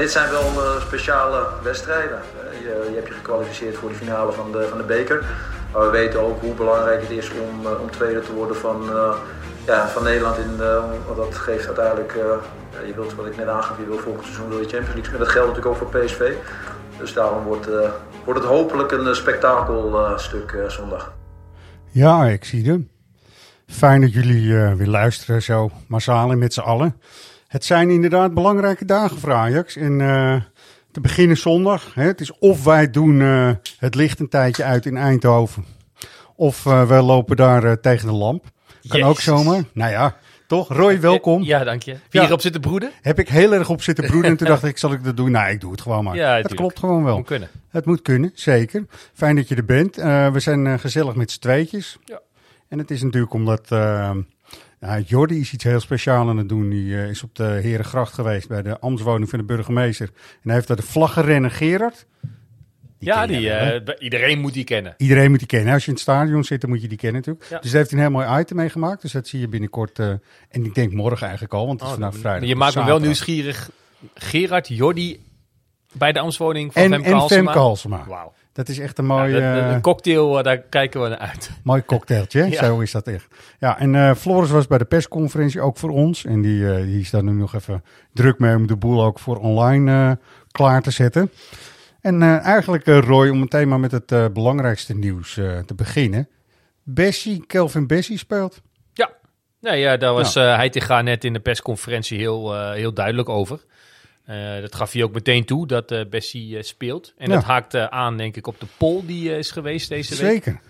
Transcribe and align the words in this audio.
Dit 0.00 0.10
zijn 0.10 0.30
wel 0.30 0.50
uh, 0.52 0.80
speciale 0.80 1.46
wedstrijden. 1.62 2.18
Je, 2.62 2.88
je 2.90 2.94
hebt 2.94 3.08
je 3.08 3.14
gekwalificeerd 3.14 3.76
voor 3.76 3.88
de 3.88 3.94
finale 3.94 4.32
van 4.32 4.52
de, 4.52 4.66
van 4.68 4.78
de 4.78 4.84
beker. 4.84 5.24
Maar 5.72 5.82
we 5.82 5.90
weten 5.90 6.20
ook 6.20 6.40
hoe 6.40 6.54
belangrijk 6.54 7.00
het 7.00 7.10
is 7.10 7.30
om, 7.30 7.66
uh, 7.66 7.80
om 7.80 7.90
tweede 7.90 8.20
te 8.20 8.32
worden 8.32 8.56
van, 8.56 8.82
uh, 8.82 9.12
ja, 9.66 9.88
van 9.88 10.02
Nederland. 10.02 10.36
In, 10.38 10.56
want 11.06 11.16
dat 11.16 11.34
geeft 11.34 11.66
uiteindelijk, 11.66 12.12
je 12.86 12.94
wilt, 12.94 13.14
wat 13.14 13.26
ik 13.26 13.36
net 13.36 13.48
aangaf, 13.48 13.78
je 13.78 13.86
wil 13.86 13.98
volgend 13.98 14.24
seizoen 14.24 14.48
wil 14.48 14.58
je 14.58 14.68
Champions 14.68 14.94
League. 14.94 15.10
Maar 15.10 15.18
dat 15.18 15.28
geldt 15.28 15.48
natuurlijk 15.48 15.82
ook 15.82 15.90
voor 15.90 16.00
PSV. 16.00 16.32
Dus 16.98 17.12
daarom 17.12 17.44
wordt, 17.44 17.66
wordt 18.24 18.40
het 18.40 18.48
hopelijk 18.48 18.92
een 18.92 19.14
spektakelstuk 19.14 20.54
zondag. 20.66 21.12
Ja, 21.90 22.26
ik 22.26 22.44
zie 22.44 22.66
hem. 22.66 22.90
Fijn 23.66 24.00
dat 24.00 24.12
jullie 24.12 24.54
weer 24.54 24.86
luisteren 24.86 25.42
zo 25.42 25.70
massaal 25.88 26.30
en 26.30 26.38
met 26.38 26.52
z'n 26.52 26.60
allen. 26.60 27.00
Het 27.50 27.64
zijn 27.64 27.90
inderdaad 27.90 28.34
belangrijke 28.34 28.84
dagen 28.84 29.18
voor 29.18 29.32
Ajax. 29.32 29.76
En 29.76 30.00
uh, 30.00 30.36
te 30.92 31.00
beginnen 31.00 31.36
zondag. 31.36 31.94
Hè, 31.94 32.02
het 32.02 32.20
is 32.20 32.38
of 32.38 32.64
wij 32.64 32.90
doen 32.90 33.20
uh, 33.20 33.50
het 33.78 33.94
licht 33.94 34.20
een 34.20 34.28
tijdje 34.28 34.64
uit 34.64 34.86
in 34.86 34.96
Eindhoven. 34.96 35.64
Of 36.36 36.64
uh, 36.64 36.88
wij 36.88 37.00
lopen 37.00 37.36
daar 37.36 37.80
tegen 37.80 38.06
de 38.06 38.12
lamp. 38.12 38.44
Kan 38.88 38.98
Jezus. 38.98 39.04
ook 39.04 39.20
zomaar. 39.20 39.62
Nou 39.72 39.90
ja, 39.90 40.16
toch? 40.46 40.68
Roy, 40.68 41.00
welkom. 41.00 41.42
Ja, 41.42 41.64
dank 41.64 41.82
je. 41.82 41.90
Heb 41.90 42.00
je 42.00 42.18
ja. 42.18 42.20
hierop 42.20 42.40
zitten 42.40 42.60
broeden? 42.60 42.90
Heb 43.02 43.18
ik 43.18 43.28
heel 43.28 43.52
erg 43.52 43.68
op 43.68 43.82
zitten 43.82 44.06
broeden. 44.06 44.30
en 44.30 44.36
toen 44.36 44.46
dacht 44.46 44.64
ik, 44.64 44.78
zal 44.78 44.92
ik 44.92 45.04
dat 45.04 45.16
doen? 45.16 45.30
Nou, 45.30 45.50
ik 45.50 45.60
doe 45.60 45.70
het 45.70 45.80
gewoon 45.80 46.04
maar. 46.04 46.16
Ja, 46.16 46.36
het 46.36 46.54
klopt 46.54 46.78
gewoon 46.78 47.04
wel. 47.04 47.16
Het 47.16 47.16
moet 47.16 47.26
kunnen. 47.26 47.48
Het 47.70 47.86
moet 47.86 48.02
kunnen, 48.02 48.30
zeker. 48.34 48.86
Fijn 49.14 49.36
dat 49.36 49.48
je 49.48 49.54
er 49.54 49.64
bent. 49.64 49.96
we 50.32 50.40
zijn 50.40 50.80
gezellig 50.80 51.14
met 51.14 51.30
z'n 51.30 51.40
tweetjes. 51.40 51.98
Ja. 52.04 52.20
En 52.68 52.78
het 52.78 52.90
is 52.90 53.02
natuurlijk 53.02 53.32
omdat... 53.32 53.68
Nou, 54.80 55.02
Jordi 55.06 55.40
is 55.40 55.52
iets 55.52 55.64
heel 55.64 55.80
speciaals 55.80 56.28
aan 56.28 56.36
het 56.36 56.48
doen. 56.48 56.70
Die 56.70 56.84
uh, 56.84 57.08
is 57.08 57.22
op 57.22 57.34
de 57.34 57.44
Herengracht 57.44 58.12
geweest 58.12 58.48
bij 58.48 58.62
de 58.62 58.78
ambtswoning 58.78 59.28
van 59.28 59.38
de 59.38 59.44
burgemeester. 59.44 60.10
En 60.14 60.38
hij 60.42 60.54
heeft 60.54 60.66
daar 60.66 60.76
de 60.76 60.82
vlaggenrenner 60.82 61.50
Gerard. 61.50 62.06
Die 62.98 63.08
ja, 63.08 63.26
die, 63.26 63.40
uh, 63.40 63.94
iedereen 63.98 64.40
moet 64.40 64.52
die 64.52 64.64
kennen. 64.64 64.94
Iedereen 64.96 65.30
moet 65.30 65.38
die 65.38 65.48
kennen. 65.48 65.72
Als 65.72 65.82
je 65.82 65.88
in 65.88 65.94
het 65.94 66.02
stadion 66.02 66.44
zit, 66.44 66.60
dan 66.60 66.70
moet 66.70 66.82
je 66.82 66.88
die 66.88 66.98
kennen 66.98 67.18
natuurlijk. 67.20 67.50
Ja. 67.50 67.58
Dus 67.58 67.70
daar 67.70 67.78
heeft 67.78 67.90
hij 67.90 68.00
een 68.00 68.12
heel 68.12 68.22
mooi 68.22 68.40
item 68.40 68.56
mee 68.56 68.68
gemaakt. 68.68 69.02
Dus 69.02 69.12
dat 69.12 69.28
zie 69.28 69.40
je 69.40 69.48
binnenkort. 69.48 69.98
Uh, 69.98 70.08
en 70.48 70.64
ik 70.64 70.74
denk 70.74 70.92
morgen 70.92 71.22
eigenlijk 71.22 71.54
al, 71.54 71.66
want 71.66 71.80
het 71.80 71.88
is 71.88 71.94
oh, 71.94 72.00
vanaf 72.00 72.16
vrijdag. 72.16 72.48
Je 72.48 72.56
maakt 72.56 72.74
me 72.74 72.84
wel 72.84 73.00
nieuwsgierig. 73.00 73.70
Gerard, 74.14 74.68
Jordi 74.68 75.20
bij 75.92 76.12
de 76.12 76.20
ambtswoning 76.20 76.72
van 76.72 76.82
en, 76.82 76.90
Fem 76.90 77.02
Kalsema. 77.02 77.40
En 77.40 77.44
Fem 77.44 77.54
Kalsema. 77.54 78.04
Wauw. 78.06 78.32
Dat 78.52 78.68
is 78.68 78.78
echt 78.78 78.98
een 78.98 79.06
mooie... 79.06 79.40
Ja, 79.40 79.68
de, 79.68 79.74
de 79.74 79.80
cocktail, 79.80 80.42
daar 80.42 80.58
kijken 80.58 81.02
we 81.02 81.08
naar 81.08 81.18
uit. 81.18 81.50
Mooi 81.62 81.84
cocktailtje, 81.84 82.50
ja. 82.50 82.64
zo 82.64 82.80
is 82.80 82.90
dat 82.90 83.06
echt. 83.06 83.26
Ja, 83.58 83.78
en 83.78 83.94
uh, 83.94 84.14
Floris 84.14 84.50
was 84.50 84.66
bij 84.66 84.78
de 84.78 84.84
persconferentie 84.84 85.60
ook 85.60 85.76
voor 85.76 85.90
ons. 85.90 86.24
En 86.24 86.40
die, 86.40 86.60
uh, 86.60 86.76
die 86.76 87.00
is 87.00 87.10
daar 87.10 87.22
nu 87.22 87.32
nog 87.32 87.54
even 87.54 87.84
druk 88.12 88.38
mee 88.38 88.56
om 88.56 88.66
de 88.66 88.76
boel 88.76 89.04
ook 89.04 89.18
voor 89.18 89.36
online 89.36 89.90
uh, 89.90 90.12
klaar 90.50 90.82
te 90.82 90.90
zetten. 90.90 91.30
En 92.00 92.22
eigenlijk, 92.22 92.86
Roy, 92.86 93.28
om 93.28 93.38
meteen 93.38 93.68
maar 93.68 93.80
met 93.80 93.92
het 93.92 94.32
belangrijkste 94.32 94.94
nieuws 94.94 95.34
te 95.66 95.74
beginnen. 95.76 96.28
Bessie, 96.82 97.46
Kelvin 97.46 97.86
Bessie 97.86 98.18
speelt. 98.18 98.60
Ja, 98.92 99.10
nee, 99.60 99.80
ja 99.80 99.96
daar 99.96 100.12
was 100.12 100.32
ja. 100.32 100.56
Heitinga 100.56 101.02
net 101.02 101.24
in 101.24 101.32
de 101.32 101.40
persconferentie 101.40 102.18
heel, 102.18 102.70
heel 102.72 102.92
duidelijk 102.92 103.28
over. 103.28 103.64
Uh, 104.30 104.60
dat 104.60 104.74
gaf 104.74 104.92
hij 104.92 105.02
ook 105.02 105.12
meteen 105.12 105.44
toe 105.44 105.66
dat 105.66 105.92
uh, 105.92 106.00
Bessie 106.10 106.56
uh, 106.56 106.62
speelt. 106.62 107.14
En 107.16 107.28
ja. 107.28 107.34
dat 107.34 107.44
haakt 107.44 107.74
aan, 107.74 108.16
denk 108.16 108.36
ik, 108.36 108.46
op 108.46 108.60
de 108.60 108.66
poll 108.76 109.06
die 109.06 109.36
is 109.36 109.50
geweest 109.50 109.88
deze 109.88 110.14
Zeker. 110.14 110.32
week. 110.32 110.44
Zeker. 110.44 110.60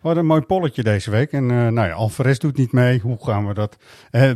Hadden 0.00 0.22
een 0.22 0.28
mooi 0.28 0.42
polletje 0.42 0.82
deze 0.82 1.10
week. 1.10 1.32
En 1.32 1.46
nou 1.46 1.88
ja, 1.88 1.92
Alvarez 1.92 2.38
doet 2.38 2.56
niet 2.56 2.72
mee. 2.72 2.98
Hoe 2.98 3.24
gaan 3.24 3.46
we 3.46 3.54
dat? 3.54 3.76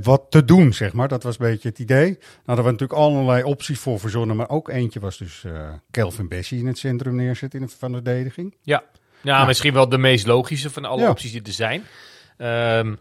wat 0.02 0.26
te 0.28 0.44
doen, 0.44 0.72
zeg 0.72 0.92
maar. 0.92 1.08
Dat 1.08 1.22
was 1.22 1.38
een 1.38 1.46
beetje 1.46 1.68
het 1.68 1.78
idee. 1.78 2.06
Nou, 2.06 2.18
hadden 2.44 2.64
we 2.64 2.70
natuurlijk 2.70 3.00
allerlei 3.00 3.42
opties 3.42 3.78
voor 3.78 4.00
verzonnen. 4.00 4.36
Maar 4.36 4.48
ook 4.48 4.68
eentje 4.68 5.00
was 5.00 5.18
dus 5.18 5.44
Kelvin 5.90 6.28
Bessie 6.28 6.58
in 6.58 6.66
het 6.66 6.78
centrum 6.78 7.14
neerzetten 7.14 7.60
in 7.60 7.66
de, 7.66 7.72
van 7.78 7.92
de 7.92 8.00
verdediging. 8.02 8.56
Ja. 8.62 8.82
ja, 9.22 9.44
misschien 9.44 9.72
wel 9.72 9.88
de 9.88 9.98
meest 9.98 10.26
logische 10.26 10.70
van 10.70 10.84
alle 10.84 11.02
ja. 11.02 11.10
opties 11.10 11.32
die 11.32 11.42
er 11.42 11.52
zijn. 11.52 11.80
Um, 11.80 12.98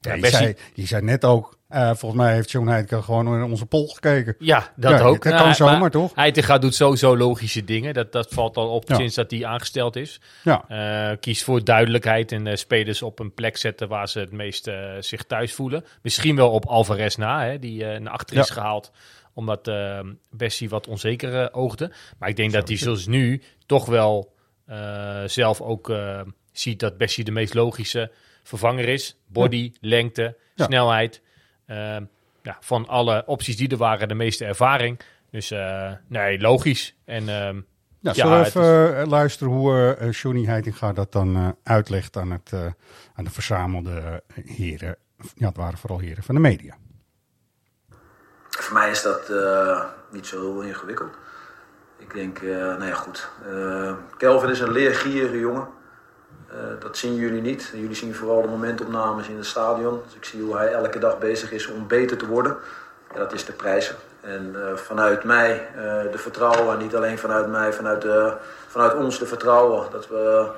ja, 0.00 0.14
je, 0.14 0.20
Bessie... 0.20 0.38
zei, 0.38 0.56
je 0.74 0.86
zei 0.86 1.02
net 1.02 1.24
ook, 1.24 1.58
uh, 1.72 1.86
volgens 1.86 2.22
mij 2.22 2.34
heeft 2.34 2.50
John 2.50 2.68
Heitinga 2.68 3.02
gewoon 3.02 3.34
in 3.34 3.42
onze 3.42 3.66
poll 3.66 3.88
gekeken. 3.88 4.34
Ja, 4.38 4.72
dat 4.76 4.90
ja, 4.90 5.00
ook. 5.00 5.22
Dat 5.22 5.32
kan 5.32 5.42
nou, 5.42 5.54
zomaar, 5.54 5.90
toch? 5.90 6.14
Heitinga 6.14 6.58
doet 6.58 6.74
sowieso 6.74 7.16
logische 7.16 7.64
dingen. 7.64 7.94
Dat, 7.94 8.12
dat 8.12 8.28
valt 8.30 8.56
al 8.56 8.68
op 8.68 8.88
ja. 8.88 8.94
sinds 8.94 9.14
dat 9.14 9.30
hij 9.30 9.44
aangesteld 9.44 9.96
is. 9.96 10.20
Ja. 10.42 10.64
Uh, 11.10 11.16
kiest 11.20 11.44
voor 11.44 11.64
duidelijkheid 11.64 12.32
en 12.32 12.46
uh, 12.46 12.54
spelers 12.54 13.02
op 13.02 13.18
een 13.18 13.34
plek 13.34 13.56
zetten 13.56 13.88
waar 13.88 14.08
ze 14.08 14.18
het 14.18 14.32
meest 14.32 14.70
zich 15.00 15.22
thuis 15.22 15.54
voelen. 15.54 15.84
Misschien 16.02 16.36
wel 16.36 16.50
op 16.50 16.66
Alvarez 16.66 17.16
na, 17.16 17.44
hè, 17.44 17.58
die 17.58 17.84
naar 17.84 18.12
achter 18.12 18.36
is 18.36 18.50
gehaald 18.50 18.92
omdat 19.34 19.70
Bessie 20.30 20.68
wat 20.68 20.88
onzeker 20.88 21.52
oogde. 21.52 21.92
Maar 22.18 22.28
ik 22.28 22.36
denk 22.36 22.52
dat 22.52 22.68
hij 22.68 22.76
zoals 22.76 23.06
nu 23.06 23.42
toch 23.66 23.86
wel 23.86 24.32
zelf 25.26 25.60
ook 25.60 25.92
ziet 26.52 26.80
dat 26.80 26.96
Bessie 26.96 27.24
de 27.24 27.30
meest 27.30 27.54
logische 27.54 28.10
vervanger 28.42 28.88
is. 28.88 29.16
Body, 29.26 29.72
lengte, 29.80 30.36
snelheid. 30.56 31.22
Uh, 31.70 31.96
ja, 32.42 32.56
van 32.60 32.86
alle 32.88 33.22
opties 33.26 33.56
die 33.56 33.68
er 33.68 33.76
waren, 33.76 34.08
de 34.08 34.14
meeste 34.14 34.44
ervaring. 34.44 35.00
Dus 35.30 35.50
uh, 35.50 35.92
nee, 36.06 36.40
logisch. 36.40 36.96
En, 37.04 37.22
uh, 37.22 37.62
ja, 38.00 38.12
zullen 38.12 38.40
we 38.40 38.46
even 38.46 38.96
is... 38.96 39.08
luisteren 39.08 39.52
hoe 39.52 39.96
uh, 40.00 40.12
Johnny 40.12 40.44
Heitinga 40.44 40.92
dat 40.92 41.12
dan 41.12 41.36
uh, 41.36 41.48
uitlegt 41.62 42.16
aan, 42.16 42.30
het, 42.30 42.50
uh, 42.54 42.60
aan 43.14 43.24
de 43.24 43.30
verzamelde 43.30 44.22
heren. 44.44 44.96
Ja, 45.34 45.46
het 45.46 45.56
waren 45.56 45.78
vooral 45.78 45.98
heren 45.98 46.22
van 46.22 46.34
de 46.34 46.40
media. 46.40 46.76
Voor 48.48 48.74
mij 48.74 48.90
is 48.90 49.02
dat 49.02 49.32
niet 50.12 50.26
zo 50.26 50.40
heel 50.40 50.62
ingewikkeld. 50.62 51.14
Ik 51.98 52.14
denk, 52.14 52.42
nou 52.42 52.86
ja 52.86 52.94
goed. 52.94 53.28
Kelvin 54.16 54.50
is 54.50 54.60
een 54.60 54.72
leergierige 54.72 55.38
jongen. 55.38 55.68
Uh, 56.54 56.80
dat 56.80 56.96
zien 56.96 57.14
jullie 57.14 57.40
niet. 57.40 57.70
Jullie 57.74 57.94
zien 57.94 58.14
vooral 58.14 58.42
de 58.42 58.48
momentopnames 58.48 59.28
in 59.28 59.36
het 59.36 59.46
stadion. 59.46 60.02
Dus 60.04 60.14
ik 60.14 60.24
zie 60.24 60.42
hoe 60.42 60.56
hij 60.56 60.72
elke 60.72 60.98
dag 60.98 61.18
bezig 61.18 61.52
is 61.52 61.66
om 61.66 61.86
beter 61.86 62.16
te 62.16 62.26
worden. 62.26 62.56
En 63.12 63.18
dat 63.18 63.32
is 63.32 63.44
de 63.44 63.52
prijzen. 63.52 63.96
En 64.20 64.54
uh, 64.56 64.76
vanuit 64.76 65.24
mij 65.24 65.68
uh, 65.76 65.82
de 66.12 66.18
vertrouwen, 66.18 66.72
en 66.72 66.82
niet 66.82 66.96
alleen 66.96 67.18
vanuit 67.18 67.48
mij, 67.48 67.72
vanuit, 67.72 68.02
de, 68.02 68.32
vanuit 68.68 68.94
ons 68.94 69.18
de 69.18 69.26
vertrouwen. 69.26 69.86
Dat 69.90 70.08
we 70.08 70.50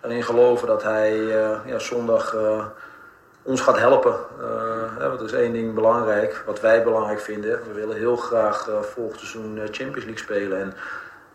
erin 0.00 0.22
geloven 0.22 0.66
dat 0.66 0.82
hij 0.82 1.16
ja, 1.64 1.78
zondag 1.78 2.36
ons 3.42 3.60
gaat 3.60 3.78
helpen. 3.78 4.14
Er 5.00 5.24
is 5.24 5.32
één 5.32 5.52
ding 5.52 5.74
belangrijk, 5.74 6.42
wat 6.46 6.60
wij 6.60 6.82
belangrijk 6.82 7.20
vinden. 7.20 7.60
We 7.68 7.72
willen 7.72 7.96
heel 7.96 8.16
graag 8.16 8.68
volgend 8.80 9.20
seizoen 9.20 9.56
Champions 9.56 10.04
League 10.04 10.18
spelen. 10.18 10.60
En 10.60 10.74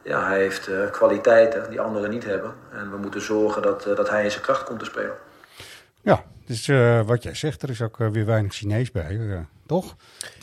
ja, 0.04 0.28
hij 0.28 0.40
heeft 0.40 0.68
uh, 0.68 0.92
kwaliteiten 0.92 1.70
die 1.70 1.80
anderen 1.80 2.10
niet 2.10 2.26
hebben. 2.26 2.54
En 2.72 2.92
we 2.92 2.98
moeten 2.98 3.22
zorgen 3.22 3.62
dat, 3.62 3.88
uh, 3.88 3.96
dat 3.96 4.10
hij 4.10 4.24
in 4.24 4.32
zijn 4.32 4.44
kracht 4.44 4.64
komt 4.64 4.80
te 4.80 4.86
spelen. 4.86 5.16
Ja, 6.02 6.24
dus 6.46 6.68
uh, 6.68 7.02
wat 7.02 7.24
jij 7.24 7.36
zegt, 7.36 7.62
er 7.62 7.70
is 7.70 7.82
ook 7.82 7.98
weer 7.98 8.26
weinig 8.26 8.54
Chinees 8.54 8.92
bij, 8.92 9.46
toch? 9.66 9.96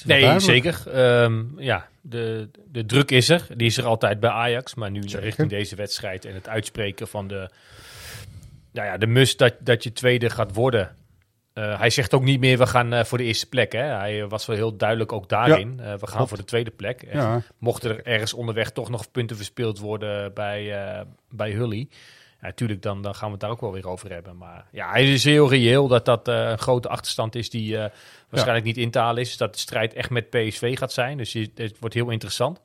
Nee, 0.04 0.40
zeker. 0.40 0.82
Um, 1.22 1.54
ja, 1.56 1.88
de, 2.00 2.48
de 2.72 2.86
druk 2.86 3.10
is 3.10 3.28
er. 3.28 3.46
Die 3.56 3.66
is 3.66 3.76
er 3.76 3.84
altijd 3.84 4.20
bij 4.20 4.30
Ajax. 4.30 4.74
Maar 4.74 4.90
nu 4.90 5.02
zeker. 5.02 5.20
richting 5.20 5.48
deze 5.48 5.76
wedstrijd 5.76 6.24
en 6.24 6.34
het 6.34 6.48
uitspreken 6.48 7.08
van 7.08 7.28
de, 7.28 7.50
nou 8.72 8.86
ja, 8.86 8.96
de 8.96 9.06
must 9.06 9.38
dat, 9.38 9.54
dat 9.58 9.82
je 9.82 9.92
tweede 9.92 10.30
gaat 10.30 10.54
worden. 10.54 10.96
Uh, 11.54 11.78
hij 11.78 11.90
zegt 11.90 12.14
ook 12.14 12.22
niet 12.22 12.40
meer, 12.40 12.58
we 12.58 12.66
gaan 12.66 12.94
uh, 12.94 13.04
voor 13.04 13.18
de 13.18 13.24
eerste 13.24 13.48
plek. 13.48 13.72
Hè? 13.72 13.82
Hij 13.82 14.26
was 14.26 14.46
wel 14.46 14.56
heel 14.56 14.76
duidelijk 14.76 15.12
ook 15.12 15.28
daarin. 15.28 15.74
Ja, 15.76 15.82
uh, 15.82 15.92
we 15.92 16.06
gaan 16.06 16.16
klopt. 16.16 16.28
voor 16.28 16.38
de 16.38 16.44
tweede 16.44 16.70
plek. 16.70 17.02
En 17.02 17.20
ja. 17.20 17.42
Mochten 17.58 17.90
er 17.90 18.06
ergens 18.06 18.34
onderweg 18.34 18.70
toch 18.70 18.90
nog 18.90 19.10
punten 19.10 19.36
verspeeld 19.36 19.78
worden 19.78 20.34
bij, 20.34 20.74
bij 21.30 21.50
Hully. 21.50 21.88
Natuurlijk, 22.40 22.82
dan, 22.82 23.02
dan 23.02 23.14
gaan 23.14 23.26
we 23.26 23.32
het 23.32 23.40
daar 23.40 23.50
ook 23.50 23.60
wel 23.60 23.72
weer 23.72 23.88
over 23.88 24.12
hebben. 24.12 24.36
Maar 24.36 24.66
ja, 24.70 24.90
hij 24.90 25.12
is 25.12 25.24
heel 25.24 25.50
reëel 25.50 25.88
dat 25.88 26.04
dat 26.04 26.28
een 26.28 26.58
grote 26.58 26.88
achterstand 26.88 27.34
is 27.34 27.50
die 27.50 27.76
waarschijnlijk 28.28 28.66
ja. 28.66 28.72
niet 28.72 28.76
in 28.76 28.90
te 28.90 28.98
halen 28.98 29.22
is. 29.22 29.36
Dat 29.36 29.52
de 29.52 29.58
strijd 29.58 29.94
echt 29.94 30.10
met 30.10 30.30
PSV 30.30 30.78
gaat 30.78 30.92
zijn. 30.92 31.16
Dus 31.16 31.32
het 31.32 31.76
wordt 31.80 31.94
heel 31.94 32.10
interessant. 32.10 32.60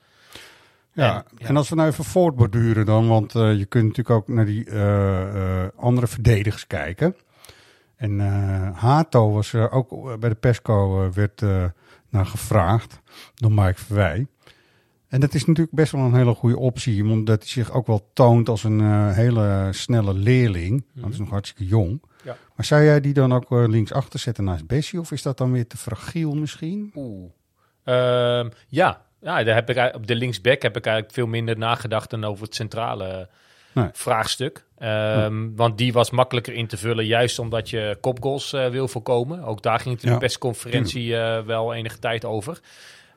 Ja, 0.93 1.15
en, 1.15 1.23
ja. 1.37 1.47
en 1.47 1.57
als 1.57 1.69
we 1.69 1.75
nou 1.75 1.89
even 1.89 2.03
voortborduren 2.03 2.85
dan, 2.85 3.07
want 3.07 3.31
je 3.31 3.65
kunt 3.69 3.83
natuurlijk 3.83 4.09
ook 4.09 4.27
naar 4.27 4.45
die 4.45 4.71
andere 5.75 6.07
verdedigers 6.07 6.67
kijken. 6.67 7.15
En 7.95 8.19
eh, 8.19 8.77
Hato 8.81 9.31
was 9.31 9.53
er 9.53 9.71
ook 9.71 10.19
bij 10.19 10.29
de 10.29 10.35
Pesco 10.35 11.03
eh, 11.05 11.09
werd 11.11 11.41
eh, 11.41 11.65
naar 12.09 12.25
gevraagd 12.25 13.01
door 13.35 13.51
Mike 13.51 13.81
Verwij. 13.81 14.27
En 15.07 15.19
dat 15.19 15.33
is 15.33 15.45
natuurlijk 15.45 15.75
best 15.75 15.91
wel 15.91 16.01
een 16.01 16.15
hele 16.15 16.33
goede 16.33 16.57
optie, 16.57 17.03
omdat 17.03 17.39
hij 17.39 17.47
zich 17.49 17.71
ook 17.71 17.87
wel 17.87 18.09
toont 18.13 18.49
als 18.49 18.63
een 18.63 18.81
eh, 18.81 19.11
hele 19.11 19.67
snelle 19.71 20.13
leerling. 20.13 20.85
Want 20.93 21.01
hij 21.05 21.09
is 21.13 21.19
nog 21.19 21.29
hartstikke 21.29 21.65
jong. 21.65 22.03
Ja. 22.23 22.37
Maar 22.55 22.65
zou 22.65 22.83
jij 22.83 23.01
die 23.01 23.13
dan 23.13 23.33
ook 23.33 23.51
eh, 23.51 23.67
links 23.67 23.91
achter 23.93 24.19
zetten 24.19 24.43
naast 24.43 24.67
Bessie? 24.67 24.99
Of 24.99 25.11
is 25.11 25.21
dat 25.21 25.37
dan 25.37 25.51
weer 25.51 25.67
te 25.67 25.77
fragiel 25.77 26.33
misschien? 26.35 26.91
Oeh. 26.95 27.31
Ehm, 27.83 28.49
ja, 28.67 29.01
ja 29.21 29.43
daar 29.43 29.55
heb 29.55 29.69
ik, 29.69 29.95
op 29.95 30.07
de 30.07 30.15
linksback 30.15 30.61
heb 30.61 30.77
ik 30.77 30.85
eigenlijk 30.85 31.15
veel 31.15 31.27
minder 31.27 31.57
nagedacht 31.57 32.09
dan 32.09 32.23
over 32.23 32.43
het 32.45 32.55
centrale 32.55 33.29
Nee. 33.73 33.89
vraagstuk. 33.93 34.64
Ehm, 34.77 35.55
Want 35.55 35.77
die 35.77 35.93
was 35.93 36.09
makkelijker 36.09 36.53
in 36.53 36.67
te 36.67 36.77
vullen, 36.77 37.05
juist 37.05 37.39
omdat 37.39 37.69
je 37.69 37.97
kopgoals 38.01 38.53
eh, 38.53 38.67
wil 38.67 38.87
voorkomen. 38.87 39.43
Ook 39.43 39.61
daar 39.61 39.79
ging 39.79 39.93
het 39.95 40.03
in 40.03 40.09
Ja, 40.09 40.13
de 40.15 40.19
persconferentie 40.21 41.17
eh, 41.17 41.41
wel 41.41 41.73
enige 41.73 41.99
tijd 41.99 42.25
over. 42.25 42.59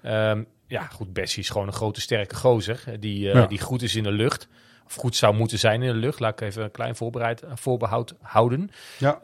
Ehm, 0.03 0.43
ja, 0.67 0.83
goed, 0.83 1.13
Bessie 1.13 1.43
is 1.43 1.51
gewoon 1.51 1.67
een 1.67 1.73
grote, 1.73 2.01
sterke 2.01 2.35
gozer. 2.37 2.83
eh, 2.87 2.95
Die, 3.01 3.21
Ja. 3.21 3.47
die 3.47 3.61
goed 3.61 3.83
is 3.83 3.95
in 3.97 4.03
de 4.03 4.13
lucht. 4.13 4.49
Of 4.87 4.95
goed 4.95 5.17
zou 5.17 5.35
moeten 5.35 5.59
zijn 5.59 5.83
in 5.83 5.93
de 5.93 5.99
lucht. 5.99 6.21
Laat 6.21 6.41
ik 6.41 6.49
even 6.49 6.63
een 6.63 6.71
klein 6.71 6.97
voorbereid, 6.97 7.43
voorbehoud 7.55 8.15
houden. 8.23 8.71
Ja. 8.99 9.21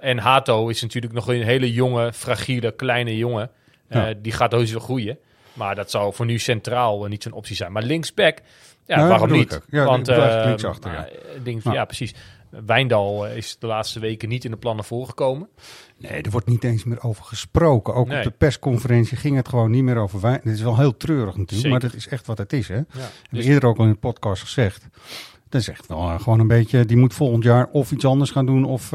En 0.00 0.18
Hato 0.18 0.68
is 0.68 0.82
natuurlijk 0.82 1.12
nog 1.14 1.28
een 1.28 1.42
hele 1.42 1.72
jonge, 1.72 2.12
fragiele, 2.12 2.72
kleine 2.72 3.16
jongen. 3.16 3.50
Die 4.22 4.32
gaat 4.32 4.52
heus 4.52 4.70
wel 4.70 4.80
groeien. 4.80 5.18
Maar 5.52 5.74
dat 5.74 5.90
zou 5.90 6.14
voor 6.14 6.26
nu 6.26 6.38
centraal 6.38 7.04
niet 7.04 7.22
zo'n 7.22 7.32
optie 7.32 7.56
zijn. 7.56 7.72
Maar 7.72 7.82
linksback, 7.82 8.38
ja, 8.86 9.08
waarom 9.08 9.30
niet? 9.32 9.52
ik. 9.52 9.62
Ja, 9.70 9.84
Want 9.84 10.08
ik 10.08 10.16
links 10.44 10.64
achter, 10.64 10.90
ja. 10.92 10.96
maar, 10.96 11.06
eh, 11.08 11.42
links- 11.44 11.64
Ja. 11.64 11.84
precies. 11.84 12.14
Wijndal 12.66 13.26
eh, 13.26 13.36
is 13.36 13.56
de 13.58 13.66
laatste 13.66 14.00
weken 14.00 14.28
niet 14.28 14.44
in 14.44 14.50
de 14.50 14.56
plannen 14.56 14.84
voorgekomen. 14.84 15.48
Nee, 15.98 16.22
er 16.22 16.30
wordt 16.30 16.46
niet 16.46 16.64
eens 16.64 16.84
meer 16.84 17.02
over 17.02 17.24
gesproken. 17.24 17.94
Ook 17.94 18.08
Nee. 18.08 18.18
op 18.18 18.24
de 18.24 18.30
persconferentie 18.30 19.16
ging 19.16 19.36
het 19.36 19.48
gewoon 19.48 19.70
niet 19.70 19.82
meer 19.82 19.96
over 19.96 20.20
wijn. 20.20 20.40
Het 20.42 20.52
is 20.54 20.60
wel 20.62 20.76
heel 20.78 20.96
treurig 20.96 21.26
natuurlijk, 21.36 21.50
Zeker. 21.52 21.70
maar 21.70 21.80
dat 21.80 21.94
is 21.94 22.08
echt 22.08 22.26
wat 22.26 22.38
het 22.38 22.52
is. 22.52 22.68
Hè? 22.68 22.74
Ja, 22.74 22.82
Hebben 22.88 23.10
dus- 23.30 23.44
we 23.44 23.50
eerder 23.52 23.68
ook 23.68 23.78
al 23.78 23.84
in 23.84 23.90
de 23.90 23.96
podcast 23.96 24.42
gezegd. 24.42 24.88
Dat 25.48 25.60
is 25.60 25.68
echt 25.68 25.86
wel 25.86 25.98
eh, 25.98 26.20
gewoon 26.20 26.40
een 26.40 26.46
beetje, 26.46 26.84
die 26.84 26.96
moet 26.96 27.14
volgend 27.14 27.44
jaar 27.44 27.68
of 27.72 27.92
iets 27.92 28.04
anders 28.04 28.30
gaan 28.30 28.46
doen 28.46 28.64
of 28.64 28.90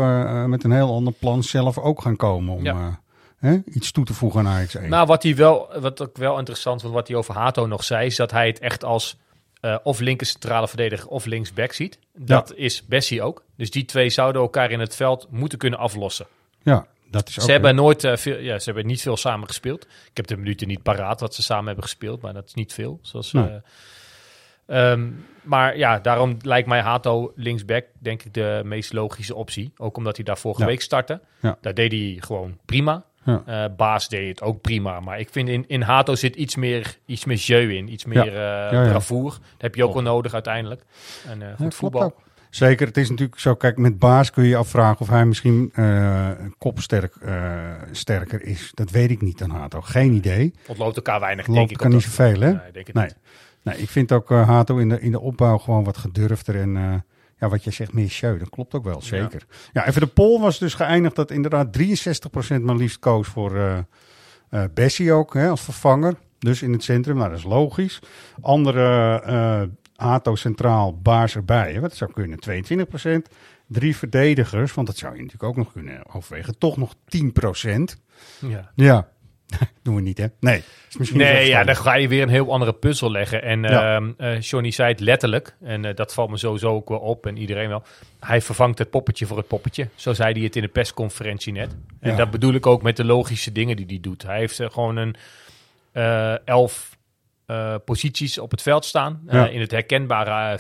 met 0.48 0.64
een 0.64 0.72
heel 0.72 0.94
ander 0.94 1.14
plan 1.14 1.44
zelf 1.44 1.78
ook 1.78 2.02
gaan 2.02 2.16
komen 2.16 2.54
om 2.56 2.64
Ja. 2.64 3.00
hè, 3.38 3.58
iets 3.66 3.92
toe 3.92 4.06
te 4.06 4.14
voegen 4.14 4.40
aan 4.40 4.48
Ajax 4.54 4.76
1. 4.76 4.90
Nou, 4.90 5.08
wat 5.08 5.24
hij 5.24 5.36
wel, 5.36 5.70
wat 5.80 6.02
ook 6.02 6.18
wel 6.18 6.38
interessant 6.38 6.82
vond, 6.82 6.94
wat 6.94 7.08
hij 7.08 7.18
over 7.18 7.34
Hato 7.36 7.66
nog 7.68 7.84
zei, 7.84 8.06
is 8.06 8.16
dat 8.16 8.32
hij 8.32 8.48
het 8.48 8.60
echt 8.60 8.84
als 8.84 9.18
eh, 9.62 9.78
of 9.84 10.00
linker 10.00 10.28
centrale 10.28 10.68
verdediger 10.68 11.08
of 11.10 11.26
linksback 11.26 11.72
ziet. 11.74 12.00
Dat 12.18 12.54
is 12.56 12.86
Bessie 12.86 13.22
ook. 13.22 13.44
Dus 13.58 13.72
die 13.72 13.86
twee 13.86 14.10
zouden 14.10 14.42
elkaar 14.42 14.72
in 14.72 14.80
het 14.80 14.96
veld 14.96 15.28
moeten 15.30 15.58
kunnen 15.58 15.80
aflossen. 15.80 16.26
ja, 16.64 16.86
dat 17.12 17.30
is 17.30 17.40
ook... 17.40 17.46
Ze 17.46 17.52
hebben 17.52 17.76
nooit 17.76 18.04
eh, 18.04 18.16
veel, 18.18 18.38
ja, 18.38 18.60
ze 18.60 18.66
hebben 18.66 18.86
niet 18.86 19.02
veel 19.02 19.18
samen 19.18 19.48
gespeeld. 19.48 19.84
Ik 19.84 20.18
heb 20.18 20.28
de 20.28 20.38
minuten 20.38 20.68
niet 20.68 20.84
paraat 20.84 21.20
wat 21.20 21.36
ze 21.36 21.42
samen 21.44 21.66
hebben 21.66 21.84
gespeeld, 21.84 22.22
maar 22.22 22.34
dat 22.34 22.46
is 22.46 22.54
niet 22.54 22.74
veel. 22.74 23.00
Zoals, 23.02 23.32
Nee. 23.32 23.62
eh, 24.66 24.92
ehm, 24.92 25.10
maar 25.44 25.78
ja, 25.78 26.00
daarom 26.00 26.38
lijkt 26.42 26.68
mij 26.68 26.82
Hato 26.82 27.32
linksback 27.36 27.86
denk 28.00 28.24
ik 28.24 28.34
de 28.34 28.62
meest 28.66 28.94
logische 28.94 29.36
optie. 29.36 29.74
Ook 29.78 29.98
omdat 29.98 30.16
hij 30.16 30.26
daar 30.26 30.38
vorige 30.38 30.62
Ja. 30.62 30.68
week 30.68 30.82
startte. 30.82 31.22
Ja. 31.42 31.58
Daar 31.62 31.74
deed 31.74 31.92
hij 31.92 32.18
gewoon 32.20 32.58
prima. 32.66 33.04
Ja. 33.24 33.44
Eh, 33.46 33.76
Baas 33.78 34.10
deed 34.10 34.28
het 34.28 34.42
ook 34.42 34.62
prima. 34.62 35.00
Maar 35.00 35.20
ik 35.20 35.30
vind 35.32 35.50
in, 35.50 35.64
in 35.68 35.82
Hato 35.82 36.16
zit 36.16 36.36
iets 36.36 36.56
meer, 36.56 36.98
iets 37.06 37.26
meer 37.26 37.38
jeu 37.38 37.74
in. 37.76 37.92
Iets 37.92 38.06
meer 38.06 38.28
eh 38.28 38.72
ja. 38.72 38.90
bravoer. 38.90 39.32
Dat 39.32 39.42
heb 39.58 39.76
je 39.76 39.84
ook 39.88 39.94
wel 39.94 40.02
nodig 40.02 40.34
uiteindelijk. 40.34 40.84
En 41.28 41.42
eh, 41.42 41.56
goed 41.56 41.76
voetbal. 41.76 42.14
Zeker, 42.50 42.88
het 42.88 42.98
is 42.98 43.10
natuurlijk 43.10 43.40
zo, 43.40 43.56
kijk, 43.56 43.78
met 43.78 44.00
Baas 44.00 44.32
kun 44.32 44.44
je 44.44 44.50
je 44.50 44.56
afvragen 44.56 45.00
of 45.00 45.10
hij 45.10 45.26
misschien 45.26 45.70
eh 45.74 46.30
kopsterk 46.58 47.16
eh, 47.16 47.72
sterker 47.92 48.42
is. 48.44 48.72
Dat 48.74 48.90
weet 48.92 49.12
ik 49.12 49.22
niet 49.22 49.42
aan 49.44 49.50
Hato. 49.50 49.82
Geen 49.82 50.14
idee. 50.14 50.54
Ontloopt 50.68 50.96
elkaar 50.96 51.20
weinig, 51.20 51.46
denk 51.46 51.70
ik. 51.70 51.78
kan 51.78 51.92
niet 51.92 52.02
zoveel, 52.04 52.40
hè? 52.40 52.52
Nee, 52.52 52.72
denk 52.72 52.88
het 52.88 52.96
Nee. 52.96 53.06
niet. 53.06 53.18
Nee, 53.64 53.78
ik 53.78 53.90
vind 53.90 54.12
ook 54.12 54.32
eh, 54.32 54.48
Hato 54.48 54.78
in 54.78 54.90
de, 54.90 55.02
in 55.02 55.12
de 55.12 55.20
opbouw 55.20 55.58
gewoon 55.58 55.84
wat 55.84 55.98
gedurfder. 55.98 56.56
En 56.56 56.78
eh, 56.78 56.94
ja, 57.42 57.50
wat 57.50 57.64
je 57.64 57.72
zegt, 57.72 57.92
show. 58.08 58.40
Dat 58.40 58.50
klopt 58.50 58.74
ook 58.74 58.84
wel, 58.84 59.02
zeker. 59.02 59.46
Ja, 59.74 59.86
en 59.86 59.92
voor 59.92 60.02
de 60.02 60.08
poll 60.08 60.40
was 60.40 60.60
dus 60.60 60.74
geëindigd 60.74 61.16
dat 61.16 61.32
inderdaad 61.32 61.78
63% 61.78 62.62
maar 62.62 62.76
liefst 62.76 63.00
koos 63.00 63.28
voor 63.28 63.58
eh, 64.50 64.64
Bessie 64.74 65.14
ook, 65.14 65.34
hè, 65.34 65.50
als 65.50 65.62
vervanger. 65.62 66.16
Dus 66.40 66.62
in 66.62 66.72
het 66.72 66.84
centrum, 66.84 67.18
nou 67.18 67.30
dat 67.30 67.38
is 67.38 67.44
logisch. 67.44 68.00
Andere 68.42 69.22
eh 69.22 69.62
Hato 70.02 70.36
centraal, 70.36 70.98
Baars 71.02 71.36
erbij. 71.36 71.74
Hè, 71.74 71.80
wat 71.80 71.96
zou 71.96 72.12
kunnen, 72.12 72.40
22%. 72.40 73.36
Drie 73.68 73.96
verdedigers, 73.96 74.74
want 74.74 74.88
dat 74.88 74.98
zou 74.98 75.16
je 75.16 75.22
natuurlijk 75.22 75.50
ook 75.50 75.56
nog 75.56 75.72
kunnen 75.72 76.14
overwegen. 76.14 76.58
Toch 76.58 76.78
nog 76.78 76.96
10%. 77.06 77.98
Ja. 78.40 78.72
Ja, 78.76 79.10
doen 79.84 79.96
we 79.96 80.02
niet 80.02 80.18
hè? 80.18 80.26
Nee. 80.40 80.64
Is 81.00 81.12
Nee, 81.12 81.48
ja, 81.48 81.64
dan 81.64 81.76
ga 81.76 81.96
je 81.96 82.08
weer 82.08 82.22
een 82.22 82.30
heel 82.30 82.52
andere 82.52 82.74
puzzel 82.74 83.12
leggen. 83.12 83.42
En 83.44 83.62
Ja. 83.62 83.96
ehm, 83.96 84.12
eh, 84.18 84.42
Johnny 84.42 84.72
zei 84.72 84.92
het 84.92 85.00
letterlijk, 85.00 85.56
en 85.62 85.86
eh, 85.86 85.96
dat 85.96 86.14
valt 86.14 86.30
me 86.30 86.38
sowieso 86.38 86.74
ook 86.74 86.90
wel 86.90 87.00
op 87.00 87.26
en 87.26 87.38
iedereen 87.38 87.70
wel. 87.70 87.84
Hij 88.20 88.42
vervangt 88.42 88.78
het 88.80 88.90
poppetje 88.90 89.26
voor 89.26 89.38
het 89.38 89.48
poppetje. 89.48 89.88
Zo 89.96 90.14
zei 90.14 90.34
hij 90.34 90.42
het 90.44 90.56
in 90.56 90.62
de 90.62 90.68
persconferentie 90.68 91.54
net. 91.54 91.76
En 92.00 92.12
Ja. 92.12 92.18
dat 92.18 92.32
bedoel 92.32 92.54
ik 92.54 92.66
ook 92.66 92.82
met 92.82 92.98
de 92.98 93.06
logische 93.06 93.52
dingen 93.52 93.76
die 93.76 93.86
hij 93.86 94.00
doet. 94.02 94.24
Hij 94.24 94.38
heeft 94.38 94.60
eh, 94.60 94.70
gewoon 94.70 94.96
een 94.98 95.16
elf 96.46 96.98
posities 97.86 98.38
op 98.38 98.52
het 98.52 98.62
veld 98.62 98.86
staan. 98.86 99.22
Ja. 99.28 99.48
in 99.48 99.60
het 99.60 99.72
herkenbare 99.72 100.56
eh, 100.56 100.60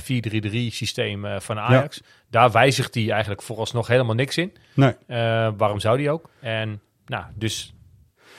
4-3-3 0.69 0.71
systeem 0.71 1.25
van 1.39 1.59
Ajax. 1.59 2.01
Daar 2.29 2.51
wijzigt 2.51 2.94
hij 2.95 3.09
eigenlijk 3.11 3.41
vooralsnog 3.41 3.87
helemaal 3.87 4.15
niks 4.15 4.37
in. 4.37 4.53
Nee. 4.73 4.94
Waarom 5.57 5.79
zou 5.79 5.97
die 5.97 6.09
ook? 6.09 6.29
En 6.39 6.81
nou, 7.05 7.25
dus 7.35 7.73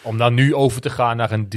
om 0.03 0.19
dan 0.19 0.35
nu 0.35 0.55
over 0.55 0.81
te 0.81 0.91
gaan 0.91 1.17
naar 1.17 1.31
een 1.33 1.49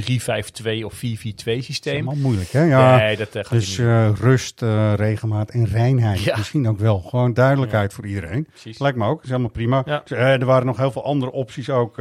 3-5-2 0.82 0.84
of 0.84 0.94
4-4-2 0.94 0.98
Dat 0.98 1.46
is 1.46 1.64
systeem. 1.64 1.94
allemaal 1.94 2.14
moeilijk 2.16 2.50
hè? 2.50 2.62
Ja. 2.62 2.96
nee, 2.96 3.16
dat 3.16 3.34
eh, 3.34 3.42
gaat 3.42 3.50
Dus 3.50 3.78
eh, 3.78 4.10
rust, 4.20 4.62
eh, 4.62 4.92
regelmaat 4.94 5.50
en 5.50 5.66
reinheid. 5.66 6.22
Ja. 6.22 6.36
Misschien 6.36 6.68
ook 6.68 6.78
wel. 6.78 6.98
Gewoon 6.98 7.34
duidelijkheid 7.34 7.92
voor 7.92 8.06
iedereen. 8.06 8.46
Precies. 8.50 8.78
Lijkt 8.78 8.98
me 8.98 9.06
ook. 9.06 9.22
is 9.22 9.28
helemaal 9.28 9.50
prima. 9.50 9.82
Ja. 9.86 10.02
Dus, 10.04 10.18
er 10.18 10.44
waren 10.44 10.66
nog 10.66 10.76
heel 10.76 10.90
veel 10.90 11.04
andere 11.04 11.32
opties 11.32 11.70
ook. 11.70 12.00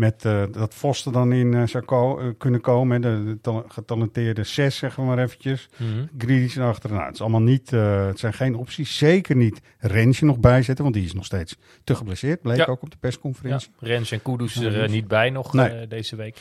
Met 0.00 0.24
eh, 0.24 0.42
dat 0.50 0.74
Vos 0.74 1.06
er 1.06 1.12
dan 1.12 1.32
in 1.32 1.54
eh, 1.54 1.66
zou 1.66 1.84
ko- 1.84 2.18
eh, 2.18 2.26
kunnen 2.38 2.60
komen. 2.60 3.02
hè. 3.02 3.18
De, 3.18 3.24
de 3.30 3.40
tal- 3.40 3.64
getalenteerde 3.68 4.44
zes, 4.44 4.76
zeggen 4.76 5.02
we 5.02 5.08
maar 5.08 5.18
eventjes. 5.18 5.68
Grealish 6.18 6.56
erachter. 6.56 6.90
Nou, 6.90 7.04
het 7.04 7.14
is 7.14 7.20
allemaal 7.20 7.40
niet. 7.40 7.70
het 7.70 8.18
zijn 8.18 8.32
geen 8.32 8.54
opties. 8.54 8.96
Zeker 8.96 9.36
niet 9.36 9.60
Rensje 9.78 10.24
nog 10.24 10.38
bijzetten. 10.38 10.84
Want 10.84 10.96
die 10.96 11.04
is 11.04 11.12
nog 11.14 11.24
steeds 11.24 11.56
te 11.84 11.94
geblesseerd. 11.94 12.42
Bleek 12.42 12.56
Ja. 12.56 12.64
ook 12.64 12.82
op 12.82 12.90
de 12.90 12.96
Ja, 13.00 13.00
persconferentie. 13.00 13.70
Rens 13.78 14.10
en 14.12 14.22
Kudus 14.22 14.54
Ja, 14.54 14.70
er 14.70 14.88
niet 14.88 15.08
bij 15.08 15.30
nog 15.30 15.52
Nee. 15.52 15.86
deze 15.88 16.16
week. 16.16 16.36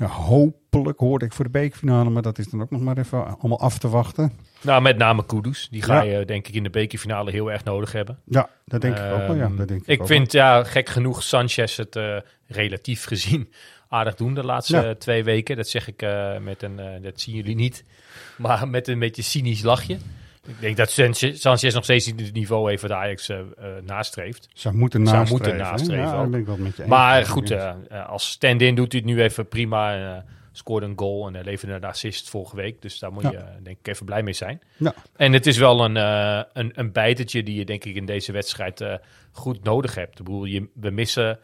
Ja, 0.00 0.06
hopelijk 0.06 0.98
hoorde 0.98 1.24
ik 1.24 1.32
voor 1.32 1.44
de 1.44 1.50
bekerfinale. 1.50 2.10
Maar 2.10 2.22
dat 2.22 2.38
is 2.38 2.46
dan 2.48 2.62
ook 2.62 2.70
nog 2.70 2.80
maar 2.80 2.98
even 2.98 3.38
allemaal 3.38 3.60
af 3.60 3.78
te 3.78 3.88
wachten. 3.88 4.32
Nou, 4.62 4.82
met 4.82 4.96
name 4.96 5.26
Kudus. 5.26 5.68
Die 5.70 5.82
ga 5.82 6.02
Ja. 6.02 6.18
je 6.18 6.24
denk 6.24 6.48
ik 6.48 6.54
in 6.54 6.62
de 6.62 6.70
bekerfinale 6.70 7.30
heel 7.30 7.50
erg 7.52 7.64
nodig 7.64 7.92
hebben. 7.92 8.18
Ja, 8.24 8.48
dat 8.64 8.80
denk 8.80 8.96
ik 8.98 9.02
ook 9.12 9.26
wel. 9.26 9.34
Ja, 9.34 9.44
Ehm, 9.44 9.56
dat 9.56 9.68
denk 9.68 9.80
ik 9.80 9.86
ik 9.86 10.00
ook 10.00 10.06
vind 10.06 10.32
ja, 10.32 10.64
gek 10.64 10.88
genoeg 10.88 11.22
Sanchez 11.22 11.76
het 11.76 11.96
eh, 11.96 12.16
relatief 12.46 13.04
gezien 13.04 13.52
aardig 13.88 14.14
doen 14.14 14.34
de 14.34 14.44
laatste 14.44 14.76
Ja. 14.76 14.94
twee 14.94 15.24
weken. 15.24 15.56
Dat 15.56 15.68
zeg 15.68 15.88
ik 15.88 16.02
eh, 16.02 16.38
met 16.38 16.62
een, 16.62 16.78
eh, 16.78 17.02
dat 17.02 17.20
zien 17.20 17.34
jullie 17.34 17.54
niet, 17.54 17.84
maar 18.38 18.68
met 18.68 18.88
een 18.88 18.98
beetje 18.98 19.22
cynisch 19.22 19.62
lachje. 19.62 19.96
Ik 20.46 20.60
denk 20.60 20.76
dat 20.76 20.90
Sanchez, 20.90 21.74
nog 21.74 21.84
steeds 21.84 22.06
niet 22.06 22.20
het 22.20 22.32
niveau 22.34 22.68
heeft 22.70 22.82
wat 22.82 22.90
Ajax 22.90 23.28
eh, 23.28 23.38
nastreeft. 23.84 24.48
Zou 24.54 24.74
moeten 24.74 25.06
Zou 25.06 25.18
nastreven. 25.18 25.44
moeten 25.46 25.64
hè? 25.66 25.70
nastreven 25.70 26.04
Ja, 26.04 26.10
ook. 26.10 26.16
daar 26.16 26.30
ben 26.30 26.40
ik 26.40 26.46
wel 26.46 26.56
met 26.56 26.76
je 26.76 26.82
eens. 26.82 26.90
Maar 26.90 27.26
goed, 27.26 27.54
als 28.06 28.30
stand-in 28.30 28.74
doet 28.74 28.92
hij 28.92 29.00
het 29.04 29.10
nu 29.10 29.22
even 29.22 29.48
prima. 29.48 29.94
En, 29.94 30.16
eh, 30.16 30.22
scoorde 30.52 30.86
een 30.86 30.98
goal 30.98 31.26
en 31.26 31.34
uh, 31.34 31.42
leverde 31.42 31.74
een 31.74 31.84
assist 31.84 32.30
vorige 32.30 32.56
week. 32.56 32.82
Dus 32.82 32.98
daar 32.98 33.12
moet 33.12 33.22
Ja. 33.22 33.30
je 33.30 33.62
denk 33.62 33.78
ik 33.78 33.88
even 33.88 34.06
blij 34.06 34.22
mee 34.22 34.32
zijn. 34.34 34.60
Ja. 34.76 34.94
En 35.16 35.32
het 35.32 35.46
is 35.46 35.58
wel 35.58 35.84
een, 35.84 35.96
een, 35.96 36.72
een 36.74 36.92
bijtertje 36.92 37.42
die 37.42 37.54
je 37.58 37.64
denk 37.64 37.84
ik 37.84 37.94
in 37.94 38.06
deze 38.06 38.32
wedstrijd 38.32 38.84
goed 39.32 39.64
nodig 39.64 39.94
hebt. 39.94 40.18
Ik 40.18 40.24
bedoel, 40.24 40.44
je, 40.44 40.68
we 40.74 40.90
missen 40.90 41.38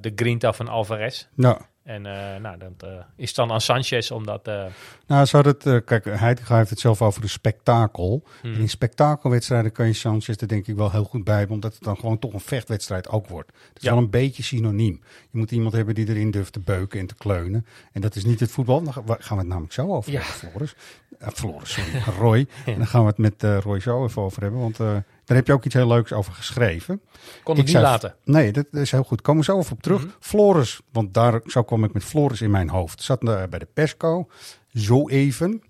de 0.00 0.12
grinta 0.14 0.52
van 0.52 0.68
Alvarez. 0.68 1.26
Ja. 1.36 1.60
En 1.86 2.06
eh, 2.06 2.40
nou, 2.40 2.58
dat 2.58 2.90
eh, 2.90 3.04
is 3.16 3.34
dan 3.34 3.52
aan 3.52 3.60
Sanchez 3.60 4.10
omdat... 4.10 4.48
eh, 4.48 4.64
Nou, 5.06 5.26
zou 5.26 5.54
eh, 5.64 5.76
kijk, 5.84 6.04
Heitinga 6.04 6.56
heeft 6.56 6.70
het 6.70 6.80
zelf 6.80 7.02
over 7.02 7.22
een 7.22 7.28
spektakel. 7.28 8.22
Hmm. 8.40 8.54
En 8.54 8.60
in 8.60 8.68
spektakelwedstrijden 8.68 9.72
kan 9.72 9.86
je 9.86 9.92
Sanchez 9.92 10.36
er 10.40 10.48
denk 10.48 10.66
ik 10.66 10.76
wel 10.76 10.90
heel 10.90 11.04
goed 11.04 11.24
bij 11.24 11.46
omdat 11.48 11.74
het 11.74 11.82
dan 11.82 11.96
gewoon 11.96 12.18
toch 12.18 12.32
een 12.32 12.40
vechtwedstrijd 12.40 13.08
ook 13.08 13.28
wordt. 13.28 13.48
Het 13.68 13.76
is 13.76 13.82
Ja. 13.82 13.90
wel 13.94 13.98
een 14.02 14.10
beetje 14.10 14.42
synoniem. 14.42 15.00
Je 15.30 15.38
moet 15.38 15.50
iemand 15.50 15.72
hebben 15.74 15.94
die 15.94 16.08
erin 16.08 16.30
durft 16.30 16.52
te 16.52 16.60
beuken 16.60 17.00
en 17.00 17.06
te 17.06 17.14
kleunen. 17.14 17.66
En 17.92 18.00
dat 18.00 18.14
is 18.16 18.24
niet 18.24 18.40
het 18.40 18.50
voetbal. 18.50 18.82
Dan 18.82 18.92
gaan 18.92 19.36
we 19.36 19.42
het 19.42 19.46
namelijk 19.46 19.72
zo 19.72 19.94
over 19.94 20.12
Ja. 20.12 20.20
hebben, 20.20 20.50
Floris. 20.50 20.74
Floris, 21.18 21.72
sorry, 21.72 22.02
Roy. 22.18 22.46
En 22.66 22.76
dan 22.78 22.86
gaan 22.86 23.00
we 23.00 23.06
het 23.06 23.18
met 23.18 23.62
Roy 23.64 23.80
zo 23.80 24.04
even 24.04 24.22
over 24.22 24.42
hebben, 24.42 24.60
want 24.60 24.78
daar 25.26 25.36
heb 25.36 25.46
je 25.46 25.52
ook 25.52 25.64
iets 25.64 25.74
heel 25.74 25.86
leuks 25.88 26.12
over 26.12 26.32
geschreven. 26.32 27.00
kon 27.42 27.54
Ik 27.54 27.56
het 27.56 27.56
niet 27.56 27.68
zou- 27.68 27.82
laten. 27.84 28.14
Nee, 28.24 28.52
dat 28.52 28.66
is 28.70 28.90
heel 28.90 29.02
goed. 29.02 29.20
Komen 29.22 29.44
we 29.44 29.52
zo 29.52 29.58
even 29.58 29.72
op 29.72 29.82
terug. 29.82 30.00
Mhm. 30.04 30.10
Floris, 30.20 30.80
want 30.92 31.14
daar 31.14 31.40
zo 31.46 31.62
kwam 31.62 31.84
ik 31.84 31.92
met 31.92 32.04
Floris 32.04 32.40
in 32.40 32.50
mijn 32.50 32.68
hoofd. 32.68 33.02
Zat 33.02 33.28
eh, 33.28 33.42
bij 33.50 33.58
de 33.58 33.68
Pesco, 33.74 34.28
zo 34.74 35.08
even. 35.08 35.62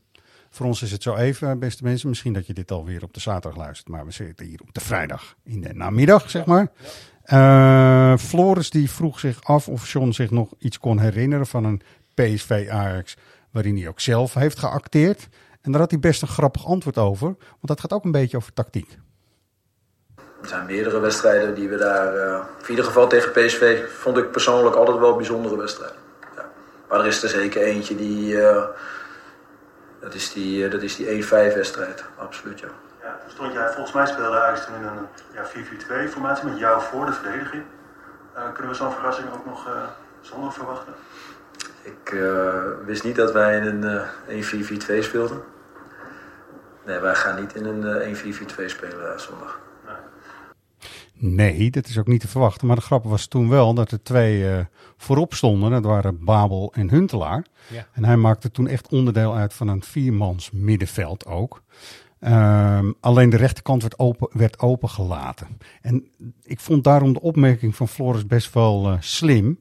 Voor 0.50 0.66
ons 0.66 0.82
is 0.82 0.90
het 0.90 1.02
zo 1.02 1.14
even, 1.14 1.58
beste 1.58 1.84
mensen. 1.84 2.08
Misschien 2.08 2.32
dat 2.32 2.46
je 2.46 2.52
dit 2.54 2.70
alweer 2.70 3.02
op 3.02 3.14
de 3.14 3.20
zaterdag 3.20 3.58
luistert, 3.58 3.88
maar 3.88 4.04
we 4.04 4.10
zitten 4.12 4.46
hier 4.46 4.60
op 4.62 4.74
de 4.74 4.80
vrijdag 4.80 5.36
in 5.44 5.60
de 5.60 5.74
namiddag, 5.74 6.30
zeg 6.30 6.44
maar. 6.44 6.72
Eh, 7.22 8.16
Floris 8.18 8.70
die 8.70 8.90
vroeg 8.90 9.20
zich 9.20 9.42
af 9.44 9.68
of 9.68 9.92
John 9.92 10.10
zich 10.10 10.30
nog 10.30 10.52
iets 10.58 10.78
kon 10.78 10.98
herinneren 10.98 11.46
van 11.46 11.64
een 11.64 11.80
PSV 12.14 12.66
Ajax 12.70 13.16
waarin 13.50 13.76
hij 13.76 13.88
ook 13.88 14.00
zelf 14.00 14.34
heeft 14.34 14.58
geacteerd. 14.58 15.28
En 15.60 15.72
daar 15.72 15.80
had 15.80 15.90
hij 15.90 16.00
best 16.00 16.22
een 16.22 16.28
grappig 16.28 16.66
antwoord 16.66 16.98
over, 16.98 17.26
want 17.26 17.58
dat 17.60 17.80
gaat 17.80 17.92
ook 17.92 18.04
een 18.04 18.10
beetje 18.10 18.36
over 18.36 18.52
tactiek. 18.52 18.98
Er 20.46 20.52
zijn 20.52 20.66
meerdere 20.66 21.00
wedstrijden 21.00 21.54
die 21.54 21.68
we 21.68 21.76
daar, 21.76 22.14
eh, 22.14 22.40
in 22.62 22.70
ieder 22.70 22.84
geval 22.84 23.06
tegen 23.06 23.32
PSV, 23.32 23.88
vond 23.98 24.16
ik 24.16 24.30
persoonlijk 24.30 24.76
altijd 24.76 24.98
wel 24.98 25.16
bijzondere 25.16 25.56
wedstrijden. 25.56 25.96
Ja. 26.36 26.44
Maar 26.88 27.00
er 27.00 27.06
is 27.06 27.22
er 27.22 27.28
zeker 27.28 27.62
eentje 27.62 27.96
die, 27.96 28.42
eh, 28.42 28.64
dat 30.00 30.14
is 30.14 30.32
die, 30.32 30.64
eh, 30.64 30.70
dat 30.70 30.82
is 30.82 30.96
die 30.96 31.10
1-5 31.10 31.54
wedstrijd, 31.54 32.04
absoluut 32.16 32.60
ja. 32.60 32.68
Ja, 33.02 33.18
toen 33.22 33.30
stond 33.30 33.52
jij, 33.52 33.66
volgens 33.66 33.92
mij 33.92 34.06
speelde 34.06 34.40
Ajax 34.40 34.64
toen 34.64 34.74
in 34.74 34.82
een 34.82 35.06
ja, 35.34 35.46
4-4-2 35.46 36.08
formatie 36.08 36.48
met 36.48 36.58
jou 36.58 36.82
voor 36.82 37.06
de 37.06 37.12
verdediging. 37.12 37.62
Kunnen 38.52 38.72
we 38.72 38.78
zo'n 38.78 38.92
verrassing 38.92 39.28
ook 39.34 39.46
nog 39.46 39.68
zondag 40.20 40.54
verwachten? 40.54 40.94
Ik 41.82 42.14
wist 42.84 43.04
niet 43.04 43.16
dat 43.16 43.32
wij 43.32 43.56
in 43.56 43.66
een 43.66 43.84
eh, 44.26 44.98
1-4-4-2 44.98 45.02
speelden. 45.02 45.42
Nee, 46.84 46.98
wij 46.98 47.14
gaan 47.14 47.40
niet 47.40 47.54
in 47.54 47.64
een 47.64 47.84
eh, 47.84 48.06
1-4-4-2 48.06 48.68
spelen 48.68 49.20
zondag. 49.20 49.58
Nee, 51.18 51.70
dat 51.70 51.86
is 51.86 51.98
ook 51.98 52.06
niet 52.06 52.20
te 52.20 52.28
verwachten. 52.28 52.66
Maar 52.66 52.76
de 52.76 52.82
grap 52.82 53.04
was 53.04 53.26
toen 53.26 53.48
wel 53.48 53.74
dat 53.74 53.90
er 53.90 54.02
twee 54.02 54.50
eh, 54.50 54.64
voorop 54.96 55.34
stonden. 55.34 55.70
Dat 55.70 55.84
waren 55.84 56.24
Babel 56.24 56.72
en 56.74 56.90
Huntelaar. 56.90 57.44
Ja. 57.72 57.86
En 57.92 58.04
hij 58.04 58.16
maakte 58.16 58.50
toen 58.50 58.68
echt 58.68 58.88
onderdeel 58.88 59.34
uit 59.34 59.54
van 59.54 59.68
een 59.68 59.82
viermans 59.82 60.50
middenveld 60.50 61.26
ook. 61.26 61.62
Ehm, 62.18 62.92
alleen 63.00 63.30
de 63.30 63.36
rechterkant 63.36 63.82
werd, 63.82 63.98
open, 63.98 64.28
werd 64.32 64.58
opengelaten. 64.58 65.58
En 65.80 66.08
ik 66.42 66.60
vond 66.60 66.84
daarom 66.84 67.12
de 67.12 67.20
opmerking 67.20 67.76
van 67.76 67.88
Floris 67.88 68.26
best 68.26 68.54
wel 68.54 68.90
eh, 68.90 68.96
slim. 69.00 69.60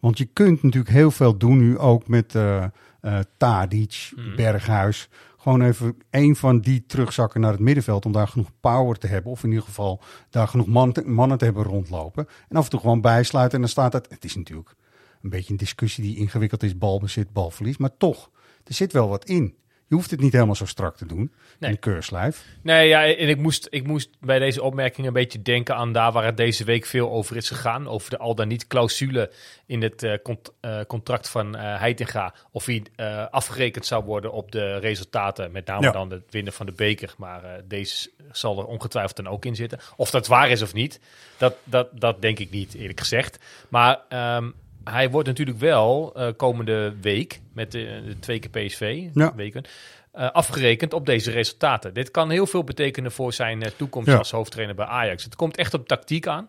Want 0.00 0.18
je 0.18 0.24
kunt 0.24 0.62
natuurlijk 0.62 0.92
heel 0.92 1.10
veel 1.10 1.36
doen 1.36 1.58
nu 1.58 1.78
ook 1.78 2.08
met 2.08 2.34
eh 2.34 2.64
eh, 3.06 3.18
Tadic, 3.36 4.12
Berghuis. 4.36 5.08
Gewoon 5.46 5.62
even 5.62 5.96
één 6.10 6.36
van 6.36 6.60
die 6.60 6.86
terugzakken 6.86 7.40
naar 7.40 7.50
het 7.50 7.60
middenveld 7.60 8.06
om 8.06 8.12
daar 8.12 8.28
genoeg 8.28 8.50
power 8.60 8.98
te 8.98 9.06
hebben. 9.06 9.32
Of 9.32 9.42
in 9.42 9.48
ieder 9.48 9.64
geval 9.64 10.00
daar 10.30 10.48
genoeg 10.48 10.66
mannen 11.06 11.38
te 11.38 11.44
hebben 11.44 11.62
rondlopen. 11.62 12.26
En 12.48 12.56
af 12.56 12.64
en 12.64 12.70
toe 12.70 12.80
gewoon 12.80 13.00
bijsluiten. 13.00 13.54
En 13.54 13.60
dan 13.60 13.70
staat 13.70 13.92
het. 13.92 14.06
Het 14.10 14.24
is 14.24 14.34
natuurlijk 14.34 14.74
een 15.22 15.30
beetje 15.30 15.50
een 15.50 15.58
discussie 15.58 16.04
die 16.04 16.16
ingewikkeld 16.16 16.62
is: 16.62 16.78
balbezit, 16.78 17.32
balverlies. 17.32 17.76
Maar 17.76 17.96
toch, 17.96 18.30
er 18.64 18.74
zit 18.74 18.92
wel 18.92 19.08
wat 19.08 19.24
in. 19.24 19.56
Je 19.88 19.94
hoeft 19.94 20.10
het 20.10 20.20
niet 20.20 20.32
helemaal 20.32 20.54
zo 20.54 20.64
strak 20.66 20.96
te 20.96 21.06
doen. 21.06 21.32
Nee. 21.58 21.70
Een 21.70 21.78
keurslijf. 21.78 22.44
Nee, 22.62 22.88
ja, 22.88 23.04
en 23.14 23.28
ik 23.28 23.38
moest, 23.38 23.66
ik 23.70 23.86
moest 23.86 24.10
bij 24.20 24.38
deze 24.38 24.62
opmerking 24.62 25.06
een 25.06 25.12
beetje 25.12 25.42
denken 25.42 25.76
aan 25.76 25.92
daar 25.92 26.12
waar 26.12 26.24
het 26.24 26.36
deze 26.36 26.64
week 26.64 26.86
veel 26.86 27.10
over 27.10 27.36
is 27.36 27.48
gegaan. 27.48 27.88
Over 27.88 28.10
de 28.10 28.18
al 28.18 28.34
dan 28.34 28.48
niet 28.48 28.66
clausule 28.66 29.30
in 29.66 29.82
het 29.82 30.02
eh, 30.02 30.12
cont- 30.22 30.52
eh, 30.60 30.80
contract 30.86 31.28
van 31.28 31.56
eh 31.56 31.78
Heitinga. 31.78 32.34
Of 32.50 32.64
die 32.64 32.82
eh, 32.96 33.26
afgerekend 33.30 33.86
zou 33.86 34.04
worden 34.04 34.32
op 34.32 34.52
de 34.52 34.76
resultaten. 34.78 35.52
Met 35.52 35.66
name 35.66 35.82
Ja. 35.86 35.92
dan 35.92 36.10
het 36.10 36.22
winnen 36.30 36.52
van 36.52 36.66
de 36.66 36.72
beker. 36.72 37.14
Maar 37.18 37.60
deze 37.64 38.10
zal 38.32 38.58
er 38.58 38.64
ongetwijfeld 38.66 39.16
dan 39.16 39.28
ook 39.28 39.44
in 39.44 39.56
zitten. 39.56 39.78
Of 39.96 40.10
dat 40.10 40.26
waar 40.26 40.50
is 40.50 40.62
of 40.62 40.74
niet, 40.74 41.00
dat, 41.36 41.56
dat, 41.64 41.88
dat 41.92 42.22
denk 42.22 42.38
ik 42.38 42.50
niet, 42.50 42.74
eerlijk 42.74 43.00
gezegd. 43.00 43.38
Maar 43.68 44.00
ehm, 44.08 44.50
hij 44.90 45.10
wordt 45.10 45.28
natuurlijk 45.28 45.58
wel 45.58 46.12
eh, 46.14 46.28
komende 46.36 46.94
week 47.00 47.40
met 47.52 47.72
de, 47.72 48.02
de 48.06 48.18
twee 48.18 48.38
keer 48.38 48.50
PSV 48.50 49.08
Ja. 49.14 49.32
weken, 49.34 49.64
eh, 50.12 50.30
afgerekend 50.30 50.92
op 50.92 51.06
deze 51.06 51.30
resultaten. 51.30 51.94
Dit 51.94 52.10
kan 52.10 52.30
heel 52.30 52.46
veel 52.46 52.64
betekenen 52.64 53.12
voor 53.12 53.32
zijn 53.32 53.62
eh, 53.62 53.70
toekomst 53.76 54.08
Ja. 54.08 54.16
als 54.16 54.30
hoofdtrainer 54.30 54.74
bij 54.76 54.86
Ajax. 54.86 55.24
Het 55.24 55.36
komt 55.36 55.56
echt 55.56 55.74
op 55.74 55.88
tactiek 55.88 56.26
aan. 56.26 56.46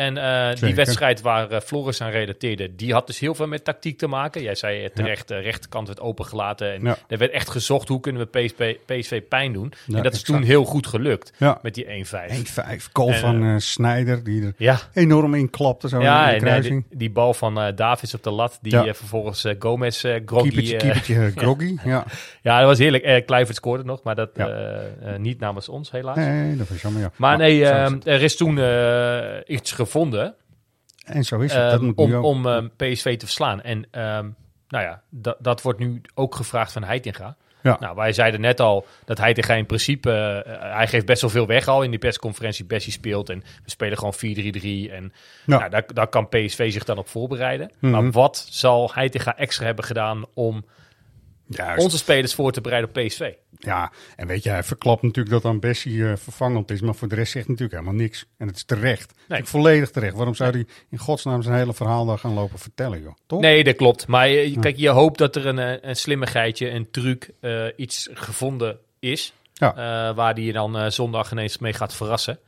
En 0.00 0.16
eh, 0.16 0.60
die 0.60 0.74
wedstrijd 0.74 1.20
waar 1.20 1.50
eh, 1.50 1.60
Floris 1.60 2.00
aan 2.00 2.10
relateerde, 2.10 2.74
die 2.76 2.92
had 2.92 3.06
dus 3.06 3.18
heel 3.18 3.34
veel 3.34 3.46
met 3.46 3.64
tactiek 3.64 3.98
te 3.98 4.06
maken. 4.06 4.42
Jij 4.42 4.54
zei 4.54 4.84
eh, 4.84 4.90
terecht, 4.94 5.28
de 5.28 5.38
rechterkant 5.38 5.86
werd 5.86 6.00
opengelaten. 6.00 6.72
En 6.72 6.82
Ja. 6.82 6.96
er 7.08 7.18
werd 7.18 7.30
echt 7.32 7.50
gezocht, 7.50 7.88
hoe 7.88 8.00
kunnen 8.00 8.22
we 8.30 8.38
PSV, 8.38 8.76
PSV 8.86 9.22
pijn 9.28 9.52
doen? 9.52 9.72
Ja, 9.86 9.96
en 9.96 10.02
dat 10.02 10.12
is 10.14 10.22
toen 10.22 10.42
heel 10.42 10.64
goed 10.64 10.86
gelukt 10.86 11.32
Ja. 11.36 11.58
met 11.62 11.74
die 11.74 11.86
1-5. 11.86 12.30
1-5. 12.30 12.88
Goal 12.92 13.08
En, 13.12 13.18
van 13.18 13.60
Snijder, 13.60 14.24
die 14.24 14.52
er 14.58 14.88
enorm 14.94 15.34
in 15.34 15.50
klapte. 15.50 15.88
Zo 15.88 16.00
ja 16.00 16.22
in 16.22 16.28
de 16.28 16.34
en, 16.34 16.40
kruising. 16.40 16.84
die, 16.88 16.98
die 16.98 17.10
bal 17.10 17.34
van 17.34 17.72
Davids 17.74 18.14
op 18.14 18.22
de 18.22 18.30
lat, 18.30 18.58
die 18.62 18.72
vervolgens 18.94 19.44
Gomez 19.58 20.00
groggy... 20.26 20.48
Keepertje, 20.48 20.76
keepertje 20.76 21.30
groggy. 21.42 21.76
Ja. 21.84 22.04
ja, 22.42 22.58
dat 22.58 22.68
was 22.68 22.78
heerlijk. 22.78 23.04
Eh 23.04 23.24
Kluivert 23.26 23.56
scoorde 23.56 23.84
nog, 23.84 24.02
maar 24.02 24.14
dat 24.14 24.30
niet 25.18 25.40
namens 25.40 25.68
ons 25.68 25.90
helaas. 25.90 26.16
Nee, 26.16 26.56
dat 26.56 26.68
was 26.68 26.82
jammer. 26.82 27.02
Ja. 27.02 27.10
Maar 27.16 27.32
Ah, 27.32 27.38
nee, 27.38 27.64
ehm, 27.66 27.98
er 28.04 28.22
is 28.22 28.36
toen 28.36 28.58
iets 29.46 29.72
gevonden 29.90 30.34
en 31.04 31.24
zo 31.24 31.38
is 31.38 31.52
het. 31.52 31.70
dat 31.70 31.80
ehm, 31.80 31.92
om, 31.94 32.14
om 32.14 32.46
ehm, 32.46 32.68
PSV 32.76 33.16
te 33.18 33.26
verslaan. 33.26 33.62
En 33.62 33.86
ehm, 33.90 34.28
nou 34.68 34.84
ja, 34.84 35.02
dat, 35.08 35.36
dat 35.40 35.62
wordt 35.62 35.78
nu 35.78 36.00
ook 36.14 36.34
gevraagd 36.34 36.72
van 36.72 36.84
Heitinga. 36.84 37.36
Ja. 37.62 37.76
Nou, 37.80 37.96
wij 37.96 38.12
zeiden 38.12 38.40
net 38.40 38.60
al 38.60 38.86
dat 39.04 39.18
Heitinga 39.18 39.54
in 39.54 39.66
principe... 39.66 40.10
eh, 40.46 40.74
hij 40.74 40.86
geeft 40.88 41.06
best 41.06 41.20
wel 41.20 41.30
veel 41.30 41.46
weg 41.46 41.68
al 41.68 41.82
in 41.82 41.90
die 41.90 41.98
persconferentie. 41.98 42.64
Bessie 42.64 42.92
speelt 42.92 43.28
en 43.30 43.38
we 43.38 43.70
spelen 43.70 43.98
gewoon 43.98 44.14
4-3-3. 44.14 44.18
En 44.92 45.12
Ja. 45.44 45.58
nou, 45.58 45.70
daar, 45.70 45.84
daar 45.94 46.08
kan 46.08 46.28
PSV 46.28 46.72
zich 46.72 46.84
dan 46.84 46.98
op 46.98 47.08
voorbereiden. 47.08 47.70
Mhm. 47.78 47.92
Maar 47.92 48.10
wat 48.10 48.46
zal 48.50 48.90
Heitinga 48.94 49.36
extra 49.36 49.64
hebben 49.64 49.84
gedaan 49.84 50.24
om 50.34 50.64
Juist. 51.56 51.82
onze 51.82 51.98
spelers 51.98 52.34
voor 52.34 52.52
te 52.52 52.60
bereiden 52.60 52.90
op 52.90 53.02
PSV? 53.02 53.32
Ja, 53.58 53.92
en 54.16 54.26
weet 54.26 54.42
je, 54.42 54.50
hij 54.50 54.62
verklapt 54.62 55.02
natuurlijk 55.02 55.30
dat 55.30 55.42
dan 55.42 55.60
Bessie 55.60 56.08
eh, 56.08 56.16
vervangend 56.16 56.70
is, 56.70 56.80
maar 56.80 56.94
voor 56.94 57.08
de 57.08 57.14
rest 57.14 57.32
zegt 57.32 57.48
natuurlijk 57.48 57.80
helemaal 57.80 58.00
niks. 58.00 58.26
En 58.38 58.46
het 58.46 58.56
is 58.56 58.64
terecht. 58.64 59.12
Nee. 59.28 59.44
Volledig 59.44 59.90
terecht. 59.90 60.14
Waarom 60.14 60.34
zou 60.34 60.50
hij 60.50 60.66
in 60.90 60.98
godsnaam 60.98 61.42
zijn 61.42 61.56
hele 61.56 61.74
verhaal 61.74 62.06
daar 62.06 62.18
gaan 62.18 62.34
lopen 62.34 62.58
vertellen, 62.58 63.02
joh? 63.02 63.14
Toch? 63.26 63.40
Nee, 63.40 63.64
dat 63.64 63.76
klopt. 63.76 64.06
Maar 64.06 64.28
eh, 64.28 64.60
kijk, 64.60 64.76
je 64.76 64.88
hoopt 64.88 65.18
dat 65.18 65.36
er 65.36 65.46
een, 65.46 65.58
eh, 65.58 65.76
een 65.80 65.96
slimmigheidje, 65.96 66.70
een 66.70 66.90
truc, 66.90 67.30
iets 67.76 68.08
gevonden 68.12 68.78
is. 68.98 69.32
Ja. 69.52 70.14
waar 70.14 70.34
die 70.34 70.44
je 70.44 70.52
dan 70.52 70.92
zondag 70.92 71.32
ineens 71.32 71.58
mee 71.58 71.72
gaat 71.72 71.94
verrassen. 71.94 72.38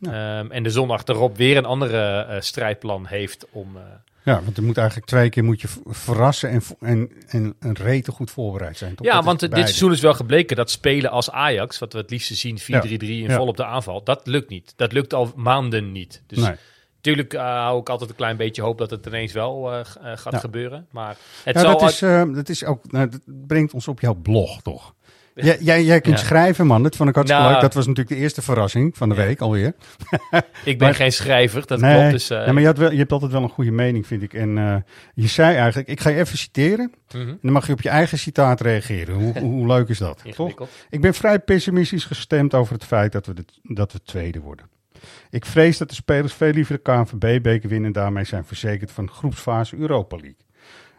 Ehm, 0.00 0.50
en 0.50 0.62
de 0.62 0.70
zondag 0.70 1.04
erop 1.04 1.36
weer 1.36 1.56
een 1.56 1.64
andere 1.64 2.26
strijdplan 2.40 3.06
heeft 3.06 3.46
om... 3.50 3.78
Ja, 4.26 4.42
want 4.42 4.56
er 4.56 4.62
moet 4.62 4.76
eigenlijk 4.76 5.06
twee 5.06 5.28
keer 5.28 5.44
moet 5.44 5.60
je 5.60 5.68
verrassen 5.84 6.50
en, 6.50 6.62
en, 6.80 7.10
en, 7.28 7.54
en 7.60 7.74
rete 7.74 8.10
goed 8.12 8.30
voorbereid 8.30 8.76
zijn. 8.76 8.94
Toch? 8.94 9.06
ja, 9.06 9.14
Dat 9.14 9.24
want 9.24 9.40
dit 9.40 9.50
seizoen 9.52 9.92
is 9.92 10.00
wel 10.00 10.14
gebleken 10.14 10.56
dat 10.56 10.70
spelen 10.70 11.10
als 11.10 11.30
Ajax, 11.30 11.78
wat 11.78 11.92
we 11.92 11.98
het 11.98 12.10
liefst 12.10 12.36
zien, 12.36 12.58
4-3-3 12.60 12.64
en 12.66 13.30
vol 13.30 13.46
op 13.46 13.56
de 13.56 13.64
aanval, 13.64 14.04
dat 14.04 14.26
lukt 14.26 14.48
niet. 14.48 14.72
Dat 14.76 14.92
lukt 14.92 15.14
al 15.14 15.32
maanden 15.36 15.92
niet. 15.92 16.22
Dus 16.26 16.38
Nee. 16.38 16.54
natuurlijk 16.96 17.34
eh, 17.34 17.40
hou 17.42 17.80
ik 17.80 17.88
altijd 17.88 18.10
een 18.10 18.16
klein 18.16 18.36
beetje 18.36 18.62
hoop 18.62 18.78
dat 18.78 18.90
het 18.90 19.06
ineens 19.06 19.32
wel 19.32 19.72
eh, 19.72 19.78
eh, 19.80 19.86
gaat 20.18 20.32
Ja. 20.32 20.38
gebeuren. 20.38 20.86
Maar 20.90 21.16
het 21.44 21.54
Ja, 21.54 21.60
zal 21.60 21.78
dat, 21.78 21.90
is, 21.90 21.98
dat 22.34 22.48
is 22.48 22.64
ook, 22.64 22.92
nou, 22.92 23.08
dat 23.08 23.20
brengt 23.46 23.74
ons 23.74 23.88
op 23.88 24.00
jouw 24.00 24.14
blog, 24.14 24.62
toch? 24.62 24.94
Jij, 25.44 25.56
jij, 25.60 25.84
jij 25.84 26.00
kunt 26.00 26.18
Ja. 26.18 26.24
schrijven, 26.24 26.66
man. 26.66 26.82
Dat 26.82 26.96
vond 26.96 27.08
ik 27.08 27.14
hartstikke 27.14 27.44
Nou. 27.46 27.54
leuk. 27.60 27.66
Dat 27.66 27.74
was 27.78 27.86
natuurlijk 27.86 28.16
de 28.16 28.22
eerste 28.22 28.42
verrassing 28.42 28.96
van 28.96 29.08
de 29.08 29.14
week 29.14 29.40
alweer. 29.40 29.66
ik 30.64 30.78
ben 30.78 30.78
maar- 30.78 30.94
geen 30.94 31.12
schrijver, 31.12 31.66
dat 31.66 31.80
nee, 31.80 31.94
klopt. 31.96 32.10
Dus, 32.10 32.30
eh, 32.30 32.38
nee, 32.44 32.52
maar 32.52 32.60
je, 32.60 32.66
had 32.68 32.78
wel, 32.78 32.90
je 32.90 32.98
hebt 32.98 33.12
altijd 33.12 33.32
wel 33.32 33.42
een 33.42 33.48
goede 33.48 33.70
mening, 33.70 34.06
vind 34.06 34.22
ik. 34.22 34.34
En 34.34 34.58
eh, 34.58 34.76
je 35.14 35.26
zei 35.26 35.56
eigenlijk, 35.56 35.88
ik 35.88 36.00
ga 36.00 36.10
je 36.10 36.16
even 36.18 36.38
citeren. 36.38 36.92
mhm, 37.14 37.28
En 37.28 37.38
dan 37.42 37.52
mag 37.52 37.66
je 37.66 37.72
op 37.72 37.82
je 37.82 37.88
eigen 37.88 38.18
citaat 38.18 38.60
reageren. 38.60 39.14
Hoe, 39.14 39.38
hoe 39.38 39.66
leuk 39.66 39.88
is 39.88 39.98
dat? 39.98 40.22
Toch? 40.36 40.68
Ik 40.90 41.00
ben 41.00 41.14
vrij 41.14 41.38
pessimistisch 41.38 42.04
gestemd 42.04 42.54
over 42.54 42.74
het 42.74 42.84
feit 42.84 43.12
dat 43.12 43.26
we, 43.26 43.34
de, 43.34 43.44
dat 43.62 43.92
we 43.92 44.02
tweede 44.02 44.40
worden. 44.40 44.66
Ik 45.30 45.44
vrees 45.44 45.78
dat 45.78 45.88
de 45.88 45.94
spelers 45.94 46.32
veel 46.32 46.52
liever 46.52 46.74
de 46.74 46.82
KNVB-beker 46.82 47.68
winnen 47.68 47.86
en 47.86 47.92
daarmee 47.92 48.24
zijn 48.24 48.44
verzekerd 48.44 48.90
van 48.92 49.10
groepsfase 49.10 49.76
Europa 49.76 50.16
League. 50.16 50.36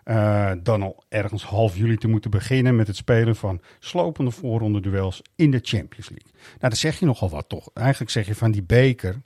Eh, 0.08 0.52
dan 0.64 0.82
al 0.82 1.04
ergens 1.10 1.44
half 1.44 1.76
juli 1.78 1.98
te 1.98 2.08
moeten 2.08 2.32
beginnen 2.32 2.76
met 2.76 2.88
het 2.88 2.96
spelen 2.96 3.36
van 3.36 3.62
slopende 3.80 4.32
voorronde 4.32 4.80
duels 4.80 5.22
in 5.36 5.52
de 5.52 5.60
Champions 5.64 6.10
League. 6.10 6.32
Nou, 6.34 6.58
dan 6.60 6.72
zeg 6.72 7.00
je 7.00 7.06
nogal 7.06 7.30
wat 7.30 7.50
toch. 7.50 7.70
Eigenlijk 7.74 8.12
zeg 8.12 8.28
je 8.28 8.36
van 8.36 8.52
die 8.52 8.64
beker. 8.64 9.22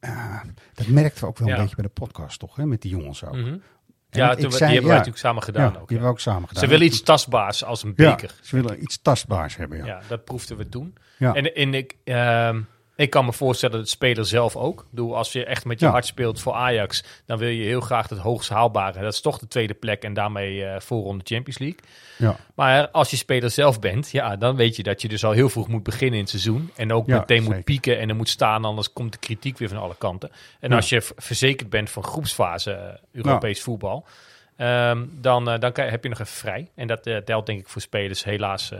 eh, 0.00 0.40
dat 0.74 0.86
merkten 0.86 1.20
we 1.22 1.26
ook 1.28 1.38
wel 1.38 1.48
Ja. 1.48 1.54
een 1.54 1.60
beetje 1.60 1.74
bij 1.76 1.84
de 1.84 1.90
podcast, 1.90 2.38
toch? 2.38 2.56
Hè? 2.56 2.66
Met 2.66 2.82
die 2.82 2.90
jongens 2.90 3.24
ook. 3.24 3.34
Mhm. 3.36 3.56
Ja, 4.10 4.34
toen, 4.34 4.50
we- 4.50 4.50
zei- 4.50 4.58
die 4.58 4.66
hebben 4.66 4.82
ja. 4.82 4.88
natuurlijk 4.88 5.18
samen 5.18 5.42
gedaan 5.42 5.62
Ja, 5.62 5.68
ook. 5.68 5.74
die 5.74 5.82
hebben 5.88 6.06
we 6.06 6.12
ook 6.12 6.20
samen 6.20 6.48
gedaan. 6.48 6.62
Ze 6.62 6.68
willen 6.68 6.86
iets 6.86 7.02
tastbaars 7.02 7.64
als 7.64 7.82
een 7.82 7.94
beker. 7.94 8.34
ze 8.42 8.56
willen 8.56 8.82
iets 8.82 9.02
tastbaars 9.02 9.56
hebben, 9.56 9.78
ja. 9.78 9.84
Ja, 9.86 10.00
dat 10.08 10.24
proefden 10.24 10.56
we 10.56 10.68
toen. 10.68 10.94
En, 11.18 11.54
en 11.54 11.74
ik, 11.74 11.96
ehm, 12.04 12.60
ik 13.02 13.10
kan 13.10 13.24
me 13.24 13.32
voorstellen 13.32 13.76
dat 13.76 13.84
de 13.84 13.90
speler 13.90 14.24
zelf 14.24 14.56
ook. 14.56 14.80
Ik 14.80 14.86
bedoel, 14.90 15.16
als 15.16 15.32
je 15.32 15.44
echt 15.44 15.64
met 15.64 15.80
je 15.80 15.86
Ja. 15.86 15.92
hart 15.92 16.06
speelt 16.06 16.40
voor 16.40 16.52
Ajax, 16.52 17.04
dan 17.26 17.38
wil 17.38 17.48
je 17.48 17.64
heel 17.64 17.80
graag 17.80 18.08
het 18.08 18.18
hoogst 18.18 18.48
haalbare. 18.48 19.00
Dat 19.00 19.12
is 19.12 19.20
toch 19.20 19.38
de 19.38 19.48
tweede 19.48 19.74
plek 19.74 20.02
en 20.02 20.14
daarmee 20.14 20.64
eh 20.64 20.80
voorronde 20.80 21.24
Champions 21.26 21.58
League. 21.58 21.78
ja. 22.18 22.36
Maar 22.54 22.88
als 22.88 23.10
je 23.10 23.16
speler 23.16 23.50
zelf 23.50 23.80
bent, 23.80 24.10
ja, 24.10 24.36
dan 24.36 24.56
weet 24.56 24.76
je 24.76 24.82
dat 24.82 25.02
je 25.02 25.08
dus 25.08 25.24
al 25.24 25.32
heel 25.32 25.48
vroeg 25.48 25.68
moet 25.68 25.82
beginnen 25.82 26.14
in 26.14 26.20
het 26.20 26.30
seizoen. 26.30 26.70
En 26.76 26.92
ook 26.92 27.06
Ja, 27.06 27.18
meteen 27.18 27.42
zeker. 27.42 27.54
moet 27.54 27.64
pieken 27.64 27.98
en 27.98 28.08
er 28.08 28.16
moet 28.16 28.28
staan, 28.28 28.64
anders 28.64 28.92
komt 28.92 29.12
de 29.12 29.18
kritiek 29.18 29.58
weer 29.58 29.68
van 29.68 29.78
alle 29.78 29.96
kanten. 29.98 30.30
En 30.60 30.70
Ja. 30.70 30.76
als 30.76 30.88
je 30.88 31.02
verzekerd 31.16 31.70
bent 31.70 31.90
van 31.90 32.04
groepsfase 32.04 32.72
eh, 32.72 32.94
Europees 33.12 33.62
voetbal, 33.62 34.06
ehm, 34.56 35.04
dan, 35.10 35.50
eh, 35.50 35.58
dan 35.60 35.72
kan, 35.72 35.84
heb 35.86 36.02
je 36.02 36.08
nog 36.08 36.20
even 36.20 36.32
vrij. 36.36 36.70
En 36.74 36.86
dat 36.86 37.10
telt 37.24 37.46
denk 37.46 37.60
ik 37.60 37.68
voor 37.68 37.80
spelers 37.80 38.24
helaas 38.24 38.72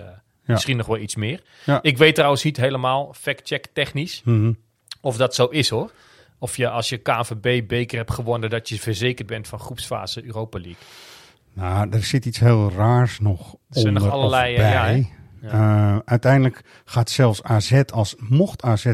misschien 0.47 0.77
nog 0.77 0.87
wel 0.87 0.99
iets 0.99 1.17
meer. 1.17 1.43
Ja. 1.65 1.79
Ik 1.83 1.99
weet 1.99 2.15
trouwens 2.15 2.43
niet 2.45 2.57
helemaal, 2.57 3.15
fact-check 3.19 3.67
technisch, 3.73 4.23
Mhm. 4.25 4.53
of 5.01 5.17
dat 5.17 5.35
zo 5.35 5.47
is 5.47 5.69
hoor. 5.69 5.93
Of 6.39 6.57
je 6.57 6.69
als 6.69 6.89
je 6.89 6.97
KNVB-beker 6.97 7.99
hebt 7.99 8.11
gewonnen, 8.13 8.51
dat 8.51 8.69
je 8.69 8.79
verzekerd 8.79 9.27
bent 9.29 9.49
van 9.49 9.59
groepsfase 9.59 10.25
Europa 10.25 10.59
League. 10.59 10.83
Nou, 11.55 11.91
er 11.91 12.03
zit 12.03 12.25
iets 12.27 12.39
heel 12.39 12.71
raars 12.73 13.19
nog 13.21 13.55
zijn 13.69 13.87
onder 13.87 14.03
nog 14.03 14.13
allerlei, 14.13 14.55
eh, 14.57 14.71
ja. 14.71 15.05
Eh, 15.43 15.99
uiteindelijk 16.05 16.63
gaat 16.85 17.11
zelfs 17.11 17.43
AZ, 17.43 17.83
als 17.93 18.15
mocht 18.19 18.63
AZ 18.63 18.85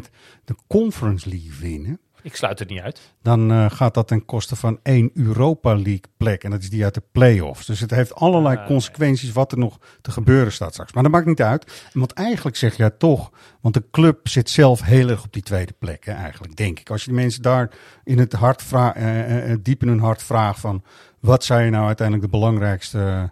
de 0.44 0.54
Conference 0.66 1.28
League 1.28 1.52
winnen, 1.60 2.00
Ik 2.28 2.36
sluit 2.36 2.58
het 2.58 2.68
niet 2.68 2.80
uit. 2.80 3.00
dan 3.22 3.50
eh, 3.50 3.70
gaat 3.70 3.94
dat 3.94 4.08
ten 4.08 4.24
koste 4.24 4.56
van 4.56 4.78
één 4.82 5.10
Europa 5.14 5.74
League 5.74 6.02
plek. 6.16 6.44
En 6.44 6.50
dat 6.50 6.62
is 6.62 6.70
die 6.70 6.84
uit 6.84 6.94
de 6.94 7.02
play-offs. 7.12 7.66
Dus 7.66 7.80
het 7.80 7.90
heeft 7.90 8.14
allerlei 8.14 8.56
Ah, 8.56 8.66
consequenties 8.66 9.32
wat 9.32 9.52
er 9.52 9.58
nog 9.58 9.78
te 10.00 10.10
gebeuren 10.10 10.52
staat 10.52 10.72
straks. 10.72 10.92
Maar 10.92 11.02
dat 11.02 11.12
maakt 11.12 11.26
niet 11.26 11.42
uit. 11.42 11.88
Want 11.92 12.12
eigenlijk 12.12 12.56
zeg 12.56 12.76
je 12.76 12.82
ja, 12.82 12.90
toch, 12.98 13.30
want 13.60 13.74
de 13.74 13.84
club 13.90 14.28
zit 14.28 14.50
zelf 14.50 14.82
heel 14.82 15.08
erg 15.08 15.24
op 15.24 15.32
die 15.32 15.42
tweede 15.42 15.72
plek. 15.78 16.04
Hè, 16.04 16.12
eigenlijk, 16.12 16.56
denk 16.56 16.80
ik. 16.80 16.90
Als 16.90 17.04
je 17.04 17.10
de 17.10 17.16
mensen 17.16 17.42
daar 17.42 17.70
in 18.04 18.18
het 18.18 18.32
hart 18.32 18.62
vra- 18.62 18.94
eh, 18.94 19.52
eh, 19.52 19.58
diep 19.62 19.82
in 19.82 19.88
hun 19.88 20.00
hart 20.00 20.22
vraagt 20.22 20.60
van... 20.60 20.82
wat 21.20 21.44
zou 21.44 21.62
je 21.62 21.70
nou 21.70 21.86
uiteindelijk 21.86 22.26
de 22.30 22.38
belangrijkste, 22.38 23.30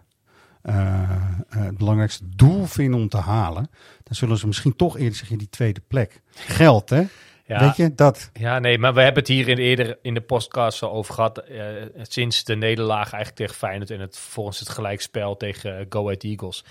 het 1.49 1.77
belangrijkste 1.77 2.23
doel 2.35 2.65
vinden 2.65 2.99
om 2.99 3.09
te 3.09 3.17
halen... 3.17 3.69
dan 4.03 4.15
zullen 4.15 4.37
ze 4.37 4.47
misschien 4.47 4.75
toch 4.75 4.97
eerder 4.97 5.15
zeggen 5.17 5.37
die 5.37 5.49
tweede 5.49 5.81
plek. 5.87 6.21
Geld, 6.35 6.89
hè? 6.89 7.03
Ja, 7.47 7.59
Weet 7.59 7.75
je, 7.75 7.95
dat... 7.95 8.29
Ja, 8.33 8.59
nee, 8.59 8.77
maar 8.77 8.93
we 8.93 9.01
hebben 9.01 9.19
het 9.19 9.31
hier 9.31 9.47
in, 9.47 9.57
eerder 9.57 9.97
in 10.01 10.13
de 10.13 10.21
podcast 10.21 10.83
al 10.83 10.91
over 10.91 11.13
gehad. 11.13 11.37
eh, 11.37 11.65
sinds 12.01 12.43
de 12.43 12.55
nederlaag 12.55 13.11
eigenlijk 13.11 13.35
tegen 13.35 13.55
Feyenoord 13.55 13.91
en 13.91 13.99
het 13.99 14.17
volgens 14.17 14.59
het 14.59 14.69
gelijkspel 14.69 15.37
tegen 15.37 15.85
Go 15.89 16.03
Ahead 16.05 16.23
Eagles. 16.23 16.63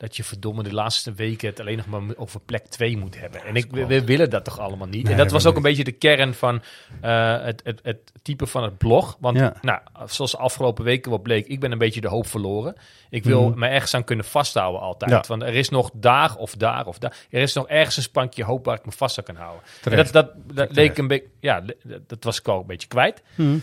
Dat 0.00 0.16
je 0.16 0.24
verdomme 0.24 0.62
de 0.62 0.74
laatste 0.74 1.12
weken 1.12 1.48
het 1.48 1.60
alleen 1.60 1.76
nog 1.76 1.86
maar 1.86 2.00
over 2.16 2.40
plek 2.40 2.66
2 2.66 2.96
moet 2.96 3.18
hebben. 3.20 3.44
En 3.44 3.54
ik, 3.56 3.70
we, 3.70 3.86
we 3.86 4.04
willen 4.04 4.30
dat 4.30 4.44
toch 4.44 4.58
allemaal 4.58 4.86
niet. 4.86 5.02
Nee, 5.02 5.12
en 5.12 5.18
dat 5.18 5.30
was 5.30 5.42
ook 5.46 5.54
niet. 5.54 5.56
een 5.64 5.68
beetje 5.70 5.84
de 5.84 5.92
kern 5.92 6.34
van 6.34 6.62
eh, 7.00 7.42
het, 7.42 7.60
het, 7.64 7.80
het 7.82 8.12
type 8.22 8.46
van 8.46 8.62
het 8.62 8.78
blog. 8.78 9.16
Want 9.20 9.36
Ja. 9.38 9.54
nou, 9.62 9.80
zoals 10.06 10.30
de 10.30 10.36
afgelopen 10.36 10.84
weken 10.84 11.10
wat 11.10 11.22
bleek, 11.22 11.46
ik 11.46 11.60
ben 11.60 11.72
een 11.72 11.78
beetje 11.78 12.00
de 12.00 12.08
hoop 12.08 12.26
verloren. 12.26 12.74
Ik 13.10 13.24
wil 13.24 13.48
Mhm. 13.48 13.58
me 13.58 13.66
ergens 13.66 13.94
aan 13.94 14.04
kunnen 14.04 14.24
vasthouden 14.24 14.80
altijd. 14.80 15.10
Ja. 15.10 15.24
Want 15.28 15.42
er 15.42 15.54
is 15.54 15.68
nog 15.68 15.90
daar 15.94 16.36
of 16.36 16.54
daar 16.54 16.86
of 16.86 16.98
daar. 16.98 17.16
Er 17.30 17.40
is 17.42 17.52
nog 17.54 17.68
ergens 17.68 17.96
een 17.96 18.02
sprankje 18.02 18.44
hoop 18.44 18.64
waar 18.64 18.78
ik 18.78 18.84
me 18.86 18.92
vast 18.92 19.14
zou 19.14 19.26
kunnen 19.26 19.42
houden. 19.44 19.64
En 19.84 19.96
dat, 19.96 20.12
dat, 20.12 20.30
dat 20.54 20.72
leek 20.74 20.98
een 20.98 21.08
beetje, 21.08 21.28
ja, 21.40 21.62
dat 22.06 22.24
was 22.24 22.38
ik 22.38 22.48
al 22.48 22.60
een 22.60 22.66
beetje 22.66 22.88
kwijt. 22.88 23.22
Hm. 23.34 23.58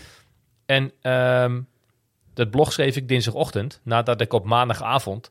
En 0.66 0.92
ehm, 1.02 1.60
dat 2.34 2.50
blog 2.50 2.72
schreef 2.72 2.96
ik 2.96 3.08
dinsdagochtend, 3.08 3.80
nadat 3.82 4.20
ik 4.20 4.32
op 4.32 4.44
maandagavond 4.44 5.30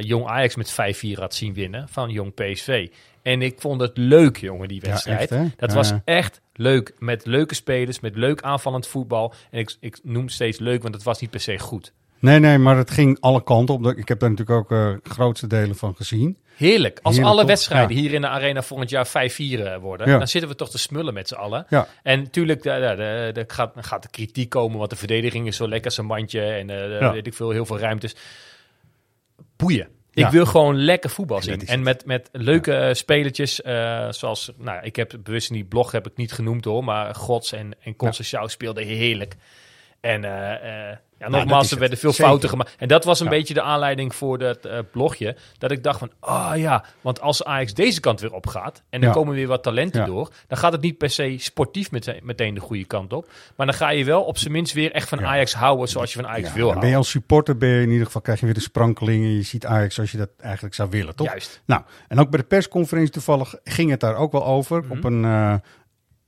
Jong 0.00 0.26
Ajax 0.26 0.56
met 0.56 0.72
5-4 0.72 1.18
had 1.18 1.34
zien 1.34 1.54
winnen 1.54 1.88
van 1.88 2.10
Jong 2.10 2.34
PSV. 2.34 2.88
En 3.22 3.42
ik 3.42 3.60
vond 3.60 3.80
het 3.80 3.96
leuk, 3.96 4.36
jongen, 4.36 4.68
die 4.68 4.80
Ja, 4.84 4.90
wedstrijd. 4.90 5.30
echt, 5.30 5.58
dat 5.58 5.70
Ja, 5.70 5.76
was 5.76 5.92
echt 6.04 6.40
leuk. 6.54 6.92
Met 6.98 7.26
leuke 7.26 7.54
spelers, 7.54 8.00
met 8.00 8.16
leuk 8.16 8.42
aanvallend 8.42 8.86
voetbal. 8.86 9.34
En 9.50 9.58
ik, 9.58 9.76
ik 9.80 9.98
noem 10.02 10.28
steeds 10.28 10.58
leuk, 10.58 10.82
want 10.82 10.94
het 10.94 11.02
was 11.02 11.20
niet 11.20 11.30
per 11.30 11.40
se 11.40 11.58
goed. 11.58 11.92
Nee, 12.18 12.38
nee, 12.38 12.58
maar 12.58 12.76
het 12.76 12.90
ging 12.90 13.16
alle 13.20 13.42
kanten 13.42 13.74
op. 13.74 13.86
Ik 13.86 14.08
heb 14.08 14.18
daar 14.20 14.30
natuurlijk 14.30 14.58
ook 14.58 14.70
eh 14.78 14.94
grootste 15.12 15.46
delen 15.46 15.76
van 15.76 15.94
gezien. 15.96 16.36
Heerlijk. 16.56 16.98
Als 17.02 17.14
Heerlijk, 17.16 17.34
alle 17.36 17.46
wedstrijden 17.46 17.96
Ja. 17.96 18.02
hier 18.02 18.12
in 18.12 18.20
de 18.20 18.28
arena 18.28 18.62
volgend 18.62 18.90
jaar 18.90 19.06
5-4 19.06 19.66
eh, 19.66 19.76
worden, 19.80 20.08
Ja. 20.10 20.18
dan 20.18 20.28
zitten 20.28 20.50
we 20.50 20.56
toch 20.56 20.70
te 20.70 20.78
smullen 20.78 21.14
met 21.14 21.28
z'n 21.28 21.34
allen. 21.34 21.66
Ja. 21.68 21.86
En 22.02 22.18
natuurlijk, 22.22 22.62
daar 22.62 22.96
daar 23.32 23.44
gaat, 23.46 23.72
gaat 23.76 24.02
de 24.02 24.08
kritiek 24.10 24.48
komen, 24.50 24.78
want 24.78 24.90
de 24.90 24.96
verdediging 24.96 25.46
is 25.46 25.56
zo 25.56 25.68
lekker 25.68 25.90
zijn 25.90 26.06
mandje 26.06 26.40
en 26.42 26.70
eh, 26.70 27.00
Ja. 27.00 27.12
weet 27.12 27.26
ik 27.26 27.34
veel, 27.34 27.50
heel 27.50 27.66
veel 27.66 27.78
ruimtes. 27.78 28.14
Boeien. 29.56 29.88
Ja. 30.10 30.26
Ik 30.26 30.32
wil 30.32 30.46
gewoon 30.46 30.76
lekker 30.76 31.10
voetbal 31.10 31.42
zien. 31.42 31.66
En 31.66 31.82
met, 31.82 32.04
met 32.04 32.28
leuke 32.32 32.74
eh, 32.74 32.94
spelertjes, 32.94 33.62
eh, 33.62 34.08
zoals, 34.10 34.52
nou, 34.56 34.82
ik 34.82 34.96
heb 34.96 35.18
bewust 35.22 35.50
in 35.50 35.54
die 35.54 35.64
blog 35.64 35.92
heb 35.92 36.06
ik 36.06 36.16
niet 36.16 36.32
genoemd 36.32 36.64
hoor, 36.64 36.84
maar 36.84 37.14
Gods 37.14 37.52
en, 37.52 37.72
en 37.80 37.96
Conceição 37.96 38.44
speelden 38.44 38.86
heerlijk. 38.86 39.36
En 40.06 40.24
eh, 40.24 40.52
eh, 40.90 40.96
ja, 41.18 41.28
dat 41.28 41.30
nogmaals, 41.30 41.70
er 41.70 41.78
werden 41.78 41.98
veel 41.98 42.10
Zeker. 42.12 42.26
fouten 42.26 42.48
gemaakt. 42.48 42.74
En 42.78 42.88
dat 42.88 43.04
was 43.04 43.18
een 43.20 43.24
Ja. 43.24 43.30
beetje 43.32 43.54
de 43.54 43.62
aanleiding 43.62 44.14
voor 44.14 44.38
dat 44.38 44.64
eh, 44.64 44.78
blogje. 44.92 45.36
Dat 45.58 45.70
ik 45.70 45.82
dacht 45.82 45.98
van, 45.98 46.10
ah 46.20 46.52
ja, 46.56 46.84
want 47.00 47.20
als 47.20 47.44
Ajax 47.44 47.74
deze 47.74 48.00
kant 48.00 48.20
weer 48.20 48.32
opgaat... 48.32 48.82
en 48.90 49.00
er 49.00 49.06
Ja. 49.06 49.12
komen 49.12 49.34
weer 49.34 49.46
wat 49.46 49.62
talenten 49.62 50.00
Ja. 50.00 50.06
door... 50.06 50.30
dan 50.48 50.58
gaat 50.58 50.72
het 50.72 50.80
niet 50.80 50.98
per 50.98 51.10
se 51.10 51.34
sportief 51.38 51.90
meteen, 51.90 52.20
meteen 52.22 52.54
de 52.54 52.60
goede 52.60 52.84
kant 52.84 53.12
op. 53.12 53.28
Maar 53.56 53.66
dan 53.66 53.74
ga 53.74 53.90
je 53.90 54.04
wel 54.04 54.22
op 54.22 54.38
zijn 54.38 54.52
minst 54.52 54.72
weer 54.72 54.92
echt 54.92 55.08
van 55.08 55.18
Ja. 55.18 55.24
Ajax 55.26 55.54
houden... 55.54 55.88
zoals 55.88 56.12
je 56.12 56.20
van 56.20 56.28
Ajax 56.30 56.48
Ja, 56.48 56.54
wil 56.54 56.66
dan 56.70 56.74
ben 56.80 56.88
je 56.88 56.94
houden. 56.94 56.98
als 56.98 57.10
supporter, 57.10 57.56
ben 57.56 57.68
je 57.68 57.82
in 57.82 57.90
ieder 57.90 58.06
geval 58.06 58.20
krijg 58.22 58.38
je 58.40 58.44
weer 58.44 58.54
de 58.54 58.60
sprankelingen. 58.60 59.34
Je 59.34 59.42
ziet 59.42 59.66
Ajax 59.66 59.94
zoals 59.94 60.10
je 60.12 60.18
dat 60.18 60.30
eigenlijk 60.38 60.74
zou 60.74 60.90
willen, 60.90 61.14
toch? 61.16 61.26
Juist. 61.26 61.62
Nou, 61.66 61.82
en 62.08 62.18
ook 62.20 62.30
bij 62.30 62.40
de 62.40 62.46
persconferentie 62.46 63.12
toevallig 63.12 63.54
ging 63.64 63.90
het 63.90 64.00
daar 64.00 64.16
ook 64.16 64.32
wel 64.32 64.46
over. 64.46 64.82
Mhm. 64.82 64.90
Op 64.92 65.04
een 65.04 65.62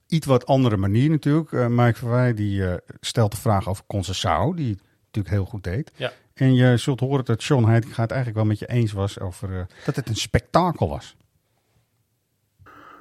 iets 0.09 0.25
wat 0.25 0.45
andere 0.45 0.77
manier 0.77 1.09
natuurlijk. 1.09 1.51
Eh 1.51 1.67
Mike 1.67 1.97
Verwij 1.97 2.33
die 2.33 2.67
eh, 2.67 2.77
stelt 2.99 3.31
de 3.31 3.37
vraag 3.37 3.67
over 3.67 3.83
Concessao, 3.87 4.53
die 4.53 4.69
het 4.69 4.81
natuurlijk 5.05 5.35
heel 5.35 5.45
goed 5.45 5.63
deed. 5.63 5.91
Ja. 5.95 6.11
En 6.39 6.55
je 6.55 6.77
zult 6.77 6.99
horen 6.99 7.25
dat 7.25 7.41
Sean 7.41 7.69
Heitinga 7.69 8.01
het 8.01 8.11
eigenlijk 8.11 8.39
wel 8.39 8.49
met 8.49 8.59
je 8.59 8.67
eens 8.67 8.91
was 8.91 9.19
over 9.19 9.49
eh, 9.59 9.65
dat 9.85 9.95
het 9.95 10.09
een 10.09 10.15
spektakel 10.15 10.89
was. 10.89 11.15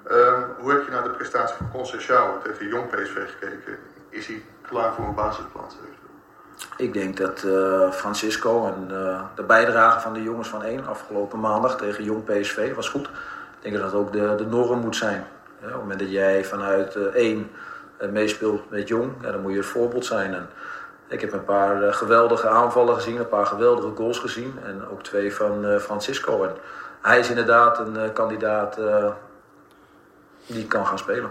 Ehm, 0.06 0.42
hoe 0.60 0.72
heb 0.72 0.84
je 0.84 0.90
naar 0.90 1.02
de 1.02 1.10
prestatie 1.10 1.56
van 1.56 1.70
Conceição 1.70 2.42
tegen 2.44 2.68
Jong 2.68 2.90
PSV 2.90 3.14
gekeken? 3.14 3.76
Is 4.10 4.26
hij 4.26 4.42
klaar 4.62 4.94
voor 4.94 5.04
een 5.04 5.14
basisplaats? 5.14 5.74
eventueel? 5.74 6.08
Ik 6.76 6.92
denk 6.92 7.16
dat 7.16 7.44
eh, 7.44 7.92
Francisco 7.92 8.66
en 8.66 8.90
eh, 8.90 9.24
de 9.34 9.42
bijdrage 9.42 10.00
van 10.00 10.12
de 10.12 10.22
jongens 10.22 10.48
van 10.48 10.62
1 10.62 10.86
afgelopen 10.86 11.40
maandag 11.40 11.76
tegen 11.76 12.04
Jong 12.04 12.24
PSV 12.24 12.74
was 12.74 12.88
goed. 12.88 13.06
Ik 13.06 13.62
denk 13.62 13.74
dat 13.74 13.82
dat 13.82 14.00
ook 14.00 14.12
de, 14.12 14.34
de 14.36 14.46
norm 14.46 14.80
moet 14.80 14.96
zijn. 14.96 15.24
Ja, 15.60 15.66
op 15.66 15.72
het 15.72 15.80
moment 15.80 15.98
dat 15.98 16.10
jij 16.10 16.44
vanuit 16.44 16.94
eh 16.96 17.02
1 17.02 17.50
meespeelt 18.10 18.70
met 18.70 18.88
Jong, 18.88 19.12
ja, 19.22 19.30
dan 19.30 19.40
moet 19.40 19.52
je 19.52 19.58
het 19.58 19.66
voorbeeld 19.66 20.04
zijn. 20.04 20.34
En 20.34 20.48
ik 21.08 21.20
heb 21.20 21.32
een 21.32 21.44
paar 21.44 21.82
eh, 21.82 21.92
geweldige 21.92 22.48
aanvallen 22.48 22.94
gezien, 22.94 23.16
een 23.16 23.28
paar 23.28 23.46
geweldige 23.46 23.96
goals 23.96 24.18
gezien. 24.18 24.52
En 24.64 24.88
ook 24.88 25.02
twee 25.02 25.34
van 25.34 25.66
eh, 25.66 25.78
Francisco. 25.78 26.44
En 26.44 26.52
hij 27.02 27.18
is 27.18 27.28
inderdaad 27.28 27.78
een 27.78 27.96
eh, 27.96 28.12
kandidaat 28.12 28.78
eh, 28.78 29.10
die 30.46 30.66
kan 30.66 30.86
gaan 30.86 30.98
spelen. 30.98 31.30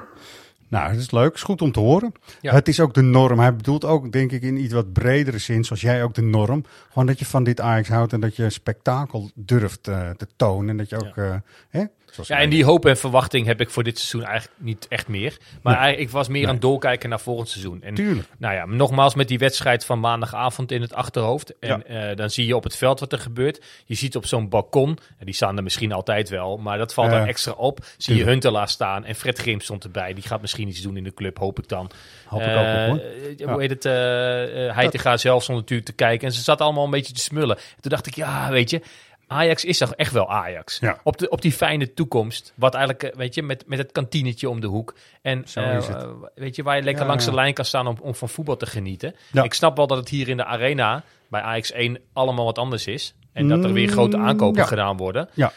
Nou, 0.70 0.90
het 0.90 1.00
is 1.00 1.12
leuk. 1.12 1.26
Het 1.26 1.36
is 1.36 1.44
goed 1.44 1.62
om 1.62 1.72
te 1.72 1.80
horen. 1.80 2.12
Ja. 2.42 2.54
Het 2.54 2.68
is 2.68 2.80
ook 2.80 2.94
de 2.94 3.02
norm. 3.02 3.40
Hij 3.40 3.56
bedoelt 3.56 3.86
ook, 3.86 4.12
denk 4.12 4.32
ik, 4.32 4.42
in 4.42 4.58
iets 4.58 4.74
wat 4.74 4.94
bredere 4.94 5.38
zin, 5.38 5.64
zoals 5.64 5.82
jij 5.82 6.04
ook 6.04 6.14
de 6.14 6.22
norm. 6.22 6.66
Gewoon 6.88 7.06
dat 7.06 7.20
je 7.20 7.26
van 7.26 7.44
dit 7.44 7.62
Ajax 7.62 7.90
houdt 7.90 8.14
en 8.14 8.20
dat 8.20 8.36
je 8.36 8.50
spektakel 8.50 9.32
durft 9.36 9.88
eh, 9.88 10.10
te 10.10 10.28
tonen. 10.36 10.70
En 10.70 10.78
dat 10.78 10.90
je 10.90 10.96
ook, 10.96 11.18
eh, 11.18 11.36
hè, 11.70 11.86
Ja, 12.26 12.38
en 12.38 12.50
die 12.50 12.66
hoop 12.66 12.86
en 12.86 12.98
verwachting 12.98 13.46
heb 13.46 13.62
ik 13.62 13.70
voor 13.70 13.84
dit 13.84 13.98
seizoen 14.00 14.24
eigenlijk 14.30 14.60
niet 14.62 14.86
echt 14.90 15.08
meer. 15.08 15.38
Maar 15.62 15.82
Nee. 15.82 15.96
ik 15.98 16.10
was 16.10 16.28
meer 16.28 16.38
Nee. 16.38 16.48
aan 16.48 16.54
het 16.54 16.62
doorkijken 16.62 17.10
naar 17.10 17.20
volgend 17.20 17.50
seizoen. 17.50 17.82
En 17.82 17.94
Tuurlijk. 17.94 18.28
Nou 18.38 18.56
ja, 18.56 18.66
nogmaals 18.66 19.16
met 19.16 19.28
die 19.28 19.38
wedstrijd 19.40 19.86
van 19.86 20.00
maandagavond 20.00 20.72
in 20.72 20.82
het 20.82 20.94
achterhoofd. 20.94 21.54
En 21.60 21.88
eh, 21.88 22.16
dan 22.16 22.30
zie 22.30 22.46
je 22.46 22.56
op 22.56 22.64
het 22.64 22.76
veld 22.76 23.00
wat 23.00 23.12
er 23.12 23.20
gebeurt. 23.20 23.62
Je 23.86 23.96
ziet 23.96 24.16
op 24.16 24.26
zo'n 24.26 24.50
balkon, 24.50 24.98
en 25.20 25.26
die 25.26 25.34
staan 25.36 25.58
er 25.58 25.64
misschien 25.64 25.92
altijd 25.92 26.30
wel, 26.30 26.58
maar 26.58 26.78
dat 26.78 26.94
valt 26.94 27.10
dan 27.12 27.26
extra 27.26 27.52
op. 27.52 27.86
Zie 27.98 28.16
je. 28.16 28.24
Huntelaar 28.24 28.70
staan 28.70 29.06
en 29.06 29.16
Fred 29.16 29.38
Grim 29.38 29.60
stond 29.62 29.84
erbij. 29.84 30.14
Die 30.14 30.24
gaat 30.24 30.42
misschien 30.42 30.68
iets 30.68 30.82
doen 30.82 30.98
in 30.98 31.04
de 31.04 31.14
club, 31.14 31.38
hoop 31.38 31.60
ik 31.60 31.68
dan. 31.68 31.92
Hoop 32.26 32.42
ik 32.42 32.48
Eh, 32.48 32.54
ook 32.60 32.66
op, 32.66 32.88
hoor. 32.88 32.98
eh, 33.10 33.38
Ja. 33.38 33.52
Hoe 33.52 33.62
heet 33.62 33.70
het? 33.70 33.86
eh 33.86 34.76
hij 34.76 34.90
te 34.90 34.98
gaan 34.98 35.20
zelf 35.20 35.44
stond 35.44 35.60
natuurlijk 35.60 35.88
te 35.90 35.94
kijken. 35.96 36.28
En 36.28 36.34
ze 36.34 36.42
zat 36.42 36.62
allemaal 36.62 36.84
een 36.86 36.90
beetje 36.92 37.14
te 37.14 37.20
smullen. 37.22 37.56
Toen 37.56 37.92
dacht 37.92 38.08
ik, 38.08 38.16
ja, 38.16 38.50
weet 38.52 38.70
je... 38.70 38.82
Ajax 39.28 39.66
is 39.66 39.78
toch 39.78 39.94
echt 39.96 40.12
wel 40.14 40.30
Ajax. 40.30 40.80
Ja. 40.80 40.98
Op, 41.04 41.18
de, 41.18 41.30
op 41.30 41.42
die 41.42 41.52
fijne 41.52 41.94
toekomst. 41.94 42.54
Wat 42.56 42.74
eigenlijk, 42.74 43.04
eh, 43.04 43.18
weet 43.18 43.36
je, 43.36 43.44
met, 43.44 43.64
met 43.68 43.78
het 43.80 43.92
kantinetje 43.92 44.50
om 44.50 44.60
de 44.60 44.68
hoek. 44.68 44.96
En 45.22 45.44
Zo 45.48 45.60
eh, 45.60 45.78
is 45.78 45.88
het. 45.88 46.04
eh, 46.04 46.10
weet 46.36 46.56
je, 46.56 46.64
waar 46.64 46.76
je 46.76 46.84
lekker 46.84 47.02
Ja, 47.04 47.08
langs 47.10 47.24
ja. 47.26 47.30
de 47.30 47.36
lijn 47.36 47.54
kan 47.54 47.66
staan 47.66 47.88
om, 47.88 47.98
om 48.02 48.16
van 48.16 48.30
voetbal 48.30 48.58
te 48.58 48.66
genieten. 48.66 49.16
Ja. 49.32 49.44
Ik 49.44 49.54
snap 49.54 49.78
wel 49.78 49.88
dat 49.88 49.98
het 49.98 50.10
hier 50.10 50.28
in 50.28 50.38
de 50.38 50.46
arena 50.46 51.04
bij 51.30 51.42
Ajax 51.42 51.72
1 51.72 52.00
allemaal 52.14 52.46
wat 52.46 52.58
anders 52.58 52.88
is. 52.88 53.14
En 53.34 53.48
dat 53.48 53.64
er 53.64 53.74
weer 53.74 53.88
grote 53.88 54.18
Mm, 54.18 54.26
aankopen 54.26 54.62
ja. 54.62 54.68
gedaan 54.68 54.98
worden. 54.98 55.30
Ja. 55.34 55.52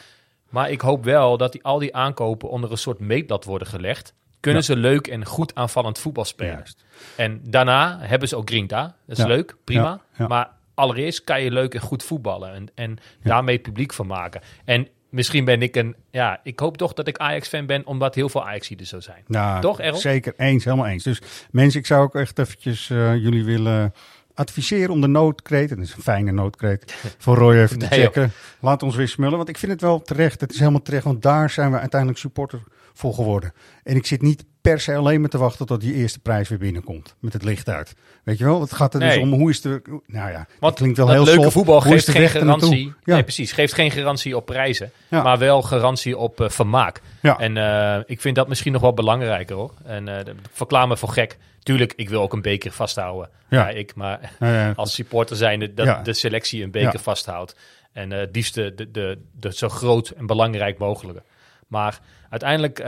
Maar 0.49 0.71
ik 0.71 0.81
hoop 0.81 1.05
wel 1.05 1.37
dat 1.37 1.53
die, 1.53 1.65
al 1.65 1.79
die 1.79 1.95
aankopen 1.97 2.49
onder 2.51 2.71
een 2.71 2.79
soort 2.79 2.99
meetlat 2.99 3.45
worden 3.45 3.69
gelegd. 3.69 4.15
Kunnen 4.41 4.61
Ja. 4.61 4.67
ze 4.67 4.77
leuk 4.77 5.07
en 5.07 5.25
goed 5.25 5.55
aanvallend 5.55 5.99
voetbal 5.99 6.25
spelen. 6.25 6.53
Juist. 6.55 6.85
En 7.17 7.41
daarna 7.45 7.99
hebben 8.01 8.29
ze 8.29 8.37
ook 8.37 8.49
Grinta. 8.49 8.83
Dat 9.07 9.17
is 9.17 9.23
Ja. 9.23 9.29
leuk, 9.29 9.57
prima. 9.65 9.83
Ja, 9.83 10.01
ja. 10.19 10.27
Maar 10.27 10.51
allereerst 10.81 11.25
kan 11.25 11.43
je 11.43 11.51
leuk 11.51 11.75
en 11.75 11.81
goed 11.81 12.03
voetballen. 12.03 12.55
En, 12.55 12.69
en 12.75 12.99
daarmee 13.23 13.55
het 13.55 13.63
publiek 13.63 13.93
van 13.93 14.07
maken. 14.07 14.41
En 14.65 14.89
misschien 15.11 15.45
ben 15.45 15.63
ik 15.63 15.77
een... 15.77 15.97
Ja, 16.11 16.41
ik 16.43 16.59
hoop 16.59 16.77
toch 16.77 16.93
dat 16.93 17.09
ik 17.09 17.19
Ajax-fan 17.19 17.67
ben... 17.67 17.87
omdat 17.87 18.15
heel 18.15 18.29
veel 18.29 18.47
ajax 18.47 18.71
er 18.71 18.87
zo 18.87 19.01
zijn. 19.01 19.25
Nou, 19.27 19.61
Toch, 19.61 19.81
Errol? 19.81 20.01
Zeker 20.01 20.35
eens, 20.37 20.65
helemaal 20.65 20.87
eens. 20.87 21.05
Dus 21.05 21.23
mensen, 21.51 21.81
ik 21.81 21.87
zou 21.87 22.03
ook 22.03 22.15
echt 22.15 22.39
eventjes 22.39 22.91
eh, 22.91 23.17
jullie 23.17 23.45
willen 23.45 23.93
adviseren 24.35 24.91
om 24.91 25.01
de 25.01 25.07
noodkreet, 25.07 25.69
dat 25.69 25.79
is 25.79 25.95
een 25.95 26.03
fijne 26.03 26.33
noodkreet, 26.33 26.95
voor 27.19 27.37
Roy 27.37 27.55
even 27.55 27.79
te 27.79 27.87
Nee, 27.91 28.01
checken. 28.01 28.33
Laat 28.61 28.83
ons 28.83 28.97
weer 28.97 29.09
smullen, 29.09 29.37
want 29.37 29.49
ik 29.49 29.59
vind 29.59 29.73
het 29.73 29.81
wel 29.81 30.03
terecht. 30.03 30.41
Het 30.41 30.53
is 30.53 30.59
helemaal 30.59 30.83
terecht, 30.83 31.05
want 31.05 31.23
daar 31.23 31.51
zijn 31.51 31.71
we 31.71 31.79
uiteindelijk 31.79 32.21
supporter 32.21 32.63
voor 32.93 33.15
geworden. 33.15 33.53
En 33.83 33.97
ik 33.97 34.07
zit 34.07 34.23
niet 34.23 34.45
per 34.61 34.81
se 34.81 34.95
alleen 34.95 35.21
maar 35.21 35.29
te 35.31 35.39
wachten 35.39 35.67
tot 35.67 35.81
die 35.81 35.95
eerste 35.95 36.19
prijs 36.19 36.49
weer 36.49 36.59
binnenkomt. 36.59 37.15
Met 37.19 37.33
het 37.33 37.45
licht 37.45 37.69
uit. 37.69 37.95
Weet 38.25 38.39
je 38.39 38.45
wel, 38.45 38.61
het 38.61 38.73
gaat 38.73 38.95
er 38.95 39.01
dus 39.01 39.17
om 39.17 39.33
hoe 39.33 39.51
is 39.51 39.61
de... 39.61 39.83
Nou 40.07 40.31
ja, 40.31 40.47
Want 40.61 40.75
klinkt 40.75 40.97
wel 40.97 41.09
heel 41.11 41.25
leuke 41.25 41.43
soft. 41.43 41.53
voetbal 41.53 41.83
Hoe 41.83 41.93
geeft 41.93 42.09
geen 42.11 42.29
garantie. 42.29 42.87
Ja. 43.05 43.15
Nee, 43.15 43.23
precies. 43.23 43.53
Geeft 43.53 43.73
geen 43.75 43.91
garantie 43.91 44.37
op 44.37 44.47
prijzen. 44.47 44.91
Ja. 45.09 45.23
Maar 45.23 45.39
wel 45.39 45.63
garantie 45.63 46.17
op 46.17 46.41
eh, 46.41 46.49
vermaak. 46.49 47.01
Ja. 47.23 47.39
En 47.39 47.57
eh, 47.57 48.03
ik 48.07 48.21
vind 48.21 48.37
dat 48.37 48.49
misschien 48.49 48.73
nog 48.73 48.83
wel 48.83 48.95
belangrijker 48.95 49.57
hoor. 49.57 49.73
En 49.85 50.05
dat- 50.05 50.29
verklaar 50.53 50.89
me 50.89 50.97
voor 50.97 51.09
gek. 51.09 51.39
Tuurlijk, 51.63 51.93
ik 51.97 52.09
wil 52.09 52.23
ook 52.23 52.33
een 52.33 52.43
beker 52.43 52.73
vasthouden. 52.73 53.31
Ja. 53.49 53.69
Ik, 53.69 53.95
maar 53.95 54.33
als 54.77 54.95
supporter 54.95 55.37
zijnde 55.37 55.75
dat 55.75 56.05
de 56.05 56.13
selectie 56.13 56.63
een 56.63 56.71
beker 56.71 56.99
vasthoudt. 57.01 57.57
En 57.93 58.11
het 58.11 58.35
liefst 58.37 58.55
de, 58.55 58.75
de, 58.75 58.91
de, 58.91 59.19
de 59.33 59.53
zo 59.55 59.69
groot 59.69 60.09
en 60.09 60.27
belangrijk 60.27 60.79
mogelijke. 60.79 61.23
Maar 61.67 62.01
uiteindelijk 62.31 62.79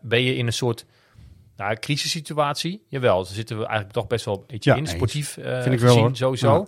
ben 0.00 0.22
je 0.22 0.34
in 0.36 0.46
een 0.46 0.52
soort 0.52 0.84
nou, 1.60 1.74
crisissituatie. 1.76 2.84
Jawel, 2.88 3.16
daar 3.24 3.32
zitten 3.32 3.56
we 3.58 3.62
eigenlijk 3.64 3.92
toch 3.94 4.06
best 4.06 4.24
wel 4.24 4.34
een 4.34 4.44
beetje 4.46 4.70
Ja, 4.70 4.76
in. 4.76 4.86
Sportief 4.86 5.36
eh 5.36 5.62
Vind 5.62 5.74
ik 5.74 5.80
wel, 5.80 5.94
gezien, 5.94 6.16
sowieso. 6.16 6.66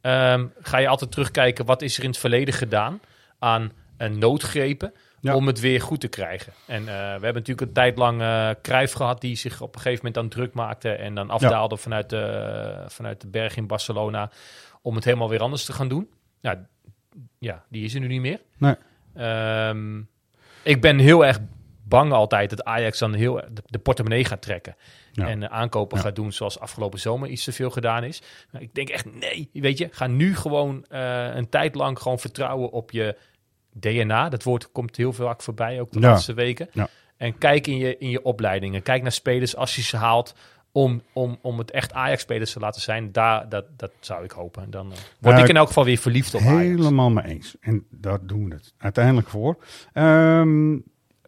Ehm, 0.00 0.46
ga 0.60 0.78
je 0.78 0.88
altijd 0.88 1.10
terugkijken, 1.10 1.64
wat 1.64 1.82
is 1.82 1.96
er 1.96 2.02
in 2.02 2.08
het 2.08 2.18
verleden 2.18 2.54
gedaan 2.54 3.00
aan 3.38 3.72
een 3.96 4.18
noodgrepen 4.18 4.92
Ja. 5.20 5.34
om 5.34 5.46
het 5.46 5.60
weer 5.60 5.80
goed 5.80 6.00
te 6.00 6.08
krijgen. 6.08 6.52
En 6.66 6.80
eh, 6.80 6.84
we 6.86 6.92
hebben 7.24 7.34
natuurlijk 7.34 7.60
een 7.60 7.72
tijd 7.72 7.98
lang 7.98 8.20
eh 8.20 8.50
Cruijff 8.62 8.92
gehad 8.92 9.20
die 9.20 9.36
zich 9.36 9.60
op 9.60 9.74
een 9.74 9.80
gegeven 9.80 10.04
moment 10.06 10.14
dan 10.14 10.28
druk 10.28 10.54
maakte 10.54 10.90
en 10.90 11.14
dan 11.14 11.30
afdaalde 11.30 11.76
vanuit, 11.76 12.10
de, 12.10 12.84
vanuit 12.88 13.20
de 13.20 13.28
berg 13.28 13.56
in 13.56 13.66
Barcelona 13.66 14.30
om 14.82 14.94
het 14.94 15.04
helemaal 15.04 15.28
weer 15.28 15.40
anders 15.40 15.64
te 15.64 15.72
gaan 15.72 15.88
doen. 15.88 16.10
Nou, 16.40 16.58
ja, 17.38 17.64
die 17.68 17.84
is 17.84 17.94
er 17.94 18.00
nu 18.00 18.06
niet 18.06 18.20
meer. 18.20 18.40
Nee. 18.58 18.74
Ehm, 19.14 19.98
ik 20.62 20.80
ben 20.80 20.98
heel 20.98 21.26
erg 21.26 21.38
bang 21.92 22.12
altijd 22.12 22.50
dat 22.50 22.64
Ajax 22.64 22.98
dan 22.98 23.14
heel 23.14 23.34
de, 23.34 23.62
de 23.66 23.78
portemonnee 23.78 24.24
gaat 24.24 24.42
trekken. 24.42 24.76
Ja. 25.12 25.28
En 25.28 25.50
aankopen 25.50 25.96
Ja. 25.96 26.02
gaat 26.02 26.16
doen 26.16 26.32
zoals 26.32 26.58
afgelopen 26.60 27.00
zomer 27.00 27.28
iets 27.28 27.44
te 27.44 27.52
veel 27.52 27.70
gedaan 27.70 28.04
is. 28.04 28.22
Nou, 28.50 28.64
ik 28.64 28.74
denk 28.74 28.88
echt, 28.88 29.14
nee, 29.14 29.48
weet 29.52 29.78
je, 29.78 29.88
ga 29.90 30.06
nu 30.06 30.36
gewoon 30.36 30.84
eh, 30.88 31.34
een 31.34 31.48
tijd 31.48 31.74
lang 31.74 31.98
gewoon 31.98 32.18
vertrouwen 32.18 32.70
op 32.70 32.90
je 32.90 33.16
DNA. 33.72 34.28
Dat 34.28 34.42
woord 34.42 34.72
komt 34.72 34.96
heel 34.96 35.12
vaak 35.12 35.42
voorbij, 35.42 35.80
ook 35.80 35.92
de 35.92 36.00
Ja. 36.00 36.08
laatste 36.08 36.34
weken. 36.34 36.68
Ja. 36.72 36.88
En 37.16 37.38
kijk 37.38 37.66
in 37.66 37.76
je, 37.76 37.98
in 37.98 38.10
je 38.10 38.22
opleidingen. 38.24 38.82
Kijk 38.82 39.02
naar 39.02 39.12
spelers 39.12 39.56
als 39.56 39.76
je 39.76 39.82
ze 39.82 39.96
haalt 39.96 40.34
om, 40.72 41.02
om, 41.12 41.38
om 41.42 41.58
het 41.58 41.70
echt 41.70 41.92
Ajax-spelers 41.92 42.52
te 42.52 42.60
laten 42.60 42.80
zijn. 42.80 43.12
Daar, 43.12 43.48
dat, 43.48 43.64
dat 43.76 43.90
zou 44.00 44.24
ik 44.24 44.30
hopen. 44.30 44.70
Dan 44.70 44.86
eh, 44.92 44.98
word 45.20 45.34
Nou, 45.34 45.42
ik 45.42 45.48
in 45.50 45.56
elk 45.56 45.66
geval 45.66 45.84
weer 45.84 45.98
verliefd 45.98 46.34
op 46.34 46.40
Ajax. 46.40 46.56
Helemaal 46.60 47.10
mee 47.10 47.24
eens. 47.24 47.54
En 47.60 47.86
daar 47.90 48.26
doen 48.26 48.48
we 48.48 48.54
het 48.54 48.74
uiteindelijk 48.78 49.28
voor. 49.28 49.56
Ehm, 49.92 50.76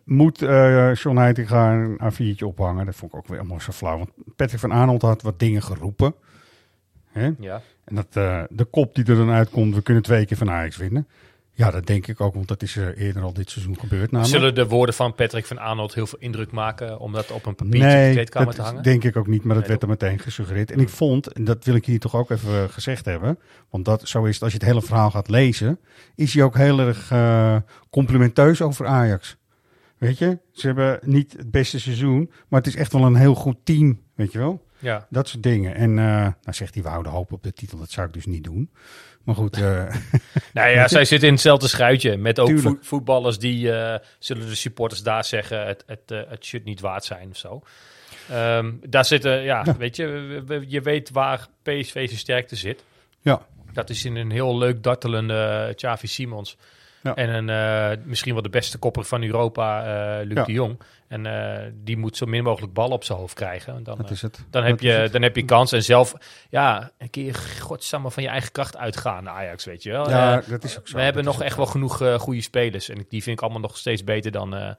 moet 0.04 0.42
eh 0.42 0.94
John 0.94 1.16
Heitinga 1.16 1.72
een 1.72 2.00
A4'tje 2.12 2.44
ophangen? 2.44 2.86
Dat 2.86 2.94
vond 2.94 3.12
ik 3.12 3.18
ook 3.18 3.26
weer 3.26 3.38
allemaal 3.38 3.60
zo 3.60 3.72
flauw. 3.72 3.96
Want 3.98 4.10
Patrick 4.36 4.60
van 4.60 4.72
Aanholt 4.72 5.02
had 5.02 5.22
wat 5.22 5.38
dingen 5.38 5.62
geroepen. 5.62 6.14
Hè? 7.10 7.30
Ja. 7.38 7.60
En 7.84 7.94
dat, 7.94 8.06
eh, 8.12 8.42
de 8.48 8.64
kop 8.64 8.94
die 8.94 9.04
er 9.04 9.16
dan 9.16 9.30
uitkomt, 9.30 9.74
we 9.74 9.82
kunnen 9.82 10.02
twee 10.02 10.26
keer 10.26 10.36
van 10.36 10.50
Ajax 10.50 10.76
winnen. 10.76 11.08
Ja, 11.56 11.70
dat 11.70 11.86
denk 11.86 12.06
ik 12.06 12.20
ook, 12.20 12.34
want 12.34 12.48
dat 12.48 12.62
is 12.62 12.76
eh, 12.76 13.06
eerder 13.06 13.22
al 13.22 13.32
dit 13.32 13.50
seizoen 13.50 13.78
gebeurd. 13.78 14.10
Namelijk. 14.10 14.36
Zullen 14.36 14.54
de 14.54 14.66
woorden 14.66 14.94
van 14.94 15.14
Patrick 15.14 15.46
van 15.46 15.58
Arnold 15.58 15.94
heel 15.94 16.06
veel 16.06 16.18
indruk 16.18 16.50
maken 16.50 16.98
om 16.98 17.12
dat 17.12 17.30
op 17.30 17.46
een 17.46 17.54
papiertje 17.54 17.88
in 17.88 17.94
de 17.94 17.96
Nee, 17.96 18.12
kleedkamer 18.12 18.46
dat 18.46 18.56
te 18.56 18.62
hangen? 18.62 18.82
denk 18.82 19.04
ik 19.04 19.16
ook 19.16 19.26
niet, 19.26 19.44
maar 19.44 19.54
dat 19.54 19.68
Nee, 19.68 19.68
werd 19.68 19.82
er 19.82 19.88
meteen 19.88 20.18
gesuggereerd. 20.18 20.70
En 20.70 20.80
ik 20.80 20.88
vond, 20.88 21.32
en 21.32 21.44
dat 21.44 21.64
wil 21.64 21.74
ik 21.74 21.86
hier 21.86 21.98
toch 22.00 22.14
ook 22.14 22.30
even 22.30 22.70
gezegd 22.70 23.04
hebben, 23.04 23.38
want 23.70 23.84
dat, 23.84 24.08
zo 24.08 24.24
is 24.24 24.34
het 24.34 24.42
als 24.42 24.52
je 24.52 24.58
het 24.58 24.66
hele 24.66 24.82
verhaal 24.82 25.10
gaat 25.10 25.28
lezen, 25.28 25.78
is 26.14 26.34
hij 26.34 26.42
ook 26.42 26.56
heel 26.56 26.78
erg 26.80 27.12
complimenteus 27.90 28.62
over 28.62 28.86
Ajax. 28.86 29.36
Weet 30.04 30.18
je, 30.18 30.38
ze 30.52 30.66
hebben 30.66 30.98
niet 31.02 31.32
het 31.32 31.50
beste 31.50 31.80
seizoen, 31.80 32.30
maar 32.48 32.60
het 32.60 32.68
is 32.68 32.76
echt 32.76 32.92
wel 32.92 33.04
een 33.04 33.14
heel 33.16 33.34
goed 33.34 33.56
team, 33.64 34.00
weet 34.14 34.32
je 34.32 34.38
wel. 34.38 34.66
Ja. 34.78 35.06
Dat 35.10 35.28
soort 35.28 35.42
dingen. 35.42 35.74
En 35.74 35.98
eh 35.98 36.04
nou 36.04 36.32
zegt 36.50 36.74
hij, 36.74 36.82
we 36.82 36.88
houden 36.88 37.12
hoop 37.12 37.32
op 37.32 37.42
de 37.42 37.52
titel, 37.52 37.78
dat 37.78 37.90
zou 37.90 38.06
ik 38.06 38.12
dus 38.12 38.26
niet 38.26 38.44
doen. 38.44 38.70
Maar 39.22 39.34
goed, 39.34 39.56
eh, 39.56 39.62
Nou 40.52 40.70
ja, 40.70 40.88
zij 40.88 41.04
zitten 41.04 41.28
in 41.28 41.34
hetzelfde 41.34 41.68
schuitje. 41.68 42.16
Met 42.16 42.38
ook 42.38 42.76
voetballers 42.80 43.38
die, 43.38 43.72
eh, 43.72 43.98
zullen 44.18 44.48
de 44.48 44.54
supporters 44.54 45.02
daar 45.02 45.24
zeggen, 45.24 45.66
het, 45.66 45.84
het, 45.86 46.00
het 46.28 46.44
should 46.44 46.64
niet 46.66 46.80
waard 46.80 47.04
zijn 47.04 47.30
of 47.30 47.36
zo. 47.36 47.62
Ehm, 48.30 48.72
daar 48.88 49.04
zitten, 49.04 49.42
ja, 49.42 49.62
Ja. 49.64 49.76
weet 49.76 49.96
je, 49.96 50.64
je 50.68 50.80
weet 50.80 51.10
waar 51.10 51.48
PSV 51.62 52.06
zijn 52.06 52.18
sterkte 52.18 52.56
zit. 52.56 52.84
ja, 53.20 53.46
Dat 53.72 53.90
is 53.90 54.04
in 54.04 54.16
een 54.16 54.30
heel 54.30 54.58
leuk 54.58 54.82
dartelende 54.82 55.64
uh, 55.68 55.74
Xavi 55.74 56.06
Simons. 56.06 56.56
Ja. 57.04 57.14
En 57.14 57.28
een, 57.28 57.48
eh, 57.50 58.04
misschien 58.04 58.32
wel 58.32 58.42
de 58.42 58.48
beste 58.48 58.78
kopper 58.78 59.04
van 59.04 59.22
Europa, 59.22 59.84
eh 60.20 60.26
Luc 60.26 60.36
Ja. 60.36 60.44
de 60.44 60.52
Jong. 60.52 60.80
En 61.08 61.26
eh, 61.26 61.70
die 61.74 61.96
moet 61.96 62.16
zo 62.16 62.26
min 62.26 62.42
mogelijk 62.42 62.72
bal 62.72 62.90
op 62.90 63.04
zijn 63.04 63.18
hoofd 63.18 63.34
krijgen. 63.34 63.74
En 63.76 63.82
Dan, 63.82 63.96
dat 63.96 64.10
is 64.10 64.22
het. 64.22 64.44
dan, 64.50 64.64
heb 64.64 64.80
je, 64.80 64.90
het. 64.90 65.12
dan 65.12 65.22
heb 65.22 65.36
je 65.36 65.44
kans. 65.44 65.72
En 65.72 65.82
zelf, 65.82 66.14
ja, 66.50 66.90
een 66.98 67.10
keer 67.10 67.34
godsamme 67.60 68.10
van 68.10 68.22
je 68.22 68.28
eigen 68.28 68.52
kracht 68.52 68.76
uitgaan, 68.76 69.28
Ajax, 69.28 69.64
weet 69.64 69.82
je 69.82 69.90
wel. 69.90 70.08
Ja, 70.10 70.42
dat 70.48 70.64
is 70.64 70.78
ook 70.78 70.88
zo. 70.88 70.96
we 70.96 71.02
hebben 71.02 71.24
nog 71.24 71.42
echt 71.42 71.56
wel 71.56 71.66
genoeg 71.66 72.02
goede 72.18 72.40
spelers. 72.40 72.88
En 72.88 73.04
die 73.08 73.22
vind 73.22 73.36
ik 73.36 73.42
allemaal 73.42 73.60
nog 73.60 73.76
steeds 73.76 74.04
beter 74.04 74.30
dan, 74.30 74.76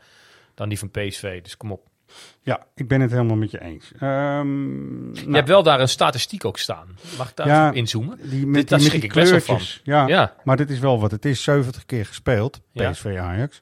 dan 0.53 0.69
die 0.69 0.79
van 0.79 0.91
PSV. 0.91 1.41
Dus 1.41 1.57
kom 1.57 1.71
op. 1.71 1.81
Ja, 2.41 2.65
ik 2.75 2.87
ben 2.87 3.01
het 3.01 3.11
helemaal 3.11 3.35
met 3.35 3.51
je 3.51 3.61
eens. 3.61 3.91
Ehm, 3.99 5.13
Je 5.15 5.21
nou, 5.21 5.33
hebt 5.35 5.47
wel 5.47 5.63
daar 5.63 5.79
een 5.79 5.89
statistiek 5.89 6.45
ook 6.45 6.57
staan. 6.57 6.87
Mag 7.17 7.29
ik 7.29 7.35
daar 7.35 7.47
Ja, 7.47 7.71
inzoomen? 7.71 8.17
Die, 8.29 8.45
met, 8.45 8.53
Dit- 8.53 8.53
die, 8.53 8.63
daar 8.65 8.79
met 8.79 8.87
schrik 8.87 9.01
die 9.01 9.09
ik 9.09 9.15
best 9.15 9.31
wel 9.31 9.39
van. 9.39 9.55
kleurtjes. 9.55 9.81
Ja, 9.83 10.07
Ja. 10.07 10.35
maar 10.43 10.57
dit 10.57 10.69
is 10.69 10.79
wel 10.79 10.99
wat 10.99 11.11
het 11.11 11.25
is. 11.25 11.43
70 11.43 11.85
keer 11.85 12.05
gespeeld. 12.05 12.61
PSV 12.73 13.15
Ajax. 13.19 13.61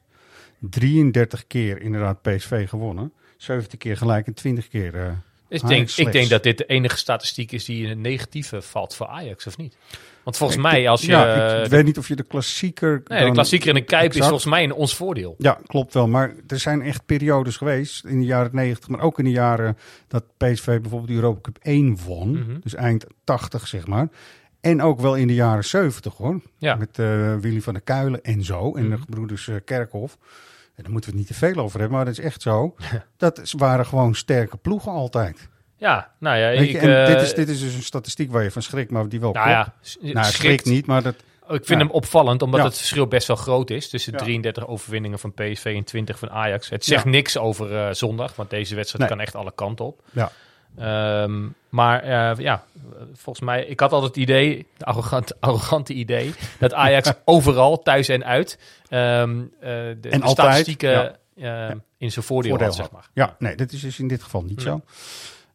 33 0.60 1.46
keer 1.46 1.80
inderdaad 1.82 2.22
PSV 2.22 2.68
gewonnen. 2.68 3.12
70 3.36 3.78
keer 3.78 3.96
gelijk 3.96 4.26
en 4.26 4.34
20 4.34 4.68
keer... 4.68 4.94
eh, 4.94 5.10
Ik 5.48 5.66
denk, 5.66 5.90
ik 5.90 6.12
denk 6.12 6.28
dat 6.28 6.42
dit 6.42 6.58
de 6.58 6.66
enige 6.66 6.96
statistiek 6.96 7.52
is 7.52 7.64
die 7.64 7.82
in 7.82 7.88
het 7.88 7.98
negatieve 7.98 8.62
valt 8.62 8.94
voor 8.94 9.06
Ajax, 9.06 9.46
of 9.46 9.56
niet? 9.56 9.76
Want 10.24 10.36
volgens 10.36 10.58
ik- 10.58 10.64
mij, 10.64 10.88
als 10.88 11.00
je... 11.00 11.06
ja, 11.10 11.34
ik 11.56 11.62
de- 11.64 11.68
weet 11.68 11.84
niet 11.84 11.98
of 11.98 12.08
je 12.08 12.16
de 12.16 12.22
klassieker... 12.22 13.02
nee, 13.06 13.24
de 13.24 13.30
klassieker 13.32 13.68
in 13.68 13.74
de 13.74 13.84
Kuip 13.84 14.12
is 14.12 14.18
volgens 14.20 14.44
mij 14.44 14.62
in 14.62 14.72
ons 14.72 14.94
voordeel. 14.96 15.34
Ja, 15.38 15.58
klopt 15.66 15.94
wel. 15.94 16.08
Maar 16.08 16.34
er 16.46 16.58
zijn 16.58 16.82
echt 16.82 17.06
periodes 17.06 17.56
geweest 17.56 18.04
in 18.04 18.18
de 18.18 18.24
jaren 18.26 18.50
90, 18.54 18.88
maar 18.88 19.00
ook 19.00 19.18
in 19.18 19.24
de 19.24 19.30
jaren 19.30 19.76
dat 20.08 20.24
PSV 20.36 20.64
bijvoorbeeld 20.64 21.06
de 21.08 21.14
Europa 21.14 21.40
Cup 21.40 21.58
1 21.62 21.98
won. 22.06 22.30
Mhm. 22.30 22.60
Dus 22.60 22.74
eind 22.74 23.06
80, 23.24 23.66
zeg 23.68 23.86
maar. 23.86 24.08
En 24.60 24.82
ook 24.82 25.00
wel 25.00 25.14
in 25.16 25.26
de 25.26 25.34
jaren 25.34 25.64
70 25.64 26.14
hoor. 26.16 26.40
Ja. 26.58 26.74
Met 26.74 26.98
eh, 26.98 27.34
Willy 27.36 27.60
van 27.60 27.72
der 27.72 27.82
Kuilen 27.82 28.22
en 28.22 28.42
zo. 28.44 28.74
En 28.74 28.82
Mhm. 28.82 28.90
de 28.90 28.98
gebroeders 29.00 29.48
eh, 29.48 29.54
Kerkhoff. 29.64 30.16
En 30.76 30.82
daar 30.82 30.92
moeten 30.92 31.10
we 31.10 31.16
het 31.18 31.28
niet 31.28 31.38
te 31.38 31.46
veel 31.46 31.62
over 31.62 31.78
hebben, 31.80 31.96
maar 31.96 32.06
dat 32.06 32.18
is 32.18 32.24
echt 32.24 32.42
zo. 32.42 32.74
Dat 33.16 33.52
waren 33.56 33.86
gewoon 33.86 34.14
sterke 34.14 34.56
ploegen 34.56 34.92
altijd. 34.92 35.48
Ja, 35.84 36.10
nou 36.18 36.36
ja, 36.38 36.48
ik... 36.48 36.72
en 36.74 37.00
eh, 37.00 37.06
dit, 37.06 37.22
is, 37.22 37.34
dit 37.34 37.48
is 37.48 37.60
dus 37.60 37.74
een 37.74 37.82
statistiek 37.82 38.30
waar 38.32 38.42
je 38.42 38.50
van 38.50 38.62
schrikt, 38.62 38.90
maar 38.90 39.08
die 39.08 39.20
wel 39.20 39.32
nou 39.32 39.44
klopt. 39.52 39.96
ja, 40.00 40.12
nou, 40.12 40.26
schrik 40.26 40.34
schrikt. 40.34 40.64
niet, 40.64 40.86
maar 40.86 41.02
dat... 41.02 41.14
Ik 41.48 41.66
vind 41.66 41.68
Ja. 41.68 41.76
hem 41.76 41.90
opvallend, 41.90 42.42
omdat 42.42 42.60
Ja. 42.60 42.66
het 42.66 42.76
verschil 42.76 43.06
best 43.06 43.26
wel 43.26 43.36
groot 43.36 43.70
is 43.70 43.88
tussen 43.88 44.12
Ja. 44.12 44.18
33 44.18 44.66
overwinningen 44.66 45.18
van 45.18 45.32
PSV 45.32 45.72
en 45.76 45.84
20 45.84 46.18
van 46.18 46.30
Ajax. 46.30 46.68
Het 46.68 46.84
zegt 46.84 47.04
niks 47.04 47.38
over 47.38 47.76
eh, 47.76 47.92
zondag, 47.92 48.36
want 48.36 48.50
deze 48.50 48.74
wedstrijd 48.74 49.08
Nee. 49.08 49.16
kan 49.16 49.26
echt 49.26 49.34
alle 49.34 49.52
kanten 49.54 49.84
op. 49.84 50.00
Ja. 50.12 50.30
Ehm, 50.78 51.42
maar 51.68 52.02
eh, 52.02 52.38
ja, 52.38 52.64
volgens 53.12 53.44
mij, 53.46 53.64
ik 53.64 53.80
had 53.80 53.92
altijd 53.92 54.14
het 54.14 54.22
idee, 54.22 54.66
de 54.76 54.84
arrogant, 54.84 55.40
arrogante 55.40 55.92
idee, 55.92 56.34
dat 56.58 56.72
Ajax 56.74 57.12
overal, 57.24 57.82
thuis 57.82 58.08
en 58.08 58.24
uit, 58.24 58.58
ehm, 58.88 59.40
eh, 59.60 59.70
de, 59.70 59.96
de 60.00 60.10
altijd, 60.10 60.30
statistieken 60.30 61.16
ehm, 61.36 61.76
in 61.98 62.12
zijn 62.12 62.24
voordeel, 62.24 62.50
voordeel 62.50 62.66
had, 62.68 62.76
zeg 62.76 62.90
maar. 62.90 63.08
Ja, 63.14 63.36
nee, 63.38 63.56
dit 63.56 63.72
is 63.72 63.80
dus 63.80 63.98
in 63.98 64.08
dit 64.08 64.22
geval 64.22 64.42
niet 64.42 64.62
zo. 64.62 64.80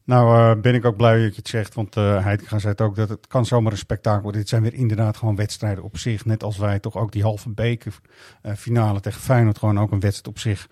Nou 0.09 0.55
eh, 0.55 0.61
ben 0.61 0.75
ik 0.75 0.85
ook 0.85 0.97
blij 0.97 1.21
dat 1.23 1.31
je 1.31 1.35
het 1.35 1.47
zegt, 1.47 1.73
want 1.73 1.95
uh, 1.95 2.23
Heitinga 2.23 2.59
zei 2.59 2.71
het 2.71 2.81
ook, 2.81 2.95
dat 2.95 3.09
het 3.09 3.27
kan 3.27 3.45
zomaar 3.45 3.71
een 3.71 3.77
spektakel 3.77 4.21
worden. 4.21 4.41
Dit 4.41 4.49
zijn 4.49 4.61
weer 4.61 4.73
inderdaad 4.73 5.17
gewoon 5.17 5.35
wedstrijden 5.35 5.83
op 5.83 5.97
zich. 5.97 6.25
Net 6.25 6.43
als 6.43 6.57
wij 6.57 6.79
toch 6.79 6.97
ook 6.97 7.11
die 7.11 7.21
halve 7.21 7.49
beker 7.49 7.93
uh, 8.43 8.53
finale 8.53 8.99
tegen 8.99 9.21
Feyenoord 9.21 9.57
gewoon 9.57 9.79
ook 9.79 9.91
een 9.91 9.99
wedstrijd 9.99 10.27
op 10.27 10.39
zich, 10.39 10.67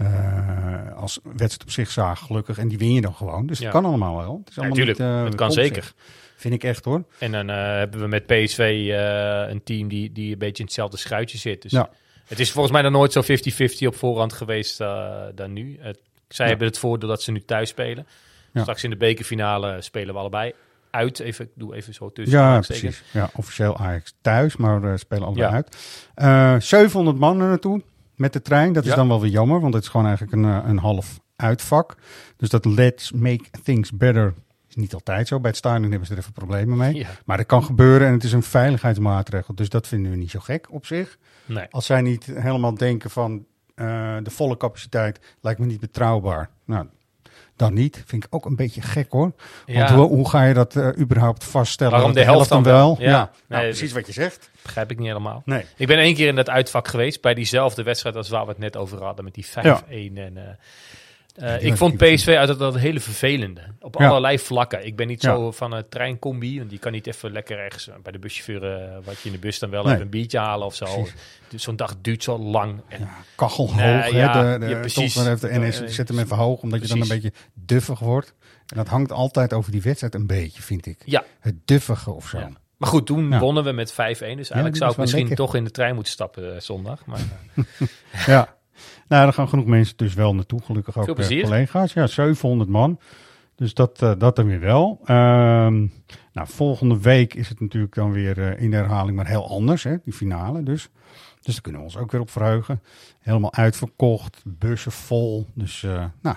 uh, 0.00 0.96
als 0.96 1.20
wedstrijd 1.22 1.62
op 1.62 1.70
zich 1.70 1.90
zagen 1.90 2.26
gelukkig. 2.26 2.58
En 2.58 2.68
die 2.68 2.78
win 2.78 2.92
je 2.92 3.00
dan 3.00 3.14
gewoon. 3.14 3.46
Dus 3.46 3.58
Ja. 3.58 3.64
het 3.64 3.72
kan 3.72 3.84
allemaal 3.84 4.16
wel. 4.16 4.38
Het 4.40 4.50
is 4.50 4.58
allemaal 4.58 4.86
niet, 4.86 4.98
uh, 4.98 5.24
het 5.24 5.34
kan 5.34 5.52
zeker. 5.52 5.92
Vind 6.36 6.54
ik 6.54 6.64
echt 6.64 6.84
hoor. 6.84 7.04
En 7.18 7.32
dan 7.32 7.50
eh, 7.50 7.56
hebben 7.56 8.00
we 8.00 8.06
met 8.06 8.26
PSV 8.26 8.58
eh, 8.90 9.50
een 9.50 9.62
team 9.62 9.88
die, 9.88 10.12
die 10.12 10.32
een 10.32 10.38
beetje 10.38 10.58
in 10.58 10.64
hetzelfde 10.64 10.96
schuitje 10.96 11.38
zit. 11.38 11.62
Dus 11.62 11.72
Ja. 11.72 11.90
het 12.26 12.40
is 12.40 12.50
volgens 12.50 12.72
mij 12.72 12.82
nog 12.82 12.92
nooit 12.92 13.12
zo 13.12 13.22
50-50 13.22 13.86
op 13.86 13.96
voorhand 13.96 14.32
geweest 14.32 14.80
uh, 14.80 15.22
dan 15.34 15.52
nu. 15.52 15.80
Zij 16.28 16.48
hebben 16.48 16.66
het 16.66 16.78
voordeel 16.78 17.08
dat 17.08 17.22
ze 17.22 17.32
nu 17.32 17.40
thuis 17.40 17.68
spelen. 17.68 18.06
Ja. 18.52 18.60
Straks 18.60 18.84
in 18.84 18.90
de 18.90 18.96
bekerfinale 18.96 19.80
spelen 19.82 20.14
we 20.14 20.20
allebei 20.20 20.52
uit. 20.90 21.18
Even, 21.20 21.44
ik 21.44 21.50
doe 21.54 21.74
even 21.74 21.94
zo 21.94 22.12
tussen. 22.12 22.38
Ja, 22.38 22.58
precies. 22.60 23.02
Ja, 23.12 23.30
officieel 23.34 23.76
Ajax 23.76 24.14
thuis, 24.20 24.56
maar 24.56 24.82
uh, 24.82 24.92
spelen 24.96 25.24
allebei 25.24 25.48
Ja. 25.48 25.54
uit. 25.54 25.76
Uh, 26.56 26.60
700 26.60 27.18
man 27.18 27.40
er 27.40 27.48
naartoe 27.48 27.82
met 28.16 28.32
de 28.32 28.42
trein. 28.42 28.72
Dat 28.72 28.84
is 28.84 28.90
Ja. 28.90 28.96
dan 28.96 29.08
wel 29.08 29.20
weer 29.20 29.30
jammer, 29.30 29.60
want 29.60 29.74
het 29.74 29.82
is 29.82 29.88
gewoon 29.88 30.06
eigenlijk 30.06 30.36
een, 30.36 30.44
uh, 30.44 30.58
een 30.66 30.78
half 30.78 31.20
uitvak. 31.36 31.96
Dus 32.36 32.48
dat 32.48 32.64
let's 32.64 33.12
make 33.12 33.44
things 33.62 33.92
better 33.92 34.34
is 34.68 34.74
niet 34.76 34.94
altijd 34.94 35.28
zo. 35.28 35.40
Bij 35.40 35.50
het 35.50 35.58
stadion 35.58 35.90
hebben 35.90 36.06
ze 36.06 36.12
er 36.12 36.18
even 36.18 36.32
problemen 36.32 36.76
mee. 36.76 36.94
Ja. 36.94 37.08
Maar 37.24 37.36
dat 37.36 37.46
kan 37.46 37.64
gebeuren 37.64 38.06
en 38.06 38.12
het 38.12 38.24
is 38.24 38.32
een 38.32 38.42
veiligheidsmaatregel. 38.42 39.54
Dus 39.54 39.68
dat 39.68 39.86
vinden 39.88 40.10
we 40.10 40.16
niet 40.16 40.30
zo 40.30 40.40
gek 40.40 40.66
op 40.70 40.86
zich. 40.86 41.18
Nee. 41.46 41.66
Als 41.70 41.86
zij 41.86 42.00
niet 42.02 42.24
helemaal 42.26 42.74
denken 42.74 43.10
van 43.10 43.32
uh, 43.76 44.16
de 44.22 44.30
volle 44.30 44.56
capaciteit 44.56 45.20
lijkt 45.40 45.60
me 45.60 45.66
niet 45.66 45.80
betrouwbaar. 45.80 46.50
Nou, 46.64 46.86
dan 47.60 47.74
niet. 47.74 48.02
Vind 48.06 48.24
ik 48.24 48.34
ook 48.34 48.44
een 48.44 48.56
beetje 48.56 48.80
gek 48.82 49.10
hoor. 49.10 49.20
Want 49.66 49.78
Ja. 49.88 49.94
hoe, 49.94 50.06
hoe 50.06 50.28
ga 50.28 50.44
je 50.44 50.54
dat 50.54 50.76
eh, 50.76 50.88
überhaupt 50.98 51.44
vaststellen? 51.44 51.92
Waarom 51.92 52.12
Dat 52.14 52.24
de 52.24 52.30
helft 52.30 52.48
dan 52.48 52.62
wel? 52.62 52.96
Ja, 52.98 53.08
Ja. 53.10 53.16
Nou, 53.16 53.30
Nee, 53.62 53.70
precies 53.70 53.92
dat- 53.92 53.98
wat 53.98 54.06
je 54.06 54.20
zegt. 54.20 54.50
Begrijp 54.62 54.90
ik 54.90 54.98
niet 54.98 55.06
helemaal. 55.06 55.42
Nee. 55.44 55.64
Ik 55.76 55.86
ben 55.86 55.98
één 55.98 56.14
keer 56.14 56.28
in 56.28 56.34
dat 56.36 56.48
uitvak 56.50 56.88
geweest 56.88 57.20
bij 57.22 57.34
diezelfde 57.34 57.82
wedstrijd 57.82 58.16
als 58.16 58.28
waar 58.28 58.42
we 58.44 58.48
het 58.50 58.58
net 58.58 58.76
over 58.76 59.02
hadden 59.02 59.24
met 59.24 59.34
die 59.34 59.46
5-1. 59.46 60.18
En, 60.18 60.36
eh, 60.36 60.42
eh, 61.36 61.62
ik 61.64 61.76
vond 61.76 61.96
PSV 61.96 62.36
altijd 62.38 62.58
dat 62.58 62.78
hele 62.78 63.00
vervelende. 63.00 63.60
Op 63.80 63.98
Ja. 63.98 64.08
allerlei 64.08 64.38
vlakken. 64.38 64.86
Ik 64.86 64.96
ben 64.96 65.06
niet 65.06 65.22
Ja. 65.22 65.34
zo 65.34 65.50
van 65.50 65.72
een 65.72 65.88
treincombi, 65.88 66.58
want 66.58 66.70
die 66.70 66.78
kan 66.78 66.92
niet 66.92 67.06
even 67.06 67.32
lekker 67.32 67.58
ergens 67.58 67.88
eh, 67.88 67.94
bij 68.02 68.12
de 68.12 68.18
buschauffeur, 68.18 68.74
eh, 68.74 68.96
wat 69.04 69.20
je 69.20 69.26
in 69.28 69.32
de 69.34 69.38
bus 69.40 69.58
dan 69.58 69.70
wel 69.70 69.80
Nee. 69.82 69.90
hebt, 69.90 70.04
een 70.04 70.10
biertje 70.10 70.38
halen 70.38 70.66
of 70.66 70.74
zo. 70.74 71.06
Dus 71.48 71.62
zo'n 71.62 71.76
dag 71.76 71.94
duurt 72.00 72.22
zo 72.22 72.38
lang. 72.38 72.80
En, 72.88 73.08
Kachel 73.34 73.66
hoog. 73.66 73.76
Nee, 73.76 73.84
hè? 73.86 74.06
ja, 74.06 74.58
de, 74.58 74.76
precies. 74.80 75.14
Heeft 75.14 75.40
de 75.40 75.58
NS 75.58 75.78
die 75.78 75.88
zet 75.88 76.08
hem 76.08 76.18
even 76.18 76.36
hoog, 76.36 76.60
omdat 76.62 76.80
je 76.82 76.88
dan 76.88 77.00
een 77.00 77.08
beetje 77.08 77.32
duffig 77.54 77.98
wordt. 77.98 78.34
En 78.66 78.76
dat 78.76 78.88
hangt 78.88 79.12
altijd 79.12 79.52
over 79.52 79.72
die 79.72 79.82
wedstrijd 79.82 80.14
een 80.14 80.26
beetje, 80.26 80.62
vind 80.62 80.86
ik. 80.86 81.02
Ja. 81.04 81.24
Het 81.40 81.54
duffige 81.66 82.10
of 82.10 82.28
zo. 82.28 82.38
Maar 82.76 82.88
goed, 82.88 83.06
toen 83.06 83.30
Ja. 83.30 83.38
wonnen 83.38 83.64
we 83.64 83.72
met 83.72 83.92
5-1. 83.92 84.36
Dus 84.36 84.48
eigenlijk 84.50 84.76
zou 84.76 84.90
ik 84.92 84.96
misschien 84.96 85.18
lekker. 85.28 85.36
toch 85.44 85.54
in 85.54 85.64
de 85.64 85.70
trein 85.70 85.94
moeten 85.94 86.12
stappen 86.12 86.62
zondag. 86.62 87.06
Maar, 87.06 87.20
Ja. 88.26 88.54
Nou, 89.08 89.26
er 89.26 89.32
gaan 89.32 89.48
genoeg 89.48 89.66
mensen 89.66 89.96
dus 89.96 90.14
wel 90.14 90.34
naartoe. 90.34 90.62
Gelukkig 90.62 90.98
ook 90.98 91.14
plezier. 91.14 91.42
collega's. 91.42 91.92
Ja, 91.92 92.06
700 92.06 92.70
man. 92.70 93.00
Dus 93.56 93.74
dat, 93.74 94.02
eh, 94.02 94.12
dat 94.18 94.36
dan 94.36 94.46
weer 94.46 94.60
wel. 94.60 95.00
Ehm, 95.04 95.86
nou, 96.32 96.48
volgende 96.48 97.00
week 97.00 97.34
is 97.34 97.48
het 97.48 97.60
natuurlijk 97.60 97.94
dan 97.94 98.12
weer 98.12 98.38
eh, 98.38 98.62
in 98.62 98.70
de 98.70 98.76
herhaling, 98.76 99.16
maar 99.16 99.26
heel 99.26 99.48
anders, 99.48 99.82
hè, 99.82 99.96
die 100.04 100.12
finale 100.12 100.62
dus. 100.62 100.88
Dus 101.40 101.52
daar 101.54 101.62
kunnen 101.62 101.80
we 101.80 101.86
ons 101.86 101.96
ook 101.96 102.12
weer 102.12 102.20
op 102.20 102.30
verheugen. 102.30 102.82
Helemaal 103.20 103.54
uitverkocht, 103.54 104.42
bussen 104.44 104.92
vol. 104.92 105.46
Dus, 105.54 105.86
nou, 106.22 106.36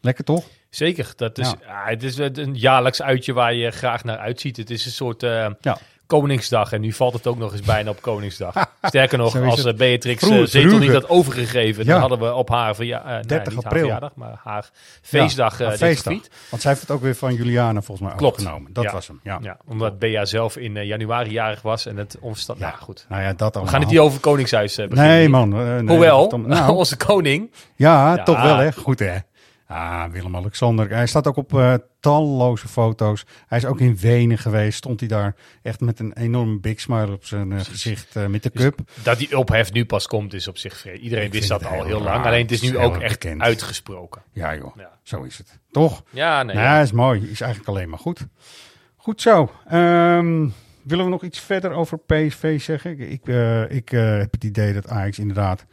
lekker 0.00 0.24
toch? 0.24 0.44
Zeker, 0.70 1.12
dat 1.16 1.38
is, 1.38 1.50
Ja. 1.50 1.56
ja. 1.60 1.90
het 1.90 2.02
is 2.02 2.18
een 2.18 2.54
jaarlijks 2.54 3.02
uitje 3.02 3.32
waar 3.32 3.54
je 3.54 3.70
graag 3.70 4.04
naar 4.04 4.18
uitziet. 4.18 4.56
Het 4.56 4.70
is 4.70 4.86
een 4.86 4.92
soort 4.92 5.20
Ja. 5.20 5.78
Koningsdag 6.08 6.72
en 6.72 6.80
nu 6.80 6.92
valt 6.92 7.12
het 7.12 7.26
ook 7.26 7.38
nog 7.38 7.52
eens 7.52 7.60
bijna 7.60 7.90
op 7.90 8.02
Koningsdag. 8.02 8.54
Sterker 8.82 9.18
nog, 9.18 9.36
als 9.42 9.64
eh, 9.64 9.74
Beatrix 9.74 10.22
eh, 10.28 10.42
zetel 10.44 10.78
niet 10.78 10.92
had 10.92 11.08
overgegeven, 11.08 11.84
Ja. 11.84 11.90
dan 11.90 12.00
hadden 12.00 12.18
we 12.18 12.34
op 12.34 12.48
haar, 12.48 12.74
verja 12.74 13.04
eh, 13.04 13.12
nee, 13.12 13.22
30 13.22 13.36
niet 13.36 13.54
haar 13.54 13.64
april. 13.64 13.80
verjaardag, 13.82 14.10
maar 14.14 14.40
haar 14.44 14.70
feestdag 15.02 15.58
Ja. 15.58 15.66
Want 16.50 16.62
zij 16.62 16.70
heeft 16.70 16.80
het 16.80 16.90
ook 16.90 17.02
weer 17.02 17.14
van 17.14 17.34
Juliana 17.34 17.80
volgens 17.82 18.08
mij 18.08 18.16
Klopt. 18.16 18.36
overgenomen. 18.38 18.72
Dat 18.72 18.84
Ja. 18.84 18.92
was 18.92 19.06
hem, 19.06 19.20
ja. 19.22 19.38
Ja, 19.42 19.56
omdat 19.66 19.98
Bea 19.98 20.24
zelf 20.24 20.56
in 20.56 20.84
januari 20.86 21.30
jarig 21.30 21.62
was 21.62 21.86
en 21.86 21.96
het 21.96 22.16
omstand. 22.20 22.58
Ja. 22.58 22.66
Nou 22.68 22.78
goed, 22.78 23.06
Nou 23.08 23.22
ja, 23.22 23.28
dat 23.32 23.40
allemaal. 23.40 23.62
we 23.64 23.68
gaan 23.70 23.80
het 23.80 23.90
niet 23.90 23.98
over 23.98 24.20
Koningshuis 24.20 24.74
beginnen. 24.76 25.04
Nee, 25.06 25.28
man. 25.28 25.48
nee, 25.48 25.86
Hoewel, 25.86 26.28
dan- 26.28 26.48
nou, 26.48 26.72
onze 26.76 26.96
koning, 26.96 27.50
Ja, 27.76 28.14
Ja. 28.14 28.22
toch 28.22 28.42
wel 28.42 28.56
hè. 28.56 28.72
Goed 28.72 28.98
hè. 28.98 29.16
Ah, 29.68 30.04
Willem-Alexander. 30.10 30.88
Hij 30.90 31.06
staat 31.06 31.26
ook 31.26 31.36
op 31.36 31.54
eh, 31.58 31.74
talloze 32.00 32.68
foto's. 32.68 33.26
Hij 33.46 33.58
is 33.58 33.64
ook 33.64 33.80
in 33.80 33.96
Wenen 33.96 34.38
geweest. 34.38 34.76
Stond 34.78 35.00
hij 35.00 35.08
daar 35.08 35.34
echt 35.62 35.80
met 35.80 35.98
een 36.00 36.12
enorme 36.12 36.58
big 36.60 36.80
smile 36.80 37.12
op 37.12 37.24
zijn 37.24 37.52
eh, 37.52 37.60
gezicht 37.60 38.16
eh, 38.16 38.26
met 38.26 38.42
de 38.42 38.50
Dus 38.52 38.62
cup. 38.62 38.78
dat 39.02 39.18
die 39.18 39.38
ophef 39.38 39.72
nu 39.72 39.84
pas 39.84 40.06
komt, 40.06 40.32
is 40.34 40.48
op 40.48 40.58
zich. 40.58 40.92
Iedereen 41.00 41.24
Ik 41.24 41.32
wist 41.32 41.48
dat 41.48 41.64
al 41.66 41.72
heel 41.72 41.84
heel 41.84 42.00
lang. 42.02 42.24
Alleen 42.24 42.42
het 42.42 42.50
is 42.50 42.62
nu 42.62 42.78
ook 42.78 42.96
echt 42.96 43.18
bekend. 43.20 43.42
uitgesproken. 43.42 44.22
Ja 44.32 44.54
joh, 44.56 44.76
Ja. 44.76 44.98
zo 45.02 45.22
is 45.22 45.38
het. 45.38 45.58
Toch? 45.70 46.02
Ja, 46.10 46.42
nee. 46.42 46.56
ja, 46.56 46.80
is 46.80 46.92
mooi. 46.92 47.30
Is 47.30 47.40
eigenlijk 47.40 47.70
alleen 47.70 47.88
maar 47.88 47.98
goed. 47.98 48.26
Goed 48.96 49.20
zo. 49.20 49.50
Ehm, 49.66 50.48
willen 50.82 51.04
we 51.04 51.10
nog 51.10 51.22
iets 51.24 51.40
verder 51.40 51.70
over 51.72 51.98
PSV 51.98 52.60
zeggen? 52.60 52.90
Ik, 52.90 53.08
ik, 53.10 53.26
ik 53.70 53.88
heb 53.88 54.32
het 54.32 54.44
idee 54.44 54.72
dat 54.72 54.88
Ajax 54.88 55.18
inderdaad 55.18 55.64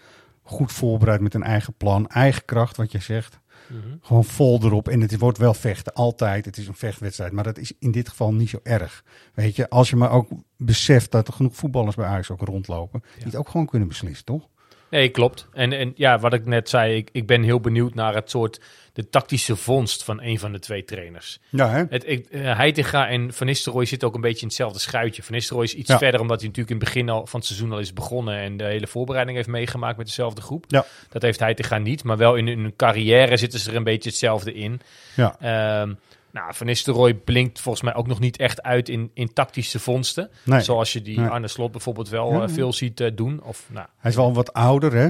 goed 0.43 0.71
voorbereid 0.71 1.21
met 1.21 1.33
een 1.33 1.43
eigen 1.43 1.73
plan. 1.73 2.07
Eigen 2.07 2.45
kracht, 2.45 2.77
wat 2.77 2.91
je 2.91 2.99
zegt. 2.99 3.39
Mhm. 3.69 3.95
Gewoon 4.01 4.23
vol 4.23 4.59
erop. 4.63 4.87
En 4.87 5.01
het 5.01 5.17
wordt 5.17 5.37
wel 5.37 5.53
vechten, 5.53 5.93
altijd. 5.93 6.45
Het 6.45 6.57
is 6.57 6.67
een 6.67 6.75
vechtwedstrijd. 6.75 7.31
Maar 7.31 7.43
dat 7.43 7.57
is 7.57 7.73
in 7.79 7.91
dit 7.91 8.09
geval 8.09 8.33
niet 8.33 8.49
zo 8.49 8.59
erg. 8.63 9.03
Weet 9.33 9.55
je, 9.55 9.69
als 9.69 9.89
je 9.89 9.95
maar 9.95 10.11
ook 10.11 10.29
beseft 10.57 11.11
dat 11.11 11.27
er 11.27 11.33
genoeg 11.33 11.55
voetballers 11.55 11.95
bij 11.95 12.05
Ajax 12.05 12.29
ook 12.29 12.41
rondlopen. 12.41 13.03
Die 13.15 13.25
het 13.25 13.35
ook 13.35 13.49
gewoon 13.49 13.67
kunnen 13.67 13.87
beslissen, 13.87 14.25
toch? 14.25 14.47
Nee, 14.95 15.09
klopt. 15.09 15.47
En, 15.53 15.73
en 15.73 15.93
ja, 15.95 16.19
wat 16.19 16.33
ik 16.33 16.45
net 16.45 16.69
zei, 16.69 16.95
ik, 16.95 17.09
ik 17.11 17.27
ben 17.27 17.43
heel 17.43 17.59
benieuwd 17.59 17.93
naar 17.93 18.15
het 18.15 18.29
soort, 18.29 18.59
de 18.93 19.09
tactische 19.09 19.55
vondst 19.55 20.03
van 20.03 20.21
een 20.21 20.39
van 20.39 20.51
de 20.51 20.59
twee 20.59 20.83
trainers. 20.83 21.39
Ja, 21.49 21.69
hè? 21.69 21.83
Het, 21.89 22.07
ik, 22.07 22.27
eh, 22.29 22.57
Heitinga 22.57 23.07
en 23.07 23.33
Van 23.33 23.47
Nistelrooy 23.47 23.85
zitten 23.85 24.07
ook 24.07 24.15
een 24.15 24.21
beetje 24.21 24.41
in 24.41 24.47
hetzelfde 24.47 24.79
schuitje. 24.79 25.23
Van 25.23 25.33
Nistelrooy 25.35 25.65
is 25.65 25.73
iets 25.75 25.89
Ja. 25.89 25.97
verder, 25.97 26.21
omdat 26.21 26.39
hij 26.39 26.47
natuurlijk 26.47 26.75
in 26.75 26.85
het 26.85 26.93
begin 26.93 27.09
al 27.09 27.25
van 27.27 27.39
het 27.39 27.47
seizoen 27.49 27.71
al 27.71 27.79
is 27.79 27.93
begonnen 27.93 28.37
en 28.37 28.57
de 28.57 28.63
hele 28.63 28.87
voorbereiding 28.87 29.37
heeft 29.37 29.49
meegemaakt 29.49 29.97
met 29.97 30.05
dezelfde 30.07 30.41
groep. 30.41 30.65
Ja. 30.67 30.85
Dat 31.09 31.21
heeft 31.21 31.39
Heitinga 31.39 31.77
niet, 31.77 32.03
maar 32.03 32.17
wel 32.17 32.35
in 32.35 32.47
hun 32.47 32.73
carrière 32.75 33.37
zitten 33.37 33.59
ze 33.59 33.69
er 33.69 33.75
een 33.75 33.83
beetje 33.83 34.09
hetzelfde 34.09 34.53
in. 34.53 34.81
Ja. 35.15 35.35
Ehm, 35.39 35.93
nou, 36.35 36.53
Van 36.55 36.65
Nistelrooy 36.65 37.13
blinkt 37.13 37.59
volgens 37.61 37.83
mij 37.83 37.95
ook 37.95 38.07
nog 38.07 38.19
niet 38.19 38.37
echt 38.37 38.63
uit 38.63 38.89
in, 38.89 39.11
in 39.13 39.33
tactische 39.33 39.79
vondsten. 39.79 40.29
Nee. 40.43 40.61
Zoals 40.61 40.93
je 40.93 41.01
die 41.01 41.19
Nee. 41.19 41.27
Arne 41.29 41.47
Slot 41.47 41.71
bijvoorbeeld 41.71 42.09
wel 42.09 42.29
Ja, 42.31 42.35
eh, 42.41 42.47
ja. 42.47 42.53
veel 42.53 42.73
ziet 42.73 42.99
eh, 42.99 43.11
doen. 43.15 43.43
Of, 43.43 43.67
nou, 43.71 43.87
Hij 43.97 44.11
is 44.11 44.17
wel 44.17 44.33
wat 44.33 44.53
ouder, 44.53 44.93
hè? 44.93 45.09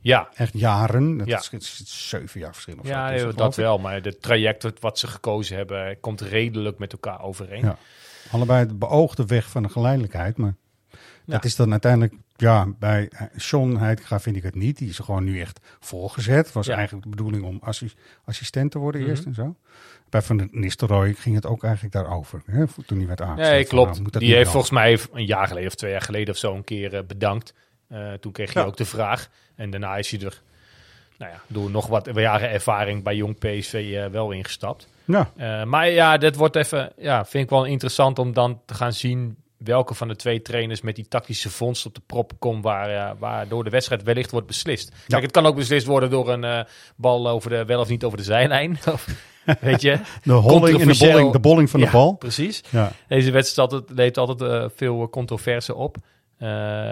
ja, 0.00 0.28
Echt 0.34 0.58
jaren. 0.58 1.16
Dat 1.16 1.26
Ja. 1.26 1.42
is, 1.50 1.82
zeven 2.08 2.40
jaar 2.40 2.52
verschil 2.52 2.74
of 2.78 2.86
zo. 2.86 2.92
ja 2.92 3.32
dat, 3.32 3.56
wel. 3.56 3.78
Maar 3.78 4.02
het 4.02 4.22
traject 4.22 4.62
wat- 4.62 4.80
wat 4.80 4.98
ze 4.98 5.06
gekozen 5.06 5.56
hebben 5.56 6.00
komt 6.00 6.20
redelijk 6.20 6.78
met 6.78 6.92
elkaar 6.92 7.22
overeen. 7.22 7.64
Ja. 7.64 7.76
Allebei 8.30 8.66
de 8.66 8.74
beoogde 8.74 9.26
weg 9.26 9.48
van 9.50 9.62
de 9.62 9.68
geleidelijkheid. 9.68 10.36
Maar 10.36 10.54
dat 11.26 11.44
is 11.44 11.56
dan 11.56 11.70
uiteindelijk... 11.70 12.14
Ja, 12.36 12.66
bij 12.78 13.08
eh, 13.08 13.22
Sean 13.36 13.78
Heitinga 13.78 14.20
vind 14.20 14.36
ik 14.36 14.42
het 14.42 14.54
niet. 14.54 14.78
Die 14.78 14.88
is 14.88 14.98
er 14.98 15.04
gewoon 15.04 15.24
nu 15.24 15.40
echt 15.40 15.60
voorgezet. 15.80 16.52
Was 16.52 16.68
eigenlijk 16.68 17.02
de 17.04 17.10
bedoeling 17.10 17.44
om 17.44 17.58
assi- 17.62 17.94
assistent 18.24 18.70
te 18.70 18.78
worden 18.78 19.00
Mhm. 19.00 19.10
eerst 19.10 19.24
en 19.24 19.34
zo. 19.34 19.56
Bij 20.08 20.22
Van 20.22 20.48
Nistelrooy 20.52 21.14
ging 21.14 21.34
het 21.34 21.46
ook 21.46 21.64
eigenlijk 21.64 21.94
daarover. 21.94 22.42
Hè, 22.46 22.64
toen 22.86 22.98
hij 22.98 23.06
werd 23.06 23.20
aangesteld. 23.20 23.50
Nee, 23.54 23.66
Van, 23.66 23.76
nou, 23.76 23.92
klopt. 23.94 24.12
dat 24.12 24.22
Die 24.22 24.34
heeft 24.34 24.50
volgens 24.50 24.72
mij 24.72 24.98
een 25.12 25.24
jaar 25.26 25.46
geleden 25.46 25.68
of 25.68 25.74
twee 25.74 25.90
jaar 25.90 26.00
geleden 26.02 26.34
of 26.34 26.40
zo 26.40 26.54
een 26.54 26.64
keer 26.64 26.94
eh, 26.96 27.02
bedankt. 27.06 27.54
Eh, 27.88 28.12
toen 28.12 28.32
kreeg 28.32 28.52
hij 28.54 28.62
Ja. 28.62 28.68
ook 28.68 28.76
de 28.76 28.84
vraag. 28.84 29.28
En 29.54 29.70
daarna 29.70 29.96
is 29.96 30.10
hij 30.10 30.20
er, 30.20 30.40
nou 31.18 31.32
ja, 31.32 31.40
door 31.46 31.70
nog 31.70 31.86
wat 31.86 32.08
jaren 32.14 32.50
ervaring 32.50 33.02
bij 33.02 33.16
jong 33.16 33.38
PSV 33.38 34.08
wel 34.10 34.30
ingestapt. 34.30 34.88
Ja, 35.04 35.30
maar 35.64 35.90
ja, 35.90 36.16
dit 36.18 36.36
wordt 36.36 36.56
even, 36.56 36.92
ja, 36.96 37.24
vind 37.24 37.44
ik 37.44 37.50
wel 37.50 37.64
interessant 37.64 38.18
om 38.18 38.32
dan 38.32 38.60
te 38.66 38.74
gaan 38.74 38.92
zien 38.92 39.36
welke 39.64 39.94
van 39.94 40.08
de 40.08 40.16
twee 40.16 40.42
trainers 40.42 40.80
met 40.80 40.96
die 40.96 41.08
tactische 41.08 41.50
vondst 41.50 41.86
op 41.86 41.94
de 41.94 42.00
prop 42.06 42.32
komt, 42.38 42.62
waar, 42.64 42.90
eh, 42.90 43.10
waardoor 43.18 43.64
de 43.64 43.70
wedstrijd 43.70 44.02
wellicht 44.02 44.30
wordt 44.30 44.46
beslist. 44.46 44.92
Kijk, 45.08 45.22
het 45.22 45.30
kan 45.30 45.46
ook 45.46 45.56
beslist 45.56 45.86
worden 45.86 46.10
door 46.10 46.28
een 46.32 46.44
eh, 46.44 46.60
bal 46.96 47.28
over 47.28 47.50
de, 47.50 47.64
wel 47.64 47.80
of 47.80 47.88
niet 47.88 48.04
over 48.04 48.18
de 48.18 48.24
zijlijn. 48.24 48.78
Weet 49.60 49.80
je? 49.80 49.98
de 50.22 50.32
holling 50.32 50.80
en 50.80 50.88
de 50.88 50.96
bolling, 50.98 51.32
de 51.32 51.40
bolling 51.40 51.70
van 51.70 51.80
Ja, 51.80 51.86
de 51.86 51.92
bal. 51.92 52.12
Precies. 52.12 52.62
Ja. 52.70 52.92
Deze 53.08 53.30
wedstrijd 53.30 53.72
altijd, 53.72 53.98
leed 53.98 54.18
altijd 54.18 54.40
eh, 54.50 54.64
veel 54.76 55.08
controverse 55.10 55.74
op. 55.74 55.96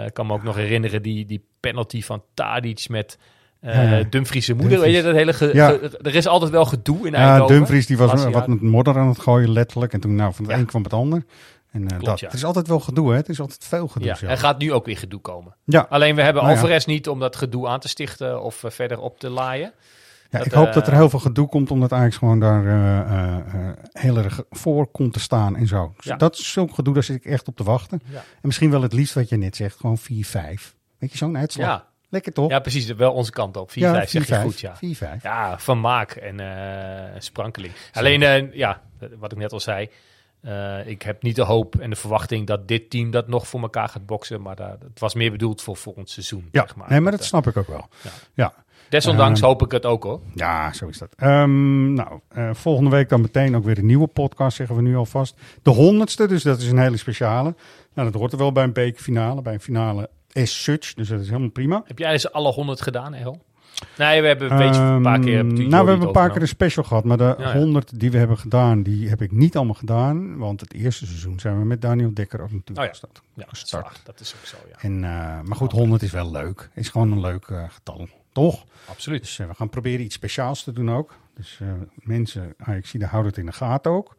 Ik 0.05 0.13
kan 0.13 0.27
me 0.27 0.33
ook 0.33 0.43
nog 0.43 0.55
herinneren 0.55 1.01
die, 1.01 1.25
die 1.25 1.45
penalty 1.59 2.01
van 2.01 2.23
Tadic 2.33 2.89
met 2.89 3.17
Ja, 3.61 3.81
ja. 3.81 4.03
Dumfries' 4.09 4.47
moeder. 4.49 4.69
Dumfries. 4.69 4.93
Weet 4.93 5.01
je, 5.03 5.07
dat 5.07 5.15
hele 5.15 5.33
ge- 5.33 5.51
Ja. 5.53 5.69
ge- 5.69 5.97
er 6.01 6.15
is 6.15 6.27
altijd 6.27 6.51
wel 6.51 6.65
gedoe 6.65 7.07
in 7.07 7.11
Ja, 7.13 7.17
Eindhoven. 7.17 7.55
Dumfries 7.55 7.85
die 7.85 7.97
was 7.97 8.23
wat 8.25 8.47
met 8.47 8.61
modder 8.61 8.97
aan 8.97 9.07
het 9.07 9.19
gooien, 9.19 9.51
letterlijk. 9.51 9.93
En 9.93 9.99
toen 9.99 10.15
nou, 10.15 10.33
van 10.33 10.43
het 10.45 10.53
Ja. 10.53 10.59
een 10.59 10.65
kwam 10.65 10.83
het 10.83 10.93
ander. 10.93 11.23
En 11.71 11.87
eh, 11.87 11.99
dat. 11.99 12.19
ja. 12.19 12.25
Het 12.25 12.35
is 12.35 12.45
altijd 12.45 12.67
wel 12.67 12.79
gedoe, 12.79 13.09
hè? 13.09 13.15
Het 13.15 13.29
is 13.29 13.39
altijd 13.39 13.65
veel 13.65 13.87
gedoe. 13.87 14.07
Ja, 14.07 14.29
er 14.29 14.37
gaat 14.37 14.57
nu 14.59 14.73
ook 14.73 14.85
weer 14.85 14.97
gedoe 14.97 15.19
komen. 15.19 15.55
ja. 15.63 15.85
Alleen 15.89 16.15
we 16.15 16.21
hebben 16.21 16.43
Nou 16.43 16.69
ja. 16.69 16.79
Niet 16.85 17.09
om 17.09 17.19
dat 17.19 17.35
gedoe 17.35 17.67
aan 17.67 17.79
te 17.79 17.87
stichten 17.87 18.41
of 18.41 18.63
eh, 18.63 18.71
verder 18.71 18.99
op 18.99 19.19
te 19.19 19.29
laaien. 19.29 19.73
Ja, 20.29 20.37
Dat, 20.37 20.47
ik 20.47 20.53
hoop 20.53 20.67
eh, 20.67 20.73
dat 20.73 20.87
er 20.87 20.93
heel 20.93 21.09
veel 21.09 21.19
gedoe 21.19 21.47
komt, 21.47 21.71
omdat 21.71 21.93
Ajax 21.93 22.17
gewoon 22.17 22.39
daar 22.39 22.63
heel 23.91 24.17
erg 24.17 24.43
voor 24.49 24.87
komt 24.87 25.13
te 25.13 25.19
staan 25.19 25.55
en 25.55 25.67
zo. 25.67 25.93
Dus 25.95 26.05
Ja. 26.05 26.15
Dat 26.15 26.37
is 26.37 26.51
zo'n 26.51 26.73
gedoe, 26.73 26.93
daar 26.93 27.03
zit 27.03 27.15
ik 27.15 27.25
echt 27.25 27.47
op 27.47 27.55
te 27.55 27.63
wachten. 27.63 28.01
Ja. 28.05 28.17
En 28.17 28.23
misschien 28.41 28.71
wel 28.71 28.81
het 28.81 28.93
liefst 28.93 29.13
wat 29.13 29.29
je 29.29 29.37
net 29.37 29.55
zegt, 29.55 29.79
gewoon 29.79 29.97
4-5. 29.97 30.03
Weet 30.97 31.11
je, 31.11 31.17
zo'n 31.17 31.37
uitslag. 31.37 31.67
Ja. 31.67 31.85
Lekker 32.09 32.33
toch? 32.33 32.49
ja, 32.49 32.59
precies. 32.59 32.85
Wel 32.85 33.13
onze 33.13 33.31
kant 33.31 33.57
op. 33.57 33.69
4-5 33.69 33.73
zeg 33.73 34.27
je 34.27 34.35
goed, 34.35 34.59
ja. 34.59 34.75
4-5. 34.75 35.21
Ja, 35.21 35.59
vermaak 35.59 36.11
en 36.11 36.39
eh 36.39 37.19
sprankeling. 37.19 37.73
Alleen, 37.93 38.49
ja, 38.53 38.81
wat 39.19 39.31
ik 39.31 39.37
net 39.37 39.51
al 39.51 39.59
zei. 39.59 39.89
Eh, 40.41 40.87
ik 40.87 41.01
heb 41.01 41.23
niet 41.23 41.35
de 41.35 41.43
hoop 41.43 41.75
en 41.75 41.89
de 41.89 41.95
verwachting 41.95 42.47
dat 42.47 42.67
dit 42.67 42.89
team 42.89 43.11
dat 43.11 43.27
nog 43.27 43.47
voor 43.47 43.61
elkaar 43.61 43.89
gaat 43.89 44.05
boksen. 44.05 44.41
Maar 44.41 44.55
dat, 44.55 44.75
het 44.79 44.99
was 44.99 45.13
meer 45.13 45.31
bedoeld 45.31 45.61
voor 45.61 45.77
volgend 45.77 46.09
seizoen. 46.09 46.47
Ja, 46.51 46.61
zeg 46.61 46.75
maar. 46.75 46.89
nee, 46.89 46.99
maar 46.99 47.11
dat 47.11 47.21
eh, 47.21 47.27
snap 47.27 47.47
ik 47.47 47.57
ook 47.57 47.67
wel. 47.67 47.87
Ja. 48.03 48.09
Ja, 48.33 48.53
Desondanks 48.89 49.39
Ehm, 49.39 49.47
hoop 49.49 49.61
ik 49.61 49.71
het 49.71 49.85
ook 49.85 50.03
hoor. 50.03 50.19
ja 50.33 50.73
zo 50.73 50.87
is 50.87 50.97
dat. 50.97 51.13
Ehm, 51.15 51.93
nou, 51.93 52.19
eh, 52.27 52.49
volgende 52.53 52.89
week 52.89 53.09
dan 53.09 53.21
meteen 53.21 53.55
ook 53.55 53.63
weer 53.63 53.77
een 53.77 53.85
nieuwe 53.85 54.07
podcast, 54.07 54.57
zeggen 54.57 54.75
we 54.75 54.81
nu 54.81 54.95
alvast. 54.95 55.35
De 55.61 55.69
honderdste, 55.69 56.27
dus 56.27 56.43
dat 56.43 56.59
is 56.59 56.67
een 56.71 56.79
hele 56.79 56.97
speciale. 56.97 57.55
Nou, 57.93 58.11
dat 58.11 58.19
hoort 58.19 58.31
er 58.31 58.37
wel 58.37 58.51
bij 58.51 58.63
een 58.63 58.73
bekerfinale, 58.73 59.41
bij 59.41 59.53
een 59.53 59.59
finale 59.61 60.09
as 60.33 60.63
such. 60.63 60.93
Dus 60.93 61.07
dat 61.07 61.19
is 61.19 61.27
helemaal 61.27 61.49
prima. 61.49 61.81
Heb 61.85 61.97
jij 61.99 62.17
ze 62.17 62.31
alle 62.31 62.51
100 62.51 62.81
gedaan, 62.81 63.13
El? 63.13 63.41
Nee, 63.97 64.21
we 64.21 64.27
hebben 64.27 64.51
een, 64.51 64.57
beetje, 64.57 64.81
een 64.81 65.01
paar 65.01 65.19
keer. 65.19 65.39
Ehm, 65.39 65.47
nou, 65.47 65.83
we 65.83 65.89
hebben 65.89 66.07
een 66.07 66.13
paar 66.13 66.31
keer 66.31 66.41
een 66.41 66.47
special 66.47 66.85
gehad, 66.85 67.03
maar 67.03 67.17
de 67.17 67.35
Ja, 67.37 67.53
ja. 67.53 67.57
100 67.57 67.99
die 67.99 68.11
we 68.11 68.17
hebben 68.17 68.37
gedaan, 68.37 68.83
die 68.83 69.09
heb 69.09 69.21
ik 69.21 69.31
niet 69.31 69.55
allemaal 69.55 69.73
gedaan. 69.73 70.37
Want 70.37 70.59
het 70.59 70.73
eerste 70.73 71.05
seizoen 71.05 71.39
zijn 71.39 71.59
we 71.59 71.65
met 71.65 71.81
Daniel 71.81 72.13
Dekker 72.13 72.41
ook 72.41 72.51
natuurlijk 72.51 72.79
Oh 72.79 72.83
ja. 72.83 72.89
gestart. 72.89 73.21
Ja, 73.33 73.43
dat 73.43 73.51
is 73.53 73.59
gestart. 73.59 73.83
waar. 73.83 73.99
dat 74.03 74.19
is 74.19 74.35
ook 74.39 74.45
zo, 74.45 74.57
ja. 74.69 74.75
En, 74.79 75.03
eh, 75.03 75.41
maar 75.43 75.55
goed, 75.55 75.71
100 75.71 76.01
is 76.01 76.11
wel 76.11 76.31
leuk. 76.31 76.69
Is 76.73 76.89
gewoon 76.89 77.11
een 77.11 77.19
leuk 77.21 77.45
eh, 77.45 77.63
getal. 77.69 78.07
toch? 78.31 78.63
Absoluut. 78.85 79.21
Dus 79.21 79.39
eh, 79.39 79.47
we 79.47 79.53
gaan 79.53 79.69
proberen 79.69 80.05
iets 80.05 80.15
speciaals 80.15 80.63
te 80.63 80.73
doen 80.73 80.91
ook. 80.91 81.15
Dus 81.35 81.59
mensen, 81.95 82.55
ik 82.75 82.85
zie, 82.85 83.05
houden 83.05 83.29
het 83.31 83.39
in 83.39 83.45
de 83.45 83.51
gaten 83.51 83.91
ook. 83.91 84.15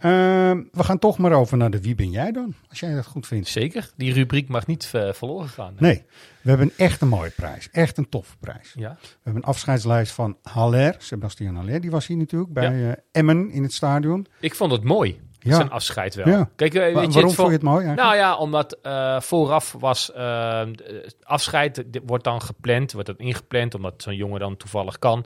Ehm, 0.00 0.62
we 0.72 0.84
gaan 0.84 0.98
toch 0.98 1.18
maar 1.18 1.32
over 1.32 1.56
naar 1.56 1.70
de 1.70 1.80
Wie 1.80 1.94
ben 1.94 2.10
jij 2.10 2.32
dan? 2.32 2.54
Als 2.68 2.80
jij 2.80 2.94
dat 2.94 3.06
goed 3.06 3.26
vindt. 3.26 3.48
Zeker. 3.48 3.90
Die 3.96 4.12
rubriek 4.12 4.48
mag 4.48 4.66
niet 4.66 4.90
eh, 4.92 5.12
verloren 5.12 5.48
gaan. 5.48 5.74
Nee, 5.78 6.04
we 6.42 6.48
hebben 6.48 6.72
echt 6.76 7.00
een 7.00 7.08
mooie 7.08 7.30
prijs. 7.30 7.68
Echt 7.72 7.98
een 7.98 8.08
toffe 8.08 8.36
prijs. 8.40 8.72
Ja. 8.76 8.96
We 9.00 9.06
hebben 9.22 9.42
een 9.42 9.48
afscheidslijst 9.48 10.12
van 10.12 10.36
Haller, 10.42 10.94
Sebastian 10.98 11.54
Haller. 11.56 11.80
Die 11.80 11.90
was 11.90 12.06
hier 12.06 12.16
natuurlijk 12.16 12.52
bij 12.52 12.78
Ja. 12.78 12.90
eh, 12.90 12.96
Emmen 13.12 13.50
in 13.50 13.62
het 13.62 13.72
stadion. 13.72 14.26
Ik 14.40 14.54
vond 14.54 14.72
het 14.72 14.84
mooi. 14.84 15.20
Ja. 15.38 15.54
Zijn 15.54 15.70
afscheid 15.70 16.14
wel. 16.14 16.28
Ja. 16.28 16.50
Kijk, 16.56 16.74
eh, 16.74 16.80
weet 16.82 16.94
Wa- 16.94 17.00
je, 17.00 17.06
waarom 17.06 17.24
het 17.26 17.34
vond 17.34 17.48
je 17.48 17.54
het 17.54 17.62
mooi 17.62 17.84
eigenlijk? 17.86 18.08
Nou 18.08 18.16
ja, 18.16 18.36
omdat 18.36 18.78
vooraf 19.24 19.72
was 19.78 20.10
het 20.14 21.16
afscheid 21.22 21.84
wordt 22.06 22.24
dan 22.24 22.42
gepland, 22.42 22.92
wordt 22.92 23.06
dat 23.06 23.18
ingepland, 23.18 23.74
omdat 23.74 24.02
zo'n 24.02 24.16
jongen 24.16 24.40
dan 24.40 24.56
toevallig 24.56 24.98
kan. 24.98 25.24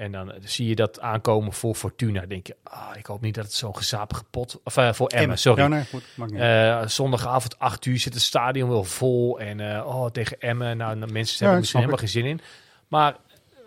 En 0.00 0.12
dan 0.12 0.32
zie 0.44 0.68
je 0.68 0.74
dat 0.74 1.00
aankomen 1.00 1.52
voor 1.52 1.74
Fortuna. 1.74 2.26
Denk 2.26 2.46
je, 2.46 2.56
ah, 2.62 2.90
ik 2.96 3.06
hoop 3.06 3.20
niet 3.20 3.34
dat 3.34 3.44
het 3.44 3.52
zo'n 3.52 3.76
gezapige 3.76 4.24
pot... 4.30 4.60
Of 4.64 4.76
eh, 4.76 4.92
voor 4.92 5.08
Emmen, 5.08 5.38
sorry. 5.38 5.62
Ja, 5.62 5.68
nee, 5.68 5.84
goed. 5.84 6.02
Maakt 6.14 6.32
niet. 6.32 6.40
Eh, 6.40 6.86
zondagavond 6.86 7.58
8 7.58 7.84
uur 7.84 7.98
zit 7.98 8.14
het 8.14 8.22
stadion 8.22 8.68
wel 8.68 8.84
vol. 8.84 9.40
En 9.40 9.74
eh, 9.74 9.86
oh, 9.86 10.06
tegen 10.06 10.40
Emmen. 10.40 10.76
Nou, 10.76 10.96
nou, 10.96 11.12
mensen 11.12 11.46
Ja, 11.46 11.52
hebben 11.52 11.68
er 11.70 11.76
helemaal 11.76 11.98
geen 11.98 12.08
zin 12.08 12.24
in. 12.24 12.40
Maar 12.88 13.16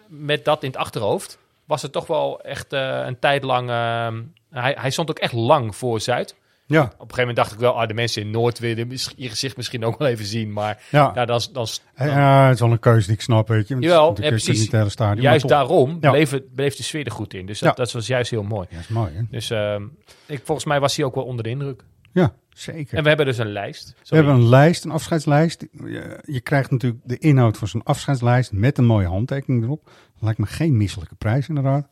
met 0.08 0.46
dat 0.46 0.64
in 0.64 0.70
het 0.70 0.78
achterhoofd 0.78 1.38
was 1.66 1.82
het 1.82 1.92
toch 1.92 2.08
wel 2.08 2.42
echt 2.42 2.74
een 2.74 3.20
tijd 3.20 3.44
lang... 3.44 3.70
eh, 3.70 4.08
hij, 4.50 4.76
hij 4.80 4.90
stond 4.90 5.10
ook 5.10 5.20
echt 5.20 5.34
lang 5.34 5.76
voor 5.76 6.00
Zuid. 6.00 6.36
Ja, 6.66 6.82
Op 6.84 6.90
een 6.92 6.98
gegeven 6.98 7.18
moment 7.20 7.36
dacht 7.36 7.52
ik 7.52 7.60
wel, 7.60 7.80
ah, 7.82 7.88
de 7.88 7.94
mensen 7.94 8.22
in 8.22 8.32
Noord 8.32 8.60
willen 8.60 8.90
je 9.16 9.30
gezicht 9.30 9.58
misschien 9.58 9.86
ook 9.86 9.98
wel 9.98 10.08
even 10.08 10.26
zien. 10.26 10.54
Maar 10.54 10.84
ja. 10.92 11.12
ja, 11.16 11.26
dan, 11.26 11.42
dan, 11.52 11.68
dan- 11.96 12.08
Ja, 12.08 12.46
het 12.46 12.54
is 12.54 12.60
wel 12.60 12.72
een 12.72 12.80
keuze 12.80 13.06
die 13.08 13.16
ik 13.16 13.22
snap, 13.22 13.48
weet 13.48 13.68
je. 13.68 13.76
Jawel, 13.80 14.12
is 14.14 14.20
ja, 14.24 14.28
precies. 14.30 14.58
niet 14.58 14.62
het 14.72 14.72
hele 14.72 14.90
stadion. 14.90 15.22
juist 15.22 15.48
daarom 15.48 15.98
Ja. 16.02 16.12
bleef, 16.12 16.30
het, 16.32 16.54
bleef 16.56 16.76
de 16.76 16.84
sfeer 16.84 17.06
er 17.06 17.12
goed 17.12 17.34
in. 17.34 17.46
Dus 17.46 17.60
dat, 17.60 17.76
dat 17.78 17.92
was 17.92 18.08
juist 18.08 18.32
heel 18.32 18.44
mooi. 18.44 18.68
Ja, 18.70 18.76
dat 18.76 18.84
is 18.84 18.90
mooi, 18.90 19.12
hè? 19.14 19.22
Dus 19.30 19.50
ehm, 19.50 19.84
ik, 20.26 20.42
volgens 20.44 20.68
mij 20.68 20.80
was 20.80 20.96
hij 20.96 21.06
ook 21.06 21.16
wel 21.16 21.24
onder 21.24 21.44
de 21.44 21.50
indruk. 21.50 21.84
Ja, 22.12 22.34
zeker. 22.50 22.98
En 22.98 23.02
we 23.04 23.08
hebben 23.08 23.26
dus 23.26 23.38
een 23.38 23.52
lijst. 23.52 23.96
We 24.10 24.16
hebben 24.16 24.34
een 24.34 24.48
lijst, 24.50 24.86
een 24.86 24.92
afscheidslijst. 24.92 25.66
Je, 25.72 26.20
je 26.26 26.42
krijgt 26.42 26.72
natuurlijk 26.72 27.02
de 27.06 27.18
inhoud 27.18 27.58
van 27.58 27.68
zo'n 27.68 27.84
afscheidslijst 27.84 28.52
met 28.52 28.78
een 28.78 28.86
mooie 28.86 29.08
handtekening 29.08 29.64
erop. 29.64 29.90
Lijkt 30.20 30.40
me 30.40 30.46
geen 30.46 30.78
misselijke 30.78 31.16
prijs, 31.16 31.48
inderdaad. 31.48 31.88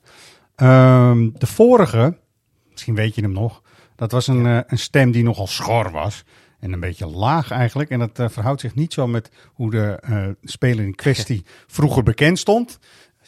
Ehm, 0.55 1.29
de 1.33 1.47
vorige, 1.47 2.17
misschien 2.71 2.95
weet 2.95 3.15
je 3.15 3.21
hem 3.21 3.31
nog, 3.33 3.61
dat 4.01 4.11
was 4.11 4.27
een, 4.27 4.45
eh, 4.45 4.59
een 4.67 4.77
stem 4.77 5.11
die 5.11 5.23
nogal 5.23 5.47
schor 5.47 5.91
was. 5.91 6.23
En 6.59 6.73
een 6.73 6.79
beetje 6.79 7.07
laag 7.07 7.51
eigenlijk. 7.51 7.89
En 7.89 7.99
dat 7.99 8.19
eh, 8.19 8.29
verhoudt 8.29 8.61
zich 8.61 8.75
niet 8.75 8.93
zo 8.93 9.07
met 9.07 9.29
hoe 9.53 9.71
de 9.71 9.97
eh, 10.01 10.27
speler 10.43 10.85
in 10.85 10.95
kwestie 10.95 11.45
vroeger 11.67 12.03
bekend 12.03 12.39
stond. 12.39 12.79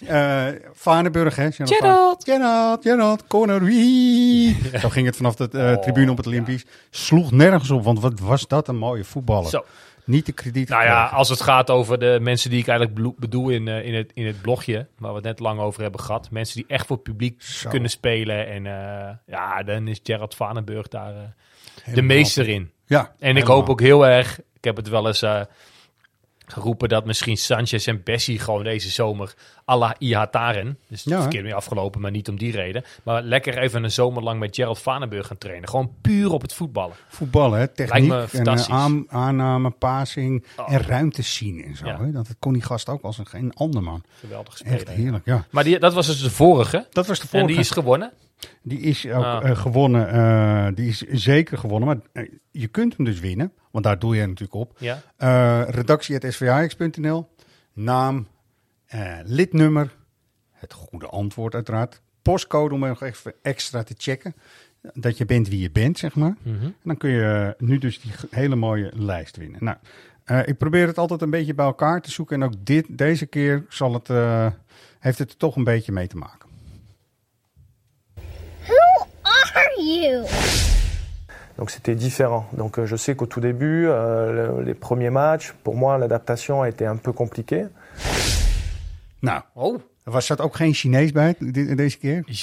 Eh 0.05 0.45
Vaneburg, 0.73 1.35
hè? 1.35 1.51
Gerard 1.51 1.73
Gerard. 1.75 2.23
Van- 2.25 2.35
Gerard, 2.35 2.81
Gerard, 2.83 3.27
corner, 3.27 3.63
wie? 3.63 4.57
Zo 4.81 4.89
ging 4.89 5.05
het 5.05 5.15
vanaf 5.15 5.35
de 5.35 5.49
Oh, 5.53 5.81
tribune 5.81 6.11
op 6.11 6.17
het 6.17 6.27
Olympisch. 6.27 6.65
Sloeg 6.89 7.31
nergens 7.31 7.69
op, 7.71 7.83
want 7.83 7.99
wat 7.99 8.19
was 8.19 8.47
dat 8.47 8.67
een 8.67 8.77
mooie 8.77 9.03
voetballer. 9.03 9.49
Zo. 9.49 9.63
Niet 10.05 10.25
de 10.25 10.31
krediet. 10.31 10.69
Nou 10.69 10.83
ja, 10.83 11.05
als 11.05 11.29
het 11.29 11.41
gaat 11.41 11.69
over 11.69 11.99
de 11.99 12.17
mensen 12.21 12.49
die 12.49 12.59
ik 12.59 12.67
eigenlijk 12.67 13.17
bedoel 13.19 13.49
in, 13.49 13.67
eh, 13.67 13.85
in, 13.85 13.93
het, 13.93 14.11
in 14.13 14.25
het 14.25 14.41
blogje, 14.41 14.87
waar 14.97 15.09
we 15.09 15.15
het 15.15 15.25
net 15.25 15.39
lang 15.39 15.59
over 15.59 15.81
hebben 15.81 15.99
gehad. 15.99 16.31
Mensen 16.31 16.55
die 16.55 16.65
echt 16.67 16.85
voor 16.85 16.95
het 16.95 17.05
publiek 17.05 17.41
Zo. 17.41 17.69
kunnen 17.69 17.89
spelen. 17.89 18.47
En 18.47 18.65
eh, 18.65 19.15
ja, 19.25 19.63
dan 19.63 19.87
is 19.87 19.99
Gerard 20.03 20.35
Vanenburg 20.35 20.87
daar 20.87 21.15
eh, 21.85 21.93
de 21.93 22.01
meester 22.01 22.49
in. 22.49 22.71
Ja, 22.85 23.15
En 23.19 23.37
ik 23.37 23.43
hoop 23.43 23.69
ook 23.69 23.81
heel 23.81 24.07
erg, 24.07 24.39
ik 24.39 24.63
heb 24.63 24.75
het 24.75 24.89
wel 24.89 25.07
eens 25.07 25.25
geroepen, 26.45 26.89
dat 26.89 27.05
misschien 27.05 27.37
Sanchez 27.37 27.87
en 27.87 28.03
Bessie 28.03 28.39
gewoon 28.39 28.63
deze 28.63 28.89
zomer 28.89 29.33
la 29.65 29.95
Ihataren, 29.99 30.77
dus 30.87 31.03
Ja, 31.03 31.19
verkeerd 31.21 31.43
mee 31.43 31.55
afgelopen, 31.55 32.01
maar 32.01 32.11
niet 32.11 32.29
om 32.29 32.37
die 32.37 32.51
reden, 32.51 32.83
maar 33.03 33.21
lekker 33.21 33.57
even 33.57 33.83
een 33.83 33.91
zomer 33.91 34.23
lang 34.23 34.39
met 34.39 34.55
Gerald 34.55 34.79
Vanenburg 34.81 35.27
gaan 35.27 35.37
trainen. 35.37 35.69
Gewoon 35.69 35.91
puur 36.01 36.31
op 36.31 36.41
het 36.41 36.53
voetballen. 36.53 36.95
voetballen, 37.07 37.59
hè? 37.59 37.67
techniek 37.67 38.09
Lijkt 38.09 38.33
me 38.33 38.39
en 38.39 38.45
eh, 38.47 38.63
aan, 38.69 39.05
aanname, 39.09 39.69
passing 39.69 40.45
Oh. 40.57 40.73
en 40.73 40.79
ruimte 40.81 41.21
zien 41.21 41.63
en 41.63 41.75
zo. 41.75 41.85
Ja. 41.85 41.99
Hè? 41.99 42.11
Dat 42.11 42.27
kon 42.39 42.53
die 42.53 42.61
gast 42.61 42.89
ook 42.89 43.01
als 43.01 43.17
een 43.17 43.27
geen 43.27 43.53
ander 43.53 43.83
man. 43.83 44.03
Geweldig 44.19 44.57
speler. 44.57 44.73
Echt 44.73 44.89
heerlijk, 44.89 45.25
ja. 45.25 45.45
Maar 45.49 45.63
die, 45.63 45.79
dat 45.79 45.93
was 45.93 46.07
dus 46.07 46.21
de 46.21 46.29
vorige. 46.31 46.87
Dat 46.91 47.07
was 47.07 47.17
de 47.17 47.23
En 47.23 47.29
vorige. 47.29 47.47
die 47.47 47.57
is 47.59 47.69
gewonnen. 47.69 48.11
Die 48.61 48.79
is 48.79 49.05
ook 49.07 49.23
Ah. 49.23 49.49
eh, 49.49 49.57
gewonnen. 49.57 50.09
eh, 50.09 50.75
die 50.75 50.87
is 50.87 50.99
zeker 51.01 51.57
gewonnen. 51.57 51.87
Maar 52.13 52.25
je 52.51 52.67
kunt 52.67 52.95
hem 52.95 53.05
dus 53.05 53.19
winnen. 53.19 53.51
Want 53.71 53.85
daar 53.85 53.99
doe 53.99 54.15
je 54.15 54.21
natuurlijk 54.25 54.53
op. 54.53 54.77
Ja. 54.77 55.01
Redactie.svax.nl 55.69 57.27
Naam, 57.73 58.27
eh, 58.93 59.17
lidnummer, 59.23 59.95
het 60.51 60.73
goede 60.73 61.07
antwoord 61.07 61.53
uiteraard. 61.55 62.01
Postcode 62.21 62.73
om 62.73 62.79
nog 62.79 63.01
even 63.03 63.33
extra 63.41 63.83
te 63.83 63.93
checken. 63.97 64.33
Dat 64.93 65.17
je 65.17 65.25
bent 65.25 65.47
wie 65.47 65.59
je 65.61 65.71
bent, 65.71 65.97
zeg 65.97 66.15
maar. 66.15 66.35
Mhm. 66.41 66.63
En 66.63 66.75
dan 66.83 66.97
kun 66.97 67.09
je 67.09 67.55
nu 67.57 67.77
dus 67.77 68.01
die 68.01 68.11
hele 68.29 68.55
mooie 68.55 68.91
lijst 68.95 69.37
winnen. 69.37 69.63
Nou, 69.63 69.77
eh, 70.23 70.39
ik 70.47 70.57
probeer 70.57 70.87
het 70.87 70.97
altijd 70.97 71.21
een 71.21 71.29
beetje 71.29 71.53
bij 71.53 71.65
elkaar 71.65 72.01
te 72.01 72.11
zoeken. 72.11 72.41
En 72.41 72.47
ook 72.47 72.65
dit, 72.65 72.85
deze 72.89 73.25
keer 73.25 73.65
zal 73.69 73.93
het, 73.93 74.09
eh, 74.09 74.47
heeft 74.99 75.17
het 75.19 75.29
er 75.31 75.37
toch 75.37 75.55
een 75.55 75.63
beetje 75.63 75.91
mee 75.91 76.07
te 76.07 76.17
maken. 76.17 76.49
Who 78.65 79.07
are 79.21 79.83
you? 79.83 80.25
Donc 81.55 81.69
c'était 81.69 81.99
différent. 81.99 82.45
Donc 82.51 82.77
euh, 82.77 82.87
je 82.89 82.95
sais 82.97 83.15
qu'au 83.15 83.27
tout 83.27 83.41
début, 83.41 83.87
euh, 83.87 84.33
le- 84.33 84.63
les 84.63 84.73
premiers 84.79 85.11
matchs, 85.11 85.53
pour 85.61 85.75
moi 85.75 85.97
l'adaptation 85.97 86.61
a 86.61 86.67
été 86.67 86.85
un 86.85 86.97
peu 87.01 87.11
compliquée. 87.13 87.65
Nou, 89.23 89.41
Oh, 89.53 89.81
er 90.03 90.11
was, 90.11 90.25
zat 90.25 90.41
ook 90.41 90.55
geen 90.55 90.73
Chinees 90.73 91.11
bij 91.11 91.35
de- 91.39 91.75
deze 91.75 91.97
keer. 91.97 92.23
je 92.25 92.33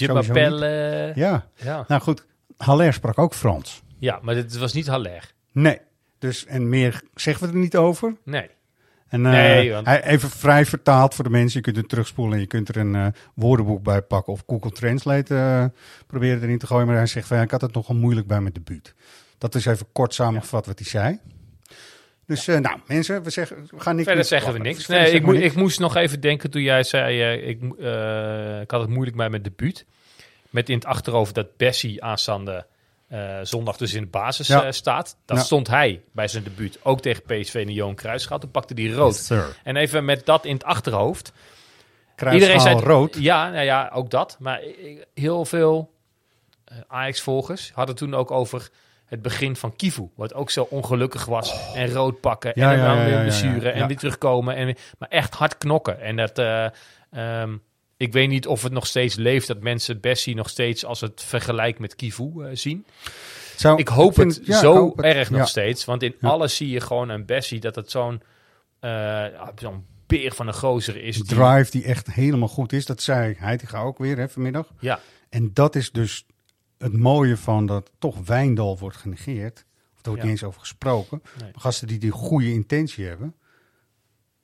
Ja, 1.14 1.46
ja. 1.54 1.84
nou 1.88 2.00
goed. 2.02 2.26
Haller 2.56 2.92
sprak 2.92 3.18
ook 3.18 3.34
Frans. 3.34 3.82
ja, 3.98 4.18
maar 4.22 4.34
dit 4.34 4.56
was 4.58 4.72
niet 4.72 4.86
Haller. 4.86 5.32
Nee. 5.52 5.78
Dus, 6.18 6.46
en 6.46 6.68
meer 6.68 7.02
zeggen 7.14 7.46
we 7.46 7.52
er 7.52 7.58
niet 7.58 7.76
over. 7.76 8.16
Nee. 8.24 8.48
En, 9.08 9.26
eh, 9.26 9.32
Nee, 9.32 9.72
want- 9.72 9.86
even 9.86 10.30
vrij 10.30 10.64
vertaald 10.66 11.14
voor 11.14 11.24
de 11.24 11.30
mensen. 11.30 11.58
Je 11.58 11.64
kunt 11.64 11.76
het 11.76 11.88
terugspoelen 11.88 12.34
en 12.34 12.40
je 12.40 12.46
kunt 12.46 12.68
er 12.68 12.76
een 12.76 12.94
eh, 12.94 13.06
woordenboek 13.34 13.82
bij 13.82 14.02
pakken. 14.02 14.32
Of 14.32 14.42
Google 14.46 14.70
Translate 14.70 15.34
eh, 15.36 15.64
proberen 16.06 16.42
erin 16.42 16.58
te 16.58 16.66
gooien. 16.66 16.86
Maar 16.86 16.96
hij 16.96 17.06
zegt 17.06 17.26
van 17.26 17.36
ja, 17.36 17.42
ik 17.42 17.50
had 17.50 17.60
het 17.60 17.74
nogal 17.74 17.96
moeilijk 17.96 18.26
bij 18.26 18.40
mijn 18.40 18.54
debuut. 18.54 18.94
Dat 19.38 19.54
is 19.54 19.66
even 19.66 19.86
kort 19.92 20.14
samengevat 20.14 20.66
wat 20.66 20.78
hij 20.78 20.88
zei. 20.88 21.18
Dus 22.30 22.48
eh, 22.48 22.58
nou, 22.58 22.78
mensen, 22.86 23.22
we, 23.22 23.30
zeggen, 23.30 23.68
we 23.70 23.80
gaan 23.80 23.96
niet 23.96 24.04
Verder 24.06 24.24
zeggen 24.24 24.52
we 24.52 24.58
niks. 24.58 24.84
Verder 24.84 24.94
Nee, 24.96 25.04
ik, 25.04 25.10
zeggen 25.10 25.26
we 25.26 25.32
moe- 25.32 25.42
niks. 25.42 25.54
ik 25.54 25.60
moest 25.60 25.78
nog 25.78 25.96
even 25.96 26.20
denken 26.20 26.50
toen 26.50 26.62
jij 26.62 26.82
zei, 26.82 27.22
eh, 27.22 27.48
ik, 27.48 27.60
eh, 27.80 28.60
ik 28.60 28.70
had 28.70 28.80
het 28.80 28.90
moeilijk 28.90 29.16
bij 29.16 29.30
mijn 29.30 29.42
debuut. 29.42 29.86
Met 30.50 30.68
in 30.68 30.74
het 30.74 30.84
achterhoofd 30.84 31.34
dat 31.34 31.56
Bessie 31.56 32.04
aanstaande 32.04 32.66
eh, 33.08 33.38
zondag 33.42 33.76
dus 33.76 33.94
in 33.94 34.02
de 34.02 34.08
basis 34.08 34.46
Ja. 34.46 34.72
staat. 34.72 35.16
Dat 35.24 35.36
Ja. 35.36 35.42
stond 35.42 35.68
hij 35.68 36.00
bij 36.12 36.28
zijn 36.28 36.44
debuut 36.44 36.78
ook 36.82 37.00
tegen 37.00 37.22
PSV 37.22 37.54
en 37.54 37.66
de 37.66 37.72
Johan 37.72 37.94
Cruijffschaal. 37.94 38.38
Toen 38.38 38.50
pakte 38.50 38.74
hij 38.82 38.90
rood. 38.92 39.26
Yes. 39.28 39.30
En 39.64 39.76
even 39.76 40.04
met 40.04 40.26
dat 40.26 40.44
in 40.44 40.54
het 40.54 40.64
achterhoofd. 40.64 41.32
Kruisschaal 42.16 42.60
zei 42.60 42.80
rood. 42.80 43.16
Ja, 43.18 43.50
nou 43.50 43.64
ja, 43.64 43.90
ook 43.94 44.10
dat. 44.10 44.36
Maar 44.38 44.60
heel 45.14 45.44
veel 45.44 45.92
eh, 46.64 46.76
Ajax-volgers 46.88 47.70
hadden 47.74 47.94
toen 47.96 48.14
ook 48.14 48.30
over 48.30 48.68
het 49.10 49.22
begin 49.22 49.56
van 49.56 49.76
Kivu. 49.76 50.08
Wat 50.16 50.34
ook 50.34 50.50
zo 50.50 50.66
ongelukkig 50.70 51.24
was. 51.24 51.74
En 51.74 51.92
rood 51.92 52.20
pakken. 52.20 52.52
Ja, 52.54 52.72
en 52.72 52.78
ja, 52.78 52.86
dan 52.86 52.96
weer 52.98 53.08
ja, 53.08 53.16
ja, 53.16 53.22
blessure. 53.22 53.66
ja. 53.66 53.72
En 53.72 53.86
weer 53.86 53.96
terugkomen. 53.96 54.54
En, 54.54 54.76
maar 54.98 55.08
echt 55.08 55.34
hard 55.34 55.58
knokken. 55.58 56.00
En 56.00 56.16
dat... 56.16 56.38
eh, 56.38 56.66
ehm, 57.10 57.56
ik 57.96 58.12
weet 58.12 58.28
niet 58.28 58.46
of 58.46 58.62
het 58.62 58.72
nog 58.72 58.86
steeds 58.86 59.14
leeft 59.14 59.46
dat 59.46 59.60
mensen 59.60 60.00
Bessie 60.00 60.34
nog 60.34 60.48
steeds 60.48 60.84
als 60.84 61.00
het 61.00 61.22
vergelijk 61.26 61.78
met 61.78 61.94
Kivu 61.96 62.30
eh, 62.38 62.48
zien. 62.52 62.86
Zou- 63.56 63.78
Ik 63.78 63.88
hoop 63.88 64.14
vind- 64.14 64.36
het 64.36 64.46
ja, 64.46 64.58
zo 64.58 64.74
hoop 64.76 64.96
het. 64.96 65.06
erg 65.06 65.30
nog 65.30 65.48
steeds. 65.48 65.84
Want 65.84 66.02
in 66.02 66.14
Ja. 66.20 66.28
alles 66.28 66.56
zie 66.56 66.68
je 66.70 66.80
gewoon 66.80 67.08
een 67.08 67.26
Bessie 67.26 67.60
dat 67.60 67.74
het 67.74 67.90
zo'n 67.90 68.22
zo'n 69.56 69.84
beer 70.06 70.32
van 70.32 70.46
een 70.46 70.54
gozer 70.54 71.02
is. 71.02 71.16
die- 71.16 71.24
drive 71.24 71.70
die 71.70 71.84
echt 71.84 72.12
helemaal 72.12 72.48
goed 72.48 72.72
is. 72.72 72.86
Dat 72.86 73.02
zei 73.02 73.34
Heitinga 73.38 73.80
ook 73.82 73.98
weer 73.98 74.16
hè, 74.18 74.28
vanmiddag. 74.28 74.66
Ja, 74.78 75.00
En 75.28 75.50
dat 75.54 75.76
is 75.76 75.90
dus 75.92 76.26
het 76.80 76.96
mooie 76.98 77.36
van 77.36 77.66
dat 77.66 77.90
toch 77.98 78.16
Wijndal 78.26 78.78
wordt 78.78 78.96
genegeerd. 78.96 79.64
Of 79.94 80.00
er 80.02 80.08
wordt 80.08 80.22
Ja. 80.22 80.28
niet 80.28 80.38
eens 80.40 80.44
over 80.44 80.60
gesproken. 80.60 81.22
Nee. 81.42 81.50
Gasten 81.54 81.88
die 81.88 81.98
die 81.98 82.10
goede 82.10 82.52
intentie 82.52 83.06
hebben. 83.06 83.34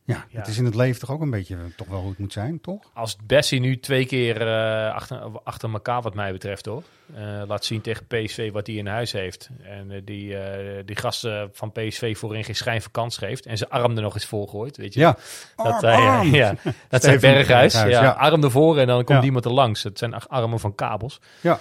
Ja, 0.05 0.25
Ja. 0.29 0.39
het 0.39 0.49
is 0.49 0.59
in 0.59 0.65
het 0.65 0.75
leven 0.75 1.01
toch 1.01 1.11
ook 1.11 1.21
een 1.21 1.31
beetje 1.31 1.55
eh, 1.55 1.61
toch 1.77 1.89
wel 1.89 2.01
hoe 2.01 2.09
het 2.09 2.19
moet 2.19 2.33
zijn, 2.33 2.61
toch? 2.61 2.91
als 2.95 3.17
Bessie 3.27 3.61
nu 3.61 3.81
twee 3.81 4.07
keer 4.07 4.41
eh, 4.49 4.95
achter, 4.95 5.19
achter 5.45 5.73
elkaar, 5.73 6.03
wat 6.03 6.15
mij 6.15 6.33
betreft 6.33 6.67
hoor, 6.67 6.83
eh, 7.15 7.43
laat 7.47 7.65
zien 7.65 7.81
tegen 7.81 8.07
PSV 8.07 8.53
wat 8.53 8.67
hij 8.67 8.77
in 8.77 8.87
huis 8.87 9.13
heeft. 9.13 9.49
En 9.63 10.03
die, 10.05 10.37
die 10.85 10.97
gasten 10.97 11.51
van 11.53 11.73
PSV 11.73 12.17
voorin 12.19 12.45
geen 12.45 12.57
schijn 12.57 12.83
van 12.83 12.91
kans 12.91 13.17
geeft. 13.17 13.47
En 13.47 13.59
zijn 13.59 13.71
arm 13.71 13.97
er 13.97 14.03
nog 14.03 14.15
eens 14.15 14.27
volgooit, 14.27 14.77
weet 14.77 14.95
je. 14.95 15.01
Ja. 15.01 15.17
Dat, 15.57 15.67
Arm, 15.67 15.85
hij, 15.85 15.95
arm. 16.09 16.35
ja, 16.35 16.55
dat 16.89 17.03
zijn 17.03 17.21
Berghuis. 17.21 17.73
Ja, 17.73 17.87
ja. 17.87 18.11
Arm 18.11 18.43
ervoor 18.45 18.79
en 18.79 18.87
dan 18.87 19.05
komt 19.05 19.25
iemand 19.25 19.45
er 19.45 19.53
langs. 19.53 19.83
Het 19.83 19.99
zijn 19.99 20.15
armen 20.15 20.61
van 20.61 20.75
kabels. 20.75 21.21
Ja. 21.41 21.61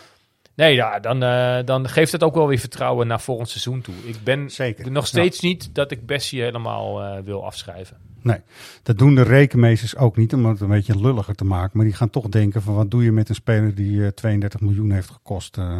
Nee, 0.55 0.75
ja, 0.75 0.99
dan, 0.99 1.23
eh, 1.23 1.65
dan 1.65 1.89
geeft 1.89 2.11
het 2.11 2.23
ook 2.23 2.35
wel 2.35 2.47
weer 2.47 2.57
vertrouwen 2.59 3.07
naar 3.07 3.21
volgend 3.21 3.49
seizoen 3.49 3.81
toe. 3.81 3.95
Ik 4.03 4.15
ben 4.23 4.49
Zeker, 4.49 4.91
nog 4.91 5.07
steeds 5.07 5.39
niet 5.39 5.75
dat 5.75 5.91
ik 5.91 6.05
Bessie 6.05 6.41
helemaal 6.41 7.03
eh, 7.03 7.23
wil 7.23 7.45
afschrijven. 7.45 7.97
Nee, 8.25 8.39
dat 8.83 8.97
doen 8.97 9.15
de 9.15 9.21
rekenmeesters 9.21 9.95
ook 9.95 10.17
niet 10.17 10.33
om 10.33 10.45
het 10.45 10.61
een 10.61 10.67
beetje 10.67 10.99
lulliger 11.01 11.35
te 11.35 11.45
maken. 11.45 11.71
Maar 11.77 11.85
die 11.85 11.95
gaan 11.95 12.09
toch 12.09 12.27
denken 12.27 12.61
van 12.61 12.73
wat 12.75 12.91
doe 12.91 13.03
je 13.03 13.11
met 13.11 13.29
een 13.29 13.35
speler 13.35 13.75
die 13.75 14.03
eh, 14.03 14.07
32 14.07 14.59
miljoen 14.59 14.91
heeft 14.91 15.09
gekost. 15.09 15.57
eh. 15.57 15.77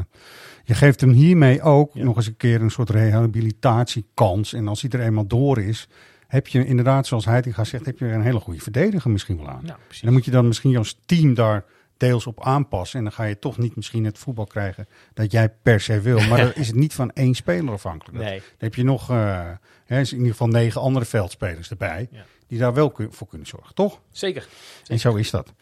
je 0.63 0.73
geeft 0.73 1.01
hem 1.01 1.11
hiermee 1.11 1.61
ook 1.61 1.95
nog 1.95 2.15
eens 2.15 2.27
een 2.27 2.37
keer 2.37 2.61
een 2.61 2.71
soort 2.71 2.89
rehabilitatiekans. 2.89 4.53
En 4.53 4.67
als 4.67 4.81
hij 4.81 4.89
er 4.89 4.99
eenmaal 4.99 5.27
door 5.27 5.61
is, 5.61 5.87
heb 6.27 6.47
je 6.47 6.65
inderdaad, 6.65 7.07
zoals 7.07 7.25
Heitinga 7.25 7.63
zegt, 7.63 7.85
heb 7.85 7.99
je 7.99 8.05
een 8.05 8.21
hele 8.21 8.39
goede 8.39 8.59
verdediger 8.59 9.11
misschien 9.11 9.37
wel 9.37 9.49
aan. 9.49 9.63
Ja, 9.65 9.77
precies. 9.85 9.99
En 9.99 10.05
dan 10.05 10.13
moet 10.13 10.25
je 10.25 10.31
dan 10.31 10.47
misschien 10.47 10.77
als 10.77 10.99
team 11.05 11.33
daar 11.33 11.65
deels 11.97 12.27
op 12.27 12.43
aanpassen. 12.43 12.97
En 12.97 13.03
dan 13.05 13.13
ga 13.13 13.23
je 13.23 13.39
toch 13.39 13.57
niet 13.57 13.75
misschien 13.75 14.05
het 14.05 14.17
voetbal 14.17 14.45
krijgen 14.45 14.87
dat 15.13 15.31
jij 15.31 15.49
per 15.61 15.79
se 15.81 15.99
wil. 16.01 16.19
Maar 16.21 16.37
dan 16.37 16.51
is 16.63 16.67
het 16.67 16.75
niet 16.75 16.93
van 16.93 17.11
één 17.11 17.33
speler 17.33 17.73
afhankelijk. 17.73 18.17
Nee. 18.23 18.37
Dan 18.39 18.45
heb 18.57 18.75
je 18.75 18.83
nog 18.83 19.09
eh, 19.09 19.49
hè, 19.85 19.99
in 19.99 20.11
ieder 20.11 20.27
geval 20.31 20.47
negen 20.47 20.81
andere 20.81 21.05
veldspelers 21.05 21.69
erbij. 21.69 22.07
Ja. 22.11 22.25
Die 22.47 22.59
daar 22.59 22.73
wel 22.73 22.91
kun- 22.91 23.13
voor 23.13 23.27
kunnen 23.27 23.47
zorgen, 23.47 23.75
toch? 23.75 23.99
Zeker. 24.11 24.47
En 24.87 24.99
zo 24.99 25.15
is 25.15 25.29
dat. 25.31 25.53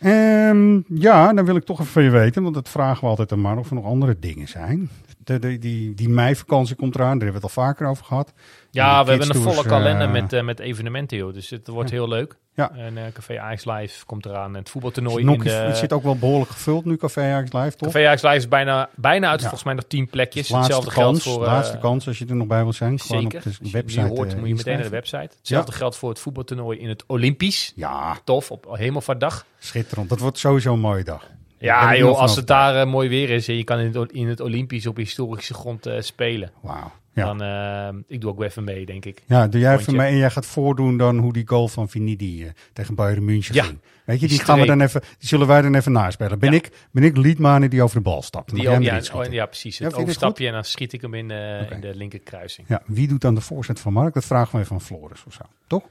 Ehm, 0.00 0.80
ja, 0.88 1.32
dan 1.32 1.44
wil 1.44 1.56
ik 1.56 1.64
toch 1.64 1.80
even 1.80 1.92
van 1.92 2.02
je 2.02 2.10
weten, 2.10 2.42
want 2.42 2.54
dat 2.54 2.68
vragen 2.68 3.00
we 3.02 3.06
altijd 3.08 3.32
aan 3.32 3.40
maar 3.40 3.58
of 3.58 3.68
er 3.68 3.74
nog 3.74 3.84
andere 3.84 4.18
dingen 4.18 4.48
zijn. 4.48 4.90
De, 5.26 5.38
de, 5.38 5.58
die, 5.58 5.94
die 5.94 6.08
meivakantie 6.08 6.76
komt 6.76 6.94
eraan, 6.94 7.18
daar 7.18 7.22
hebben 7.28 7.40
we 7.40 7.46
het 7.46 7.56
al 7.56 7.64
vaker 7.64 7.86
over 7.86 8.04
gehad. 8.04 8.32
Ja, 8.70 9.04
we 9.04 9.10
hebben 9.10 9.36
een 9.36 9.42
volle 9.42 9.64
kalender 9.64 10.06
eh, 10.06 10.12
met, 10.12 10.32
eh, 10.32 10.42
met 10.42 10.60
evenementen, 10.60 11.16
joh. 11.18 11.34
Dus 11.34 11.50
het 11.50 11.68
wordt 11.68 11.90
heel 11.90 12.08
leuk. 12.08 12.36
Ja. 12.54 12.70
En 12.76 12.98
eh, 12.98 13.12
Café 13.12 13.40
Ajax 13.40 13.64
Live 13.64 14.04
komt 14.04 14.26
eraan. 14.26 14.50
En 14.50 14.58
het 14.58 14.70
voetbaltoernooi 14.70 15.24
in 15.26 15.38
de... 15.38 15.50
Het 15.50 15.76
zit 15.76 15.92
ook 15.92 16.02
wel 16.02 16.16
behoorlijk 16.16 16.50
gevuld 16.50 16.84
nu, 16.84 16.96
Café 16.96 17.20
Ajax 17.20 17.52
Live, 17.52 17.76
toch? 17.76 17.88
Café 17.92 17.98
Ajax 18.06 18.22
Live 18.22 18.36
is 18.36 18.48
bijna, 18.48 18.88
bijna 18.94 19.26
uit. 19.28 19.36
Ja. 19.40 19.40
Volgens 19.40 19.64
mij 19.64 19.74
nog 19.74 19.84
tien 19.84 20.08
plekjes. 20.08 20.48
Laatste 20.48 20.72
Hetzelfde 20.74 21.00
kans, 21.00 21.22
geldt 21.22 21.36
voor... 21.38 21.46
eh, 21.46 21.52
laatste 21.52 21.78
kans 21.78 22.06
als 22.06 22.18
je 22.18 22.26
er 22.26 22.36
nog 22.36 22.46
bij 22.46 22.62
wil 22.62 22.72
zijn. 22.72 23.00
Gewoon 23.00 23.22
Zeker. 23.22 23.38
op 23.38 23.44
de 23.44 23.48
Als 23.48 23.58
je 23.62 23.70
website. 23.70 24.00
die 24.06 24.10
hoort, 24.16 24.36
moet 24.38 24.48
je 24.48 24.54
meteen 24.54 24.74
naar 24.74 24.82
de 24.82 24.88
website. 24.88 25.30
Hetzelfde 25.38 25.72
geldt 25.72 25.96
voor 25.96 26.08
het 26.08 26.18
voetbaltoernooi 26.18 26.78
in 26.78 26.88
het 26.88 27.04
Olympisch. 27.06 27.72
Ja, 27.74 28.16
Tof, 28.24 28.50
op 28.50 28.66
Hemelvaartdag. 28.70 29.46
schitterend. 29.58 30.08
Dat 30.08 30.20
wordt 30.20 30.38
sowieso 30.38 30.72
een 30.72 30.80
mooie 30.80 31.04
dag. 31.04 31.26
Ja, 31.58 31.96
joh, 31.96 32.18
als 32.18 32.36
het 32.36 32.46
daar 32.46 32.80
eh, 32.80 32.86
mooi 32.86 33.08
weer 33.08 33.30
is 33.30 33.48
en 33.48 33.56
je 33.56 33.64
kan 33.64 33.78
in 33.78 33.94
het, 33.94 34.12
in 34.12 34.28
het 34.28 34.40
Olympisch 34.40 34.86
op 34.86 34.96
historische 34.96 35.54
grond 35.54 35.86
eh, 35.86 36.00
spelen. 36.00 36.50
Wauw. 36.62 36.92
Ja. 37.12 37.24
Dan, 37.24 37.42
eh, 37.42 38.02
ik 38.08 38.20
doe 38.20 38.30
ook 38.30 38.42
even 38.42 38.64
mee, 38.64 38.86
denk 38.86 39.04
ik. 39.04 39.22
Ja, 39.26 39.48
doe 39.48 39.60
jij 39.60 39.76
even 39.76 39.96
mee 39.96 40.10
en 40.10 40.16
jij 40.16 40.30
gaat 40.30 40.46
voordoen 40.46 40.96
dan 40.96 41.18
hoe 41.18 41.32
die 41.32 41.46
goal 41.48 41.68
van 41.68 41.88
Vinidi 41.88 42.44
eh, 42.44 42.50
tegen 42.72 42.94
Bayern 42.94 43.24
München 43.24 43.54
Ja. 43.54 43.62
ging. 43.64 43.78
Weet 44.04 44.20
je, 44.20 44.26
Die 44.28 44.36
die, 44.36 44.46
gaan 44.46 44.60
we 44.60 44.66
dan 44.66 44.80
even, 44.80 45.00
die 45.18 45.28
zullen 45.28 45.46
wij 45.46 45.62
dan 45.62 45.74
even 45.74 45.92
naspelen. 45.92 46.38
Ben, 46.38 46.50
Ja. 46.50 46.56
ik, 46.56 46.70
ben 46.90 47.02
ik 47.02 47.16
Liedmanen 47.16 47.70
die 47.70 47.82
over 47.82 47.96
de 47.96 48.02
bal 48.02 48.22
stapt? 48.22 48.54
Die 48.54 48.68
ook, 48.68 48.82
ja, 48.82 49.00
oh, 49.14 49.24
ja, 49.24 49.46
precies. 49.46 49.78
Ja, 49.78 49.84
Het 49.86 49.94
overstapje 49.94 50.46
en 50.46 50.52
dan 50.52 50.64
schiet 50.64 50.92
ik 50.92 51.00
hem 51.00 51.14
in, 51.14 51.30
eh, 51.30 51.70
in 51.70 51.80
de 51.80 51.94
linkerkruising. 51.94 52.68
Ja, 52.68 52.82
wie 52.86 53.08
doet 53.08 53.20
dan 53.20 53.34
de 53.34 53.40
voorzet 53.40 53.80
van 53.80 53.92
Mark? 53.92 54.14
Dat 54.14 54.24
vragen 54.24 54.52
we 54.52 54.58
even 54.64 54.66
van 54.80 54.80
Floris 54.80 55.24
of 55.26 55.32
zo. 55.32 55.42
Toch? 55.66 55.82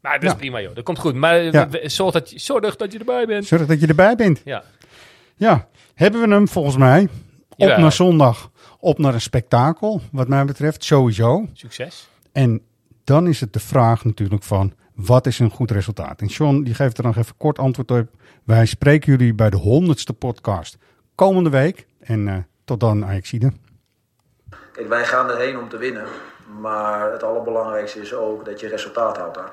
Maar 0.00 0.12
dat 0.12 0.22
is 0.22 0.30
Ja. 0.30 0.34
prima, 0.36 0.60
joh. 0.60 0.74
Dat 0.74 0.84
komt 0.84 0.98
goed. 0.98 1.14
Maar 1.14 1.36
eh, 1.38 1.52
Ja. 1.52 1.68
zorg, 1.82 2.12
dat 2.12 2.30
je, 2.30 2.38
zorg 2.38 2.76
dat 2.76 2.92
je 2.92 2.98
erbij 2.98 3.26
bent. 3.26 3.46
Zorg 3.46 3.66
dat 3.66 3.80
je 3.80 3.86
erbij 3.86 4.16
bent. 4.16 4.40
Ja. 4.44 4.62
Ja, 5.34 5.68
hebben 5.94 6.20
we 6.20 6.28
hem 6.28 6.48
volgens 6.48 6.76
mij. 6.76 7.08
Op 7.56 7.68
naar 7.76 7.92
zondag. 7.92 8.50
Op 8.78 8.98
naar 8.98 9.14
een 9.14 9.20
spektakel, 9.20 10.00
wat 10.12 10.28
mij 10.28 10.44
betreft. 10.44 10.84
Sowieso. 10.84 11.46
Succes. 11.52 12.08
En 12.32 12.62
dan 13.04 13.26
is 13.26 13.40
het 13.40 13.52
de 13.52 13.60
vraag 13.60 14.04
natuurlijk 14.04 14.42
van, 14.42 14.72
wat 14.94 15.26
is 15.26 15.38
een 15.38 15.50
goed 15.50 15.70
resultaat? 15.70 16.20
En 16.20 16.28
Sean, 16.28 16.62
die 16.62 16.74
geeft 16.74 16.98
er 16.98 17.04
nog 17.04 17.16
even 17.16 17.36
kort 17.36 17.58
antwoord 17.58 17.90
op. 17.90 18.06
Wij 18.44 18.66
spreken 18.66 19.12
jullie 19.12 19.34
bij 19.34 19.50
de 19.50 19.56
honderdste 19.56 20.12
podcast 20.12 20.76
komende 21.14 21.50
week. 21.50 21.86
En 22.00 22.28
eh, 22.28 22.36
tot 22.64 22.80
dan, 22.80 23.04
Ajaxide. 23.04 23.52
Kijk, 24.72 24.88
wij 24.88 25.04
gaan 25.04 25.30
erheen 25.30 25.58
om 25.58 25.68
te 25.68 25.76
winnen. 25.76 26.06
Maar 26.60 27.12
het 27.12 27.22
allerbelangrijkste 27.22 28.00
is 28.00 28.14
ook 28.14 28.44
dat 28.44 28.60
je 28.60 28.68
resultaat 28.68 29.16
houdt 29.16 29.34
daar. 29.34 29.52